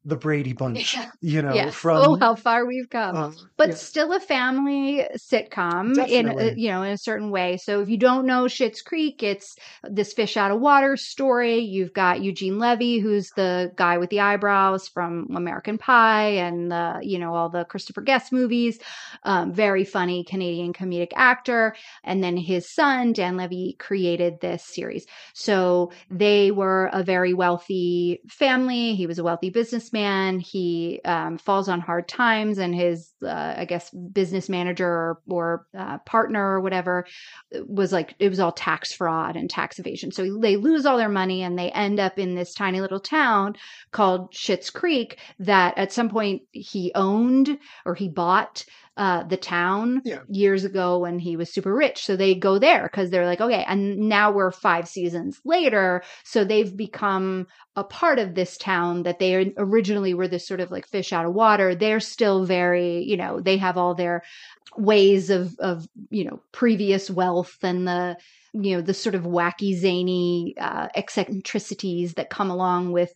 [0.05, 1.11] the Brady Bunch, Yeah.
[1.21, 1.73] you know, yes.
[1.75, 1.97] from.
[1.97, 3.15] oh, how far we've come.
[3.15, 3.75] uh, but yeah.
[3.75, 7.57] still a family sitcom in a, you know in a certain way.
[7.57, 11.59] So if you don't know Schitt's Creek, it's this fish out of water story.
[11.59, 16.99] You've got Eugene Levy, who's the guy with the eyebrows from American Pie and the
[17.03, 18.79] you know all the Christopher Guest movies.
[19.23, 25.05] Um, very funny Canadian comedic actor, and then his son Dan Levy created this series.
[25.33, 28.95] So they were a very wealthy family.
[28.95, 29.49] He was a wealthy
[29.91, 30.39] businessman.
[30.39, 35.97] He um, falls on hard times, and his, uh, I guess, business manager or, uh,
[35.99, 37.05] partner or whatever
[37.65, 40.11] was like, it was all tax fraud and tax evasion.
[40.11, 43.55] So they lose all their money and they end up in this tiny little town
[43.91, 48.65] called Schitt's Creek that at some point he owned or he bought
[48.97, 50.19] uh, the town Yeah.
[50.27, 52.03] years ago when he was super rich.
[52.03, 56.03] So they go there because they're like, okay, and now we're five seasons later.
[56.25, 60.71] So they've become a part of this town that they originally were this sort of
[60.71, 61.73] like fish out of water.
[61.73, 64.23] They're still very, you know, they have all their
[64.77, 68.17] ways of, of, you know, previous wealth and the,
[68.53, 73.13] you know, the sort of wacky, zany uh, eccentricities that come along with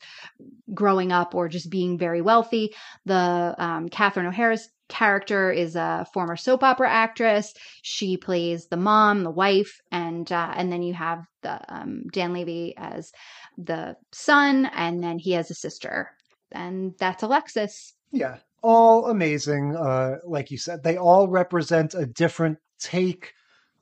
[0.73, 2.73] growing up or just being very wealthy.
[3.05, 7.53] The um, Catherine O'Hara's character is a former soap opera actress.
[7.81, 12.33] She plays the mom, the wife, and uh, and then you have the um, Dan
[12.33, 13.11] Levy as
[13.57, 16.11] the son, and then he has a sister,
[16.51, 17.93] and that's Alexis.
[18.11, 19.75] Yeah, all amazing.
[19.75, 23.33] Uh, like you said, they all represent a different take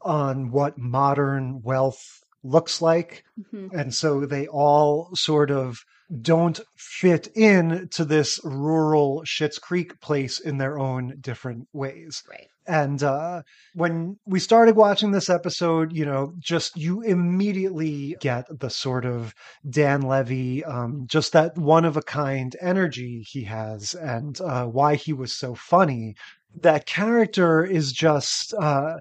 [0.01, 3.23] on what modern wealth looks like.
[3.39, 3.71] Mhm.
[3.73, 5.79] And so they all sort of
[6.21, 12.23] don't fit in to this rural Schitt's Creek place in their own different ways.
[12.29, 12.47] Right.
[12.65, 13.41] And uh,
[13.73, 19.33] when we started watching this episode, you know, just you immediately get the sort of
[19.69, 24.95] Dan Levy, um, just that one of a kind energy he has, and uh, why
[24.95, 26.15] he was so funny.
[26.61, 28.99] That character is just, uh,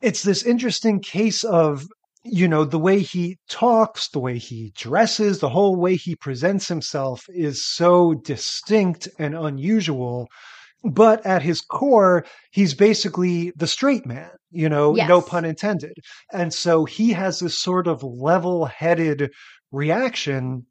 [0.00, 1.86] it's this interesting case of
[2.24, 6.68] you know, the way he talks, the way he dresses, the whole way he presents
[6.68, 10.28] himself is so distinct and unusual.
[10.84, 15.94] But at his core, he's basically the straight man, you know, no pun intended.
[16.32, 19.30] And so he has this sort of level headed
[19.70, 20.66] reaction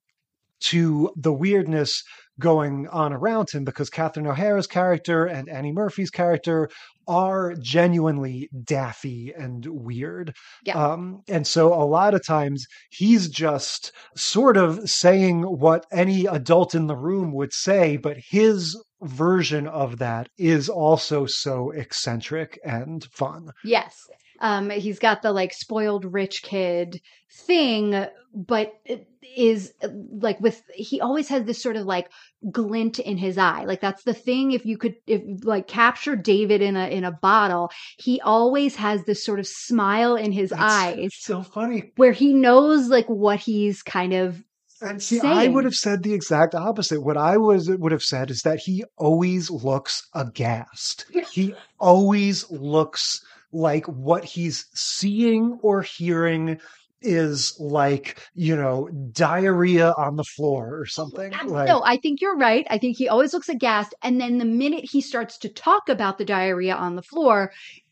[0.62, 2.04] to the weirdness
[2.42, 6.70] going on around him because Catherine O'Hara's character and Annie Murphy's character
[7.08, 10.36] are genuinely daffy and weird.
[10.64, 10.78] Yeah.
[10.78, 16.76] Um, and so a lot of times he's just sort of saying what any adult
[16.76, 23.04] in the room would say, but his version of that is also so eccentric and
[23.06, 23.50] fun.
[23.64, 24.08] Yes.
[24.42, 27.00] Um, he's got the like spoiled rich kid
[27.32, 29.08] thing, but it
[29.38, 29.74] is
[30.12, 32.10] like with he always has this sort of like
[32.52, 33.64] glint in his eye.
[33.66, 34.52] Like that's the thing.
[34.52, 39.04] If you could if like capture David in a in a bottle, he always has
[39.06, 41.92] this sort of smile in his That's eyes So funny.
[41.96, 44.44] where he knows like what he's kind of
[44.82, 47.02] And see, I would have said the exact opposite.
[47.02, 51.06] What I was would have said is that he always looks aghast.
[51.32, 56.60] He always looks like what he's seeing or hearing
[57.02, 61.32] is like, you know, diarrhea on the floor or something.
[61.46, 62.66] Like, no, I think you're right.
[62.70, 63.96] I think he always looks aghast.
[64.04, 67.52] And then the minute he starts to talk about the diarrhea on the floor,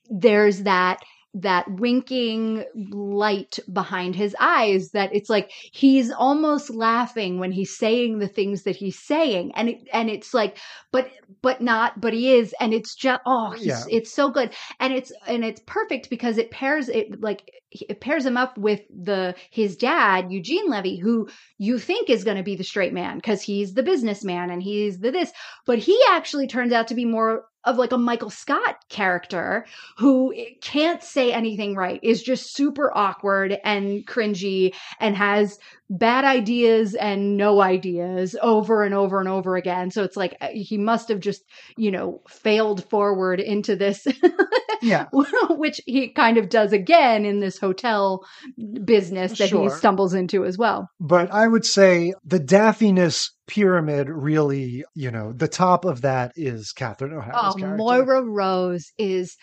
[0.10, 1.00] there's that
[1.36, 8.18] that winking light behind his eyes that it's like he's almost laughing when he's saying
[8.18, 9.52] the things that he's saying.
[9.56, 10.58] And it, and it's like
[10.92, 11.10] but
[11.42, 12.56] but not but he is.
[12.60, 13.84] And it's just oh he's, Yeah.
[13.90, 14.54] it's so good.
[14.80, 18.82] And it's and it's perfect because it pairs it like it pairs him up with
[18.90, 21.30] the his dad Eugene Levy who
[21.60, 24.98] you think is going to be the straight man because he's the businessman and he's
[25.00, 25.32] the this.
[25.68, 29.66] But he actually turns out to be more of like a Michael Scott character
[29.98, 35.60] who eh, can't say anything right is just super awkward and cringy and has
[35.90, 40.48] bad ideas and no ideas over and over and over again so it's like uh,
[40.52, 41.42] he must have just
[41.78, 44.06] you know failed forward into this
[44.82, 45.08] yeah.
[45.50, 48.24] which he kind of does again in this hotel
[48.84, 49.64] business that Sure.
[49.64, 50.90] he stumbles into as well.
[51.00, 56.72] But I would say the daffiness pyramid really, you know, the top of that is
[56.72, 57.78] Catherine O'Hara's Oh, character.
[57.78, 59.36] Moira Rose is,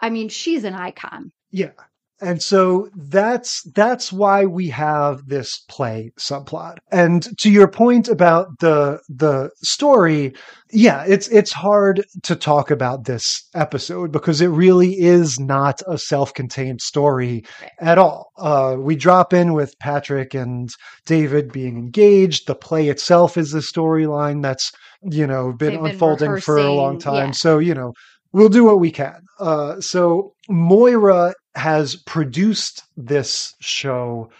[0.00, 1.32] I mean, she's an icon.
[1.50, 1.72] Yeah.
[2.20, 6.78] And so that's that's why we have this play subplot.
[6.90, 10.34] And to your point about the the story,
[10.72, 15.96] yeah, it's it's hard to talk about this episode because it really is not a
[15.96, 17.44] self-contained story
[17.78, 18.32] at all.
[18.36, 20.70] Uh, we drop in with Patrick and
[21.06, 22.48] David being engaged.
[22.48, 24.72] The play itself is the storyline that's
[25.02, 27.28] you know been They've been unfolding for a long time.
[27.28, 27.32] yeah.
[27.32, 27.92] So you know
[28.38, 29.26] we'll do what we can.
[29.40, 34.30] Uh, so Moira has produced this show.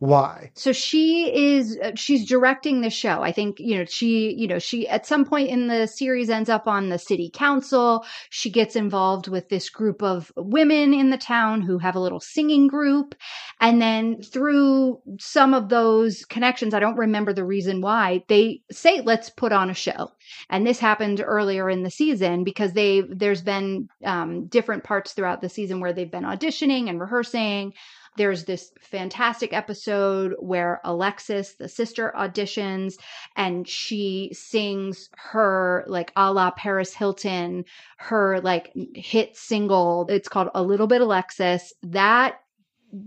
[0.00, 0.50] Why?
[0.54, 3.22] So she is, uh, she's directing the show.
[3.22, 6.50] I think, you know, she, you know, she at some point in the series ends
[6.50, 8.04] up on the city council.
[8.28, 12.20] She gets involved with this group of women in the town who have a little
[12.20, 13.14] singing group.
[13.60, 19.00] And then through some of those connections, I don't remember the reason why, they say,
[19.00, 20.10] let's put on a show.
[20.50, 25.40] And this happened earlier in the season because they, there's been um, different parts throughout
[25.40, 27.72] the season where they've been auditioning and rehearsing.
[28.16, 32.94] There's this fantastic episode where Alexis, the sister, auditions
[33.36, 37.64] and she sings her like a la Paris Hilton,
[37.98, 40.06] her like hit single.
[40.08, 41.72] It's called A Little Bit Alexis.
[41.82, 42.40] That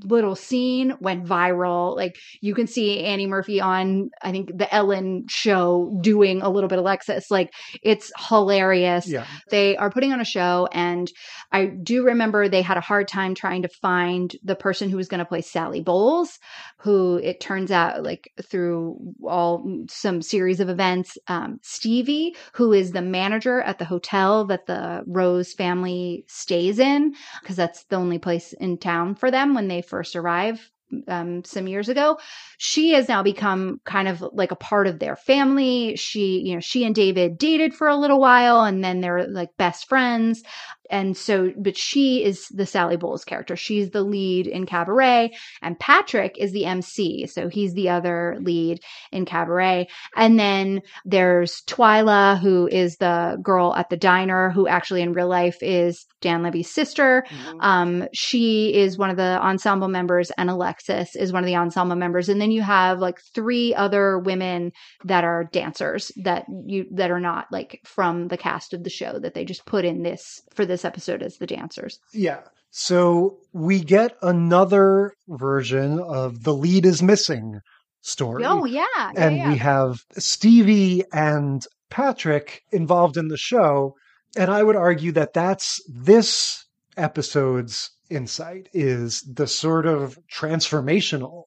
[0.04, 1.96] little scene went viral.
[1.96, 6.68] Like you can see Annie Murphy on, I think, the Ellen show doing a little
[6.68, 7.32] bit of Alexis.
[7.32, 9.08] Like it's hilarious.
[9.08, 9.26] Yeah.
[9.50, 11.12] They are putting on a show, and
[11.52, 15.08] I do remember they had a hard time trying to find the person who was
[15.08, 16.40] going to play Sally Bowles,
[16.78, 22.92] who it turns out, like through all some series of events, um, Stevie, who is
[22.92, 28.20] the manager at the hotel that the Rose family stays in, because that's the only
[28.20, 30.72] place in town for them when they first arrive
[31.08, 32.18] um, some years ago.
[32.58, 35.96] She has now become kind of like a part of their family.
[35.96, 39.50] She, you know, she and David dated for a little while and then they're like
[39.58, 40.44] best friends.
[40.90, 43.56] And so, but she is the Sally Bowles character.
[43.56, 45.32] She's the lead in Cabaret,
[45.62, 47.28] and Patrick is the MC.
[47.28, 48.80] So he's the other lead
[49.12, 49.88] in Cabaret.
[50.16, 55.28] And then there's Twyla, who is the girl at the diner, who actually in real
[55.28, 57.26] life is Dan Levy's sister.
[57.60, 61.96] Um, she is one of the ensemble members, and Alexis is one of the ensemble
[61.96, 62.30] members.
[62.30, 64.72] And then you have like three other women
[65.06, 69.20] that are dancers that you that are not like from the cast of the show
[69.20, 72.00] that they just put in this for this episode as the dancers.
[72.14, 72.42] Yeah.
[72.72, 77.60] So we get another version of the lead is missing
[78.02, 78.46] story.
[78.46, 79.50] Oh yeah, yeah, and yeah.
[79.50, 83.96] we have Stevie and Patrick involved in the show.
[84.36, 86.66] And I would argue that that's this
[86.98, 91.44] episode's insight is the sort of transformational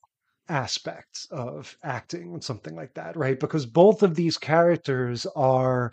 [0.48, 3.38] aspect of acting and something like that, right?
[3.38, 5.92] Because both of these characters are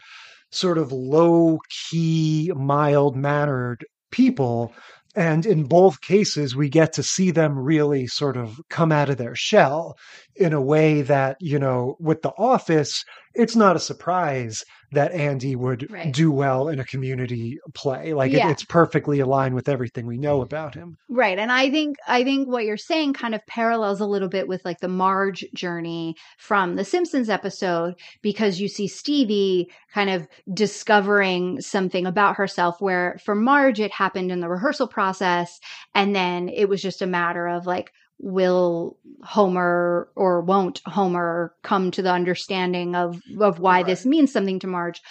[0.52, 1.60] sort of low
[1.90, 4.74] key, mild mannered people.
[5.16, 9.18] And in both cases, we get to see them really sort of come out of
[9.18, 9.98] their shell
[10.36, 13.04] in a way that, you know, with The Office,
[13.34, 16.14] it's not a surprise that Andy would Right.
[16.14, 18.14] do well in a community play.
[18.14, 18.48] Like Yeah.
[18.48, 20.98] it, it's perfectly aligned with everything we know about him.
[21.10, 21.38] Right.
[21.38, 24.64] And I think I think what you're saying kind of parallels a little bit with
[24.64, 31.60] like the Marge journey from the Simpsons episode because you see Stevie kind of discovering
[31.60, 35.60] something about herself where for Marge it happened in the rehearsal process
[35.96, 41.92] and then it was just a matter of like will Homer or won't Homer come
[41.92, 45.02] to the understanding of of why this means something to Marge.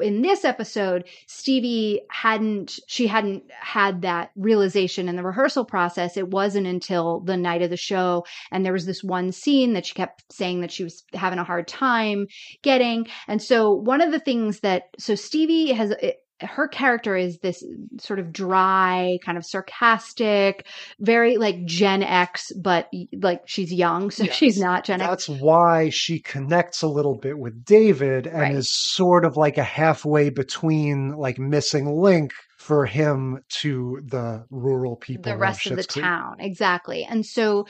[0.00, 6.16] In this episode, Stevie hadn't she hadn't had that realization in the rehearsal process.
[6.16, 9.86] It wasn't until the night of the show and there was this one scene that
[9.86, 12.26] she kept saying that she was having a hard time
[12.62, 13.06] getting.
[13.28, 15.94] And so one of the things that so Stevie has
[16.42, 17.64] her character is this
[17.98, 20.66] sort of dry, kind of sarcastic,
[21.00, 22.88] very like Gen X, but
[23.20, 24.34] like she's young, so Yes.
[24.34, 25.08] she's not Gen X.
[25.08, 28.54] That's why she connects a little bit with David and Right.
[28.54, 34.94] is sort of like a halfway between like missing link for him to the rural
[34.96, 35.24] people.
[35.24, 36.04] the rest of the Creek.
[36.04, 37.66] town exactly and so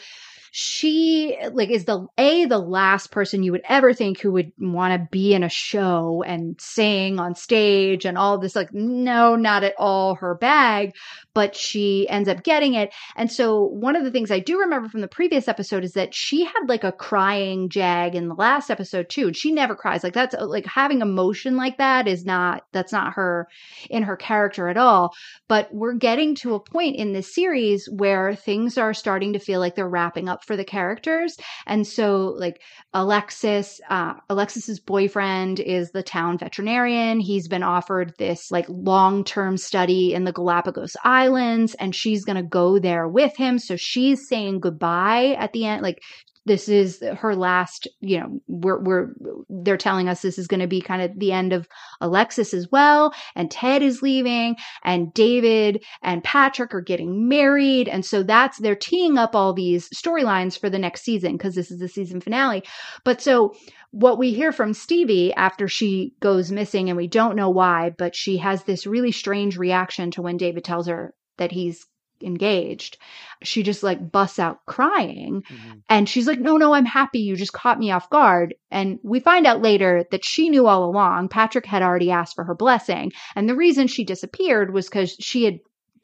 [0.55, 4.93] she like is the a the last person you would ever think who would want
[4.93, 9.65] to be in a show and sing on stage and all this like no not
[9.65, 10.93] at all her bag
[11.35, 12.93] but she ends up getting it.
[13.17, 16.15] And so one of the things i do remember from the previous episode is that
[16.15, 20.05] she had like a crying jag in the last episode too and she never cries.
[20.05, 23.49] Like that's like having emotion like that is not that's not her
[23.89, 25.15] in her character at all.
[25.49, 29.61] But we're getting to a point in this series where things are starting to feel
[29.61, 31.37] like they're wrapping up for the characters.
[31.67, 32.61] And so like
[32.95, 37.21] alexis uh, alexis's boyfriend is the town veterinarian.
[37.21, 42.43] He's been offered this like long-term study in the galapagos islands and she's going to
[42.43, 43.59] go there with him.
[43.59, 46.03] So she's saying goodbye at the end like
[46.45, 49.09] this is her last you know we're we're
[49.49, 51.69] they're telling us this is going to be kind of the end of
[52.01, 58.05] alexis as well and ted is leaving and david and patrick are getting married and
[58.05, 61.79] so that's they're teeing up all these storylines for the next season because this is
[61.79, 62.63] the season finale.
[63.05, 63.55] But so
[63.91, 68.17] what we hear from Stevie after she goes missing and we don't know why, but
[68.17, 71.87] she has this really strange reaction to when David tells her that he's
[72.23, 72.99] engaged.
[73.43, 75.79] She just like busts out crying mm-hmm.
[75.89, 77.21] and she's like, No, no, I'm happy.
[77.21, 78.55] You just caught me off guard.
[78.71, 81.29] And we find out later that she knew all along.
[81.29, 83.13] Patrick had already asked for her blessing.
[83.35, 85.59] And the reason she disappeared was because she had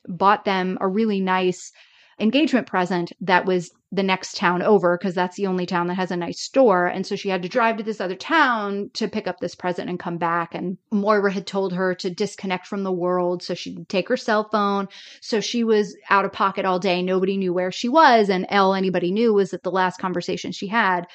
[0.06, 1.72] bought them a really nice
[2.20, 6.10] engagement present that was the next town over because that's the only town that has
[6.10, 6.86] a nice store.
[6.86, 9.88] And so she had to drive to this other town to pick up this present
[9.88, 10.54] and come back.
[10.54, 14.48] And Moira had told her to disconnect from the world so she'd take her cell
[14.50, 14.88] phone.
[15.22, 17.02] So she was out of pocket all day.
[17.02, 18.28] Nobody knew where she was.
[18.28, 21.06] And all anybody knew was that the last conversation she had,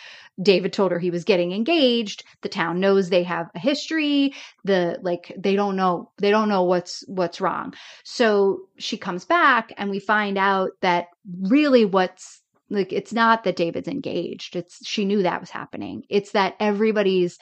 [0.41, 2.23] David told her he was getting engaged.
[2.41, 4.33] The town knows they have a history.
[4.63, 7.73] The like they don't know they don't know what's what's wrong.
[8.03, 11.07] So she comes back and we find out that
[11.41, 14.55] really what's like it's not that David's engaged.
[14.55, 16.03] It's she knew that was happening.
[16.09, 17.37] It's that everybody's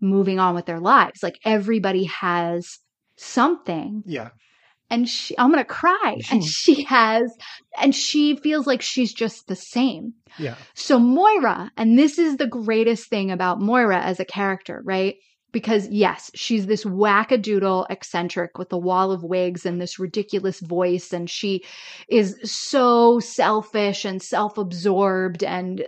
[0.00, 1.22] moving on with their lives.
[1.22, 2.78] Like everybody has
[3.16, 4.30] something Yeah.
[4.92, 7.34] And she I'm going to cry and she has
[7.80, 10.12] and she feels like she's just the same.
[10.38, 10.54] Yeah.
[10.74, 15.16] So Moira, and this is the greatest thing about Moira as a character, right?
[15.50, 21.12] Because yes, she's this wackadoodle eccentric with a wall of wigs and this ridiculous voice,
[21.12, 21.64] and she
[22.08, 25.84] is so selfish and self-absorbed, and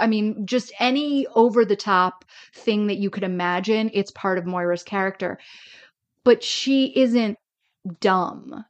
[0.00, 2.24] I mean, just any over-the-top
[2.54, 5.38] thing that you could imagine, it's part of Moira's character.
[6.22, 7.38] But she isn't
[8.00, 8.64] dumb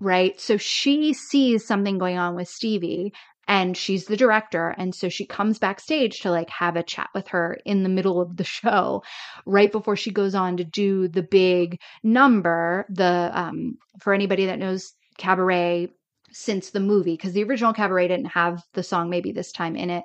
[0.00, 0.40] right?
[0.40, 3.12] So she sees something going on with Stevie
[3.48, 4.74] and she's the director.
[4.78, 8.20] And so she comes backstage to like have a chat with her in the middle
[8.20, 9.02] of the show,
[9.46, 12.86] right before she goes on to do the big number.
[12.88, 15.88] The, um, for anybody that knows cabaret
[16.30, 19.90] since the movie, because the original cabaret didn't have the song maybe this time in
[19.90, 20.04] it.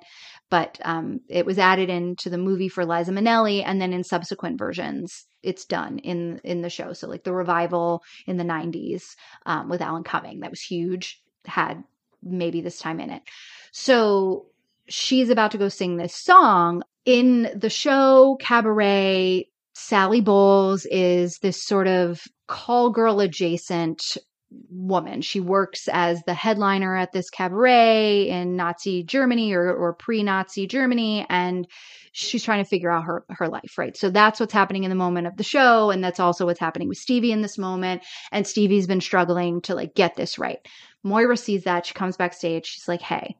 [0.50, 4.58] But um, it was added into the movie for Liza Minnelli, and then in subsequent
[4.58, 6.94] versions, it's done in in the show.
[6.94, 9.16] So like the revival in the '90s,
[9.46, 10.40] um, with Alan Cumming.
[10.40, 11.22] That was huge.
[11.46, 11.84] Had
[12.24, 13.24] maybe this time in it.
[13.72, 14.48] So
[14.88, 19.50] she's about to go sing this song in the show Cabaret.
[19.80, 24.18] Sally Bowles is this sort of call girl adjacent
[24.50, 25.22] woman.
[25.22, 31.26] She works as the headliner at this cabaret in Nazi Germany or, or pre-Nazi Germany,
[31.30, 31.68] and
[32.14, 33.96] she's trying to figure out her her life, right?
[33.96, 36.88] So that's what's happening in the moment of the show, and that's also what's happening
[36.88, 38.04] with Stevie in this moment.
[38.32, 40.60] And Stevie's been struggling to like get this right.
[41.04, 41.86] Moira sees that.
[41.86, 42.66] She comes backstage.
[42.68, 43.36] She's like, "Hey,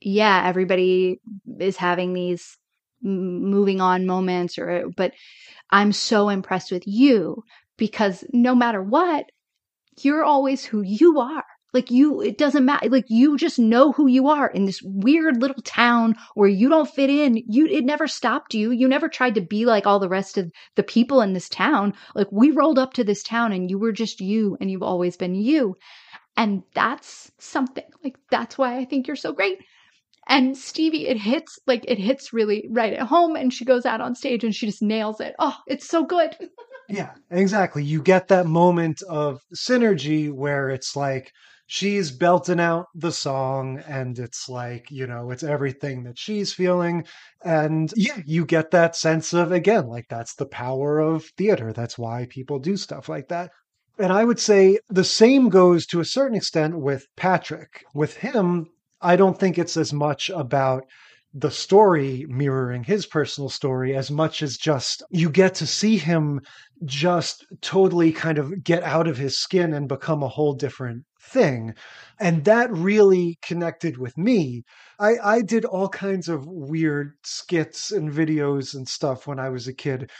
[0.00, 1.20] yeah, everybody
[1.58, 2.56] is having these
[3.00, 5.12] moving on moments, or but
[5.70, 7.44] I'm so impressed with you."
[7.76, 9.26] Because no matter what,
[10.04, 11.44] you're always who you are.
[11.74, 12.88] Like you, it doesn't matter.
[12.88, 16.88] Like you just know who you are in this weird little town where you don't
[16.88, 17.42] fit in.
[17.46, 18.70] You, it never stopped you.
[18.70, 21.92] You never tried to be like all the rest of the people in this town.
[22.14, 25.16] Like we rolled up to this town and you were just you and you've always
[25.18, 25.76] been you.
[26.38, 29.58] And that's something like that's why I think you're so great.
[30.26, 33.36] And Stevie, it hits like it hits really right at home.
[33.36, 35.34] And she goes out on stage and she just nails it.
[35.38, 36.34] Oh, it's so good.
[36.88, 37.84] Yeah, exactly.
[37.84, 41.32] You get that moment of synergy where it's like
[41.66, 47.04] she's belting out the song and it's like, you know, it's everything that she's feeling.
[47.44, 51.72] And yeah, you get that sense of, again, like that's the power of theater.
[51.74, 53.50] That's why people do stuff like that.
[53.98, 57.84] And I would say the same goes to a certain extent with Patrick.
[57.94, 58.68] With him,
[59.02, 60.84] I don't think it's as much about
[61.34, 66.40] the story mirroring his personal story as much as just you get to see him
[66.84, 71.74] just totally kind of get out of his skin and become a whole different thing.
[72.20, 74.64] And that really connected with me.
[74.98, 79.68] I, I did all kinds of weird skits and videos and stuff when I was
[79.68, 80.10] a kid.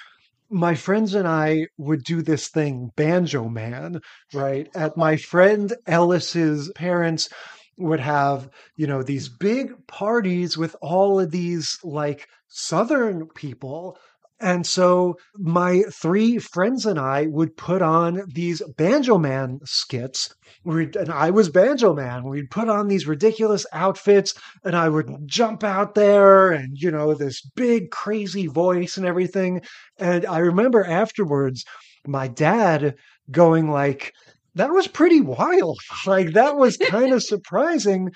[0.51, 4.01] My friends and I would do this thing, Banjo Man,
[4.33, 4.69] right?
[4.75, 7.29] At my friend Ellis's parents'
[7.77, 13.99] would have, you know, these big parties with all of these like Southern people.
[14.41, 20.33] And so my three friends and I would put on these Banjo Man skits.
[20.65, 22.25] And I was Banjo Man.
[22.25, 24.35] We'd put on these ridiculous outfits
[24.65, 29.61] and I would jump out there and, you know, this big crazy voice and everything.
[29.99, 31.65] And I remember afterwards,
[32.07, 32.95] my dad
[33.31, 34.13] going like,
[34.55, 35.79] that was pretty wild.
[36.07, 38.11] Like that was kind of surprising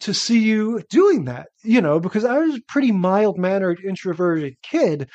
[0.00, 4.54] to see you doing that, you know, because I was a pretty mild mannered, introverted
[4.62, 5.08] kid.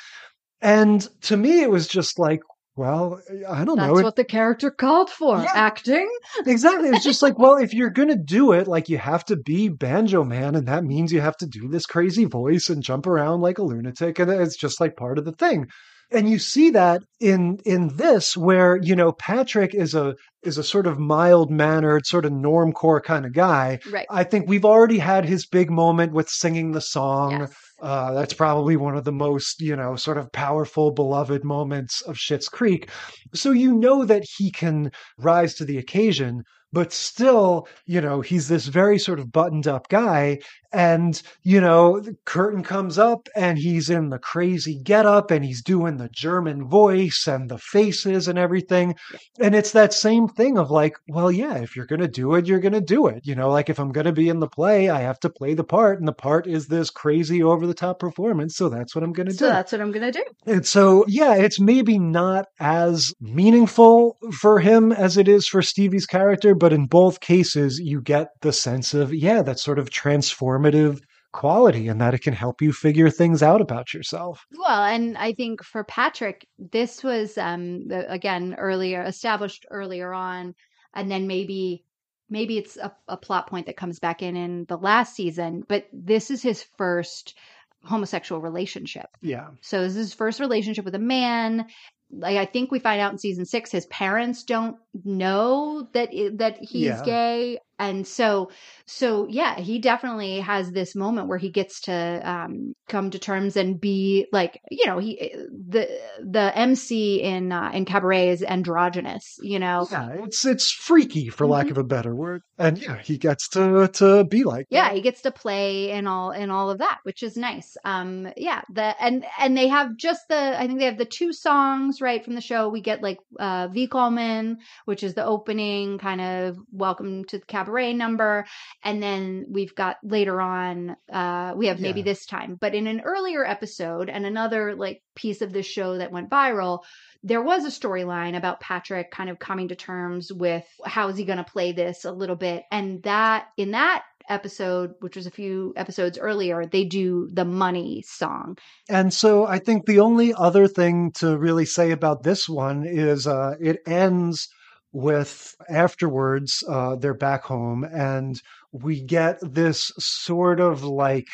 [0.60, 2.40] And to me, it was just like,
[2.76, 3.94] well, I don't That's know.
[3.94, 5.38] That's what the character called for.
[5.38, 5.50] Yeah.
[5.54, 6.10] Acting.
[6.46, 6.90] exactly.
[6.90, 9.68] It's just like, well, if you're going to do it, like you have to be
[9.68, 13.40] Banjo Man, and that means you have to do this crazy voice and jump around
[13.40, 14.18] like a lunatic.
[14.18, 15.68] And it's just like part of the thing
[16.10, 20.64] and you see that in in this where you know patrick is a is a
[20.64, 24.98] sort of mild mannered sort of normcore kind of guy right i think we've already
[24.98, 27.54] had his big moment with singing the song yes.
[27.80, 32.16] Uh, that's probably one of the most you know sort of powerful beloved moments of
[32.16, 32.90] Schitt's Creek.
[33.34, 38.48] So you know that he can rise to the occasion but still, you know, he's
[38.48, 40.38] this very sort of buttoned up guy.
[40.72, 45.62] And, you know, the curtain comes up and he's in the crazy getup and he's
[45.62, 48.94] doing the German voice and the faces and everything.
[49.40, 52.46] And it's that same thing of like, well, yeah, if you're going to do it,
[52.46, 53.22] you're going to do it.
[53.24, 55.54] You know, like if I'm going to be in the play, I have to play
[55.54, 55.98] the part.
[55.98, 58.56] And the part is this crazy over the top performance.
[58.56, 59.38] So that's what I'm going to do.
[59.38, 59.52] so do.
[59.52, 60.24] that's what I'm going to do.
[60.52, 66.06] And so, yeah, it's maybe not as meaningful for him as it is for Stevie's
[66.06, 71.00] character, but in both cases, you get the sense of, yeah, that sort of transformative
[71.32, 74.46] quality and that it can help you figure things out about yourself.
[74.56, 80.54] Well, and I think for Patrick, this was um again earlier established earlier on
[80.94, 81.84] and then maybe
[82.30, 85.86] maybe it's a, a plot point that comes back in in the last season, but
[85.92, 87.36] this is his first
[87.84, 89.06] homosexual relationship.
[89.20, 89.48] Yeah.
[89.60, 91.66] So this is his first relationship with a man
[92.10, 96.58] like I think we find out in season six, his parents don't know that that
[96.60, 97.04] he's yeah.
[97.04, 98.50] gay, and so
[98.86, 103.56] so yeah he definitely has this moment where he gets to um, come to terms
[103.56, 105.32] and be like you know he
[105.68, 105.88] the
[106.20, 111.44] the mc in uh, in cabaret is androgynous you know yeah it's it's freaky for
[111.44, 111.52] mm-hmm.
[111.52, 114.94] lack of a better word and yeah he gets to to be like yeah that.
[114.94, 118.62] he gets to play and all and all of that which is nice um yeah
[118.72, 122.24] the and and they have just the i think they have the two songs right
[122.24, 124.56] from the show we get like uh Willkommen
[124.86, 128.46] which is the opening kind of welcome to the cabaret number
[128.82, 132.04] and then we've got later on uh we have maybe yeah.
[132.04, 136.10] this time but in an earlier episode and another like piece of the show that
[136.10, 136.80] went viral
[137.22, 141.24] there was a storyline about Patrick kind of coming to terms with how is he
[141.24, 145.30] going to play this a little bit and that in that episode, which was a
[145.30, 148.58] few episodes earlier, they do the money song.
[148.88, 153.26] And so I think the only other thing to really say about this one is
[153.26, 154.48] uh, it ends
[154.96, 158.40] with afterwards, uh, they're back home and
[158.72, 161.28] we get this sort of like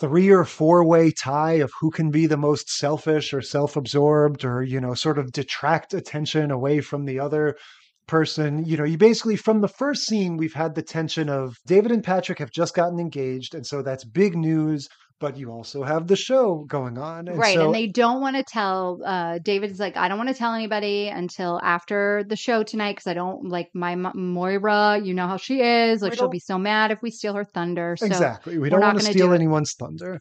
[0.00, 4.46] three or four way tie of who can be the most selfish or self absorbed
[4.46, 7.54] or, you know, sort of detract attention away from the other
[8.08, 8.64] person.
[8.64, 12.02] You know, you basically, from the first scene, we've had the tension of David and
[12.02, 13.54] Patrick have just gotten engaged.
[13.54, 14.88] And so that's big news.
[15.18, 17.28] But you also have the show going on.
[17.28, 17.54] And right.
[17.54, 20.52] so, and they don't want to tell, uh, David's like, I don't want to tell
[20.52, 25.26] anybody until after the show tonight because I don't like my Mo- Moira, you know
[25.26, 26.02] how she is.
[26.02, 27.96] Like, she'll be so mad if we steal her thunder.
[27.98, 28.58] So exactly.
[28.58, 29.36] We don't want to steal do it.
[29.36, 30.20] anyone's thunder.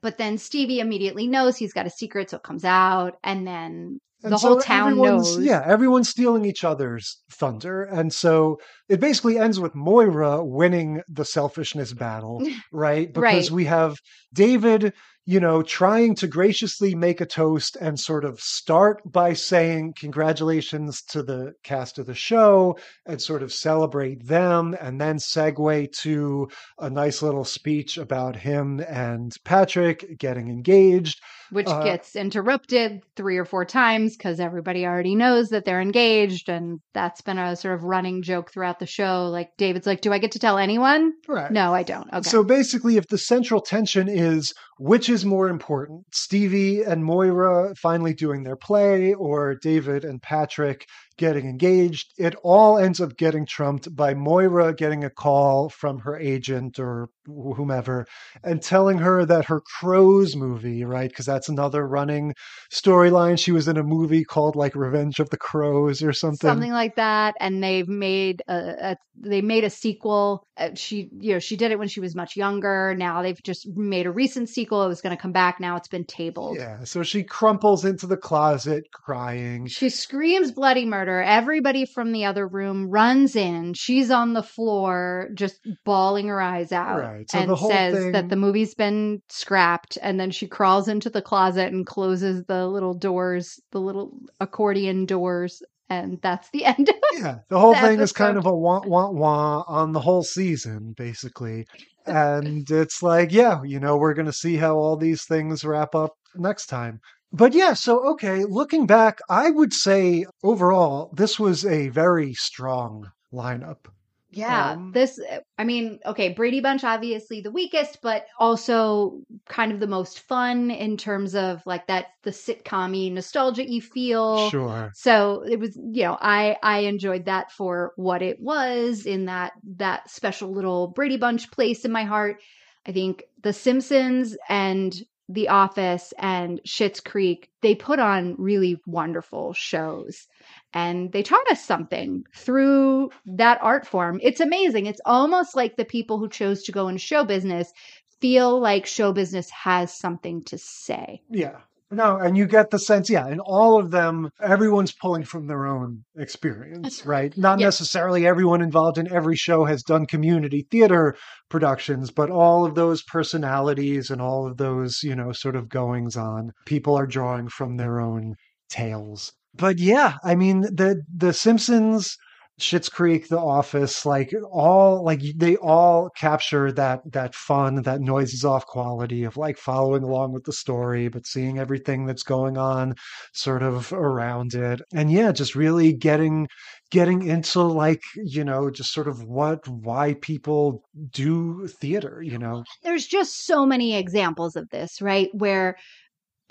[0.00, 4.00] But then Stevie immediately knows he's got a secret, so it comes out, and then
[4.26, 5.38] And the so whole town knows.
[5.38, 7.82] Yeah, everyone's stealing each other's thunder.
[7.84, 8.58] And so
[8.88, 12.42] it basically ends with Moira winning the selfishness battle,
[12.72, 13.12] right?
[13.12, 13.50] Because Right.
[13.50, 13.96] we have
[14.34, 14.92] David,
[15.24, 21.02] you know, trying to graciously make a toast and sort of start by saying congratulations
[21.10, 22.76] to the cast of the show
[23.06, 26.48] and sort of celebrate them and then segue to
[26.78, 31.20] a nice little speech about him and Patrick getting engaged.
[31.50, 36.48] Which Uh, gets interrupted three or four times because everybody already knows that they're engaged
[36.48, 39.28] and that's been a sort of running joke throughout the show.
[39.30, 41.12] Like david's like do i get to tell anyone?
[41.28, 41.50] Right.
[41.50, 42.08] no i don't.
[42.12, 42.28] Okay.
[42.28, 48.12] So basically, if the central tension is which is more important, Stevie and Moira finally
[48.12, 50.86] doing their play, or David and Patrick
[51.16, 56.16] getting engaged, it all ends up getting trumped by Moira getting a call from her
[56.18, 58.06] agent or whomever
[58.44, 61.08] and telling her that her Crows movie, right?
[61.08, 62.34] Because that's another running
[62.72, 63.38] storyline.
[63.38, 66.48] She was in a movie called like Revenge of the Crows or something.
[66.48, 71.32] something like that and they've made a, a they made a sequel Uh, she you
[71.32, 74.48] know she did it when she was much younger now they've just made a recent
[74.48, 77.84] sequel it was going to come back now it's been tabled Yeah, so she crumples
[77.84, 79.66] into the closet crying.
[79.66, 81.05] She screams bloody murder.
[81.08, 83.74] Everybody from the other room runs in.
[83.74, 88.28] She's on the floor, just bawling her eyes out, Right, so and says thing- that
[88.28, 89.98] the movie's been scrapped.
[90.02, 95.06] And then she crawls into the closet and closes the little doors, the little accordion
[95.06, 96.88] doors, and that's the end.
[96.88, 97.20] of it.
[97.22, 100.22] Yeah, the whole the thing is kind of a wah wah wah on the whole
[100.22, 101.66] season, basically.
[102.08, 105.96] And it's like, yeah, you know, we're going to see how all these things wrap
[105.96, 107.00] up next time.
[107.36, 113.10] But yeah, so okay, looking back, I would say overall, this was a very strong
[113.30, 113.88] lineup.
[114.30, 115.20] Yeah, Um, this.
[115.58, 120.70] I mean, okay, Brady Bunch obviously the weakest, but also kind of the most fun
[120.70, 124.48] in terms of like that the sitcom nostalgia you feel.
[124.48, 124.90] Sure.
[124.94, 129.52] So it was, you know, I I enjoyed that for what it was in that
[129.76, 132.40] that special little Brady Bunch place in my heart.
[132.86, 134.94] I think The Simpsons and
[135.28, 140.28] The Office and Schitt's Creek they put on really wonderful shows,
[140.72, 144.20] and they taught us something through that art form.
[144.22, 144.86] It's amazing.
[144.86, 147.72] It's almost like the people who chose to go into show business
[148.20, 151.22] feel like show business has something to say.
[151.28, 151.58] Yeah.
[151.90, 155.66] No, and you get the sense, yeah, in all of them, everyone's pulling from their
[155.66, 157.36] own experience, right?
[157.36, 157.66] Not Yeah.
[157.66, 161.14] necessarily everyone involved in every show has done community theater
[161.48, 166.16] productions, but all of those personalities and all of those, you know, sort of goings
[166.16, 168.34] on, people are drawing from their own
[168.68, 169.32] tales.
[169.54, 172.16] But yeah, I mean, the the Simpsons
[172.58, 178.44] Schitt's Creek, The Office, like all like they all capture that that fun, that noises
[178.44, 182.94] off quality of like following along with the story, but seeing everything that's going on
[183.34, 184.80] sort of around it.
[184.94, 186.48] And yeah, just really getting
[186.90, 192.64] getting into like, you know, just sort of what why people do theater, you know.
[192.82, 195.28] there's just so many examples of this, right?
[195.32, 195.76] Where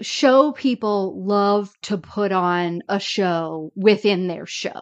[0.01, 4.81] show people love to put on a show within their show.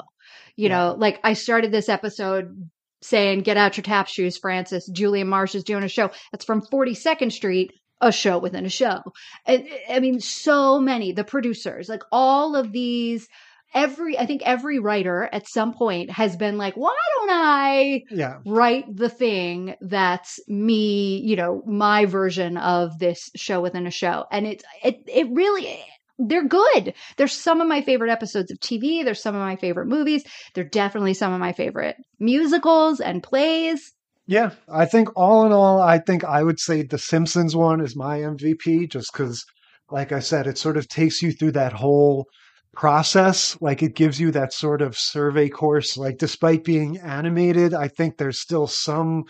[0.55, 2.69] You know, like I started this episode
[3.01, 4.87] saying, get out your tap shoes, Francis.
[4.91, 6.11] Julian Marsh is doing a show.
[6.31, 9.01] That's from 42nd Street, a show within a show.
[9.47, 13.27] I, I mean, so many, the producers, like all of these,
[13.73, 18.37] every, I think every writer at some point has been like, why don't I Yeah.
[18.45, 24.25] write the thing that's me, you know, my version of this show within a show.
[24.31, 25.83] And it's it it really
[26.19, 26.93] they're good.
[27.17, 29.03] They're some of my favorite episodes of TV.
[29.03, 30.23] They're some of my favorite movies.
[30.53, 33.93] They're definitely some of my favorite musicals and plays.
[34.25, 37.95] Yeah, I think all in all, I think I would say the Simpsons one is
[37.95, 39.43] my MVP just because,
[39.91, 42.27] like I said, it sort of takes you through that whole
[42.73, 43.57] process.
[43.59, 45.97] Like it gives you that sort of survey course.
[45.97, 49.25] Like, despite being animated, I think there's still some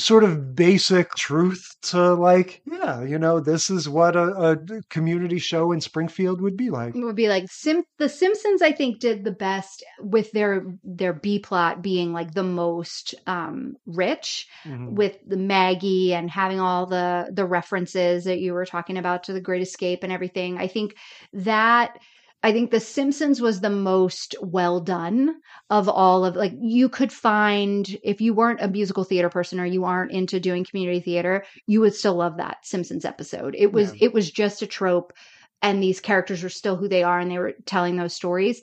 [0.00, 4.56] sort of basic truth to like, yeah, you know, this is what a, a
[4.88, 6.94] community show in Springfield would be like.
[6.96, 8.62] It would be like Sim- the Simpsons.
[8.62, 13.76] I think did the best with their their B plot being like the most um,
[13.86, 14.92] rich Mhm.
[14.92, 19.32] with the Maggie and having all the the references that you were talking about to
[19.32, 20.58] the Great Escape and everything.
[20.58, 20.94] I think
[21.32, 21.98] that
[22.42, 25.36] I think The Simpsons was the most well done
[25.68, 29.66] of all of like you could find if you weren't a musical theater person or
[29.66, 33.54] you aren't into doing community theater, you would still love that Simpsons episode.
[33.58, 35.12] It was it was just a trope
[35.62, 38.62] and these characters were still who they are and they were telling those stories.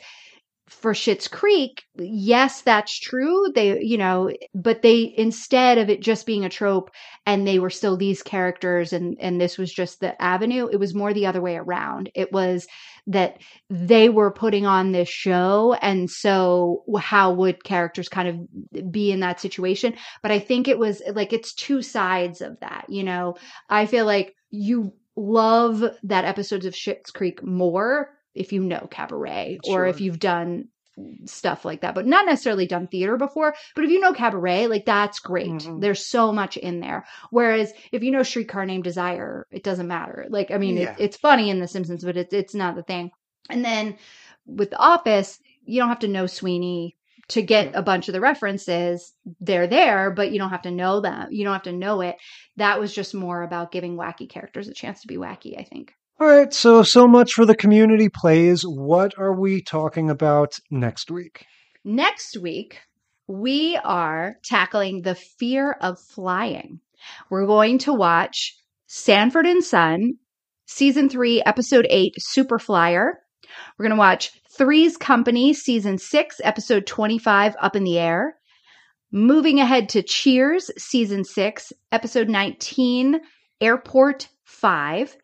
[0.68, 3.46] For Schitt's Creek, yes, that's true.
[3.56, 6.92] They, you know, but they instead of it just being a trope
[7.26, 10.94] and they were still these characters and and this was just the avenue, it was
[10.94, 12.12] more the other way around.
[12.16, 12.68] It was
[13.08, 13.38] that
[13.70, 19.22] they were putting on this show and so how would characters kind of be in
[19.22, 23.36] that situation but i think it was like it's two sides of that you know
[23.70, 29.60] i feel like you love that episodes of Schitt's creek more if you know cabaret
[29.68, 30.68] or if you've done
[31.26, 34.84] stuff like that but not necessarily done theater before but if you know cabaret like
[34.86, 35.48] that's great.
[35.50, 35.80] Mhm.
[35.80, 37.06] there's so much in there.
[37.30, 40.26] Whereas if you know streetcar named desire it doesn't matter.
[40.30, 40.92] Like i mean Yeah.
[40.94, 43.12] it, it's funny in the simpsons but it's it's not the thing.
[43.50, 43.98] And then
[44.46, 46.96] with the office you don't have to know sweeney
[47.28, 49.14] to get a bunch of the references.
[49.40, 51.28] They're there but you don't have to know them.
[51.30, 52.16] You don't have to know it.
[52.56, 55.94] That was just more about giving wacky characters a chance to be wacky i think
[56.20, 58.64] All right, so so much for the community plays.
[58.64, 61.46] What are we talking about next week?
[61.86, 62.80] Next week,
[63.28, 66.80] we are tackling the fear of flying.
[67.30, 68.56] We're going to watch
[68.88, 70.14] Sanford and Son,
[70.66, 73.20] season three, episode eight, Super Flyer.
[73.78, 78.38] We're going to watch Three's Company, season six, episode 25, Up in the Air.
[79.12, 83.20] Moving ahead to Cheers, season six, episode 19,
[83.62, 85.16] Airport 5.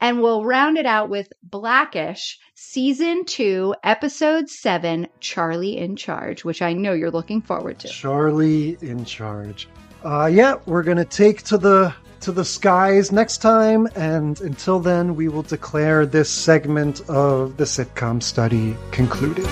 [0.00, 6.62] And we'll round it out with Blackish, season two, episode seven, Charlie in Charge, which
[6.62, 7.88] I know you're looking forward to.
[7.88, 9.68] Charlie in charge.
[10.02, 14.80] Uh yeah, we're going to take to the to the skies next time and until
[14.80, 19.46] then we will declare this segment of the sitcom study concluded.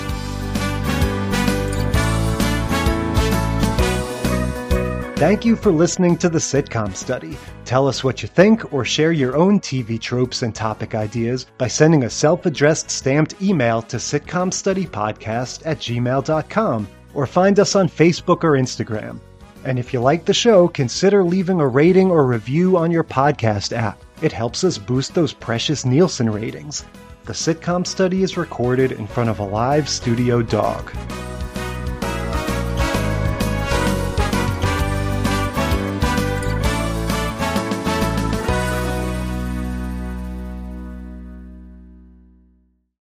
[5.19, 7.37] Thank you for listening to the sitcom study.
[7.65, 11.67] Tell us what you think or share your own TV tropes and topic ideas by
[11.67, 18.45] sending a self addressed stamped email to sitcomstudypodcast at gmail.com or find us on Facebook
[18.45, 19.19] or Instagram.
[19.65, 23.75] And if you like the show, consider leaving a rating or review on your podcast
[23.75, 24.01] app.
[24.21, 26.85] It helps us boost those precious Nielsen ratings.
[27.25, 30.93] The sitcom study is recorded in front of a live studio dog.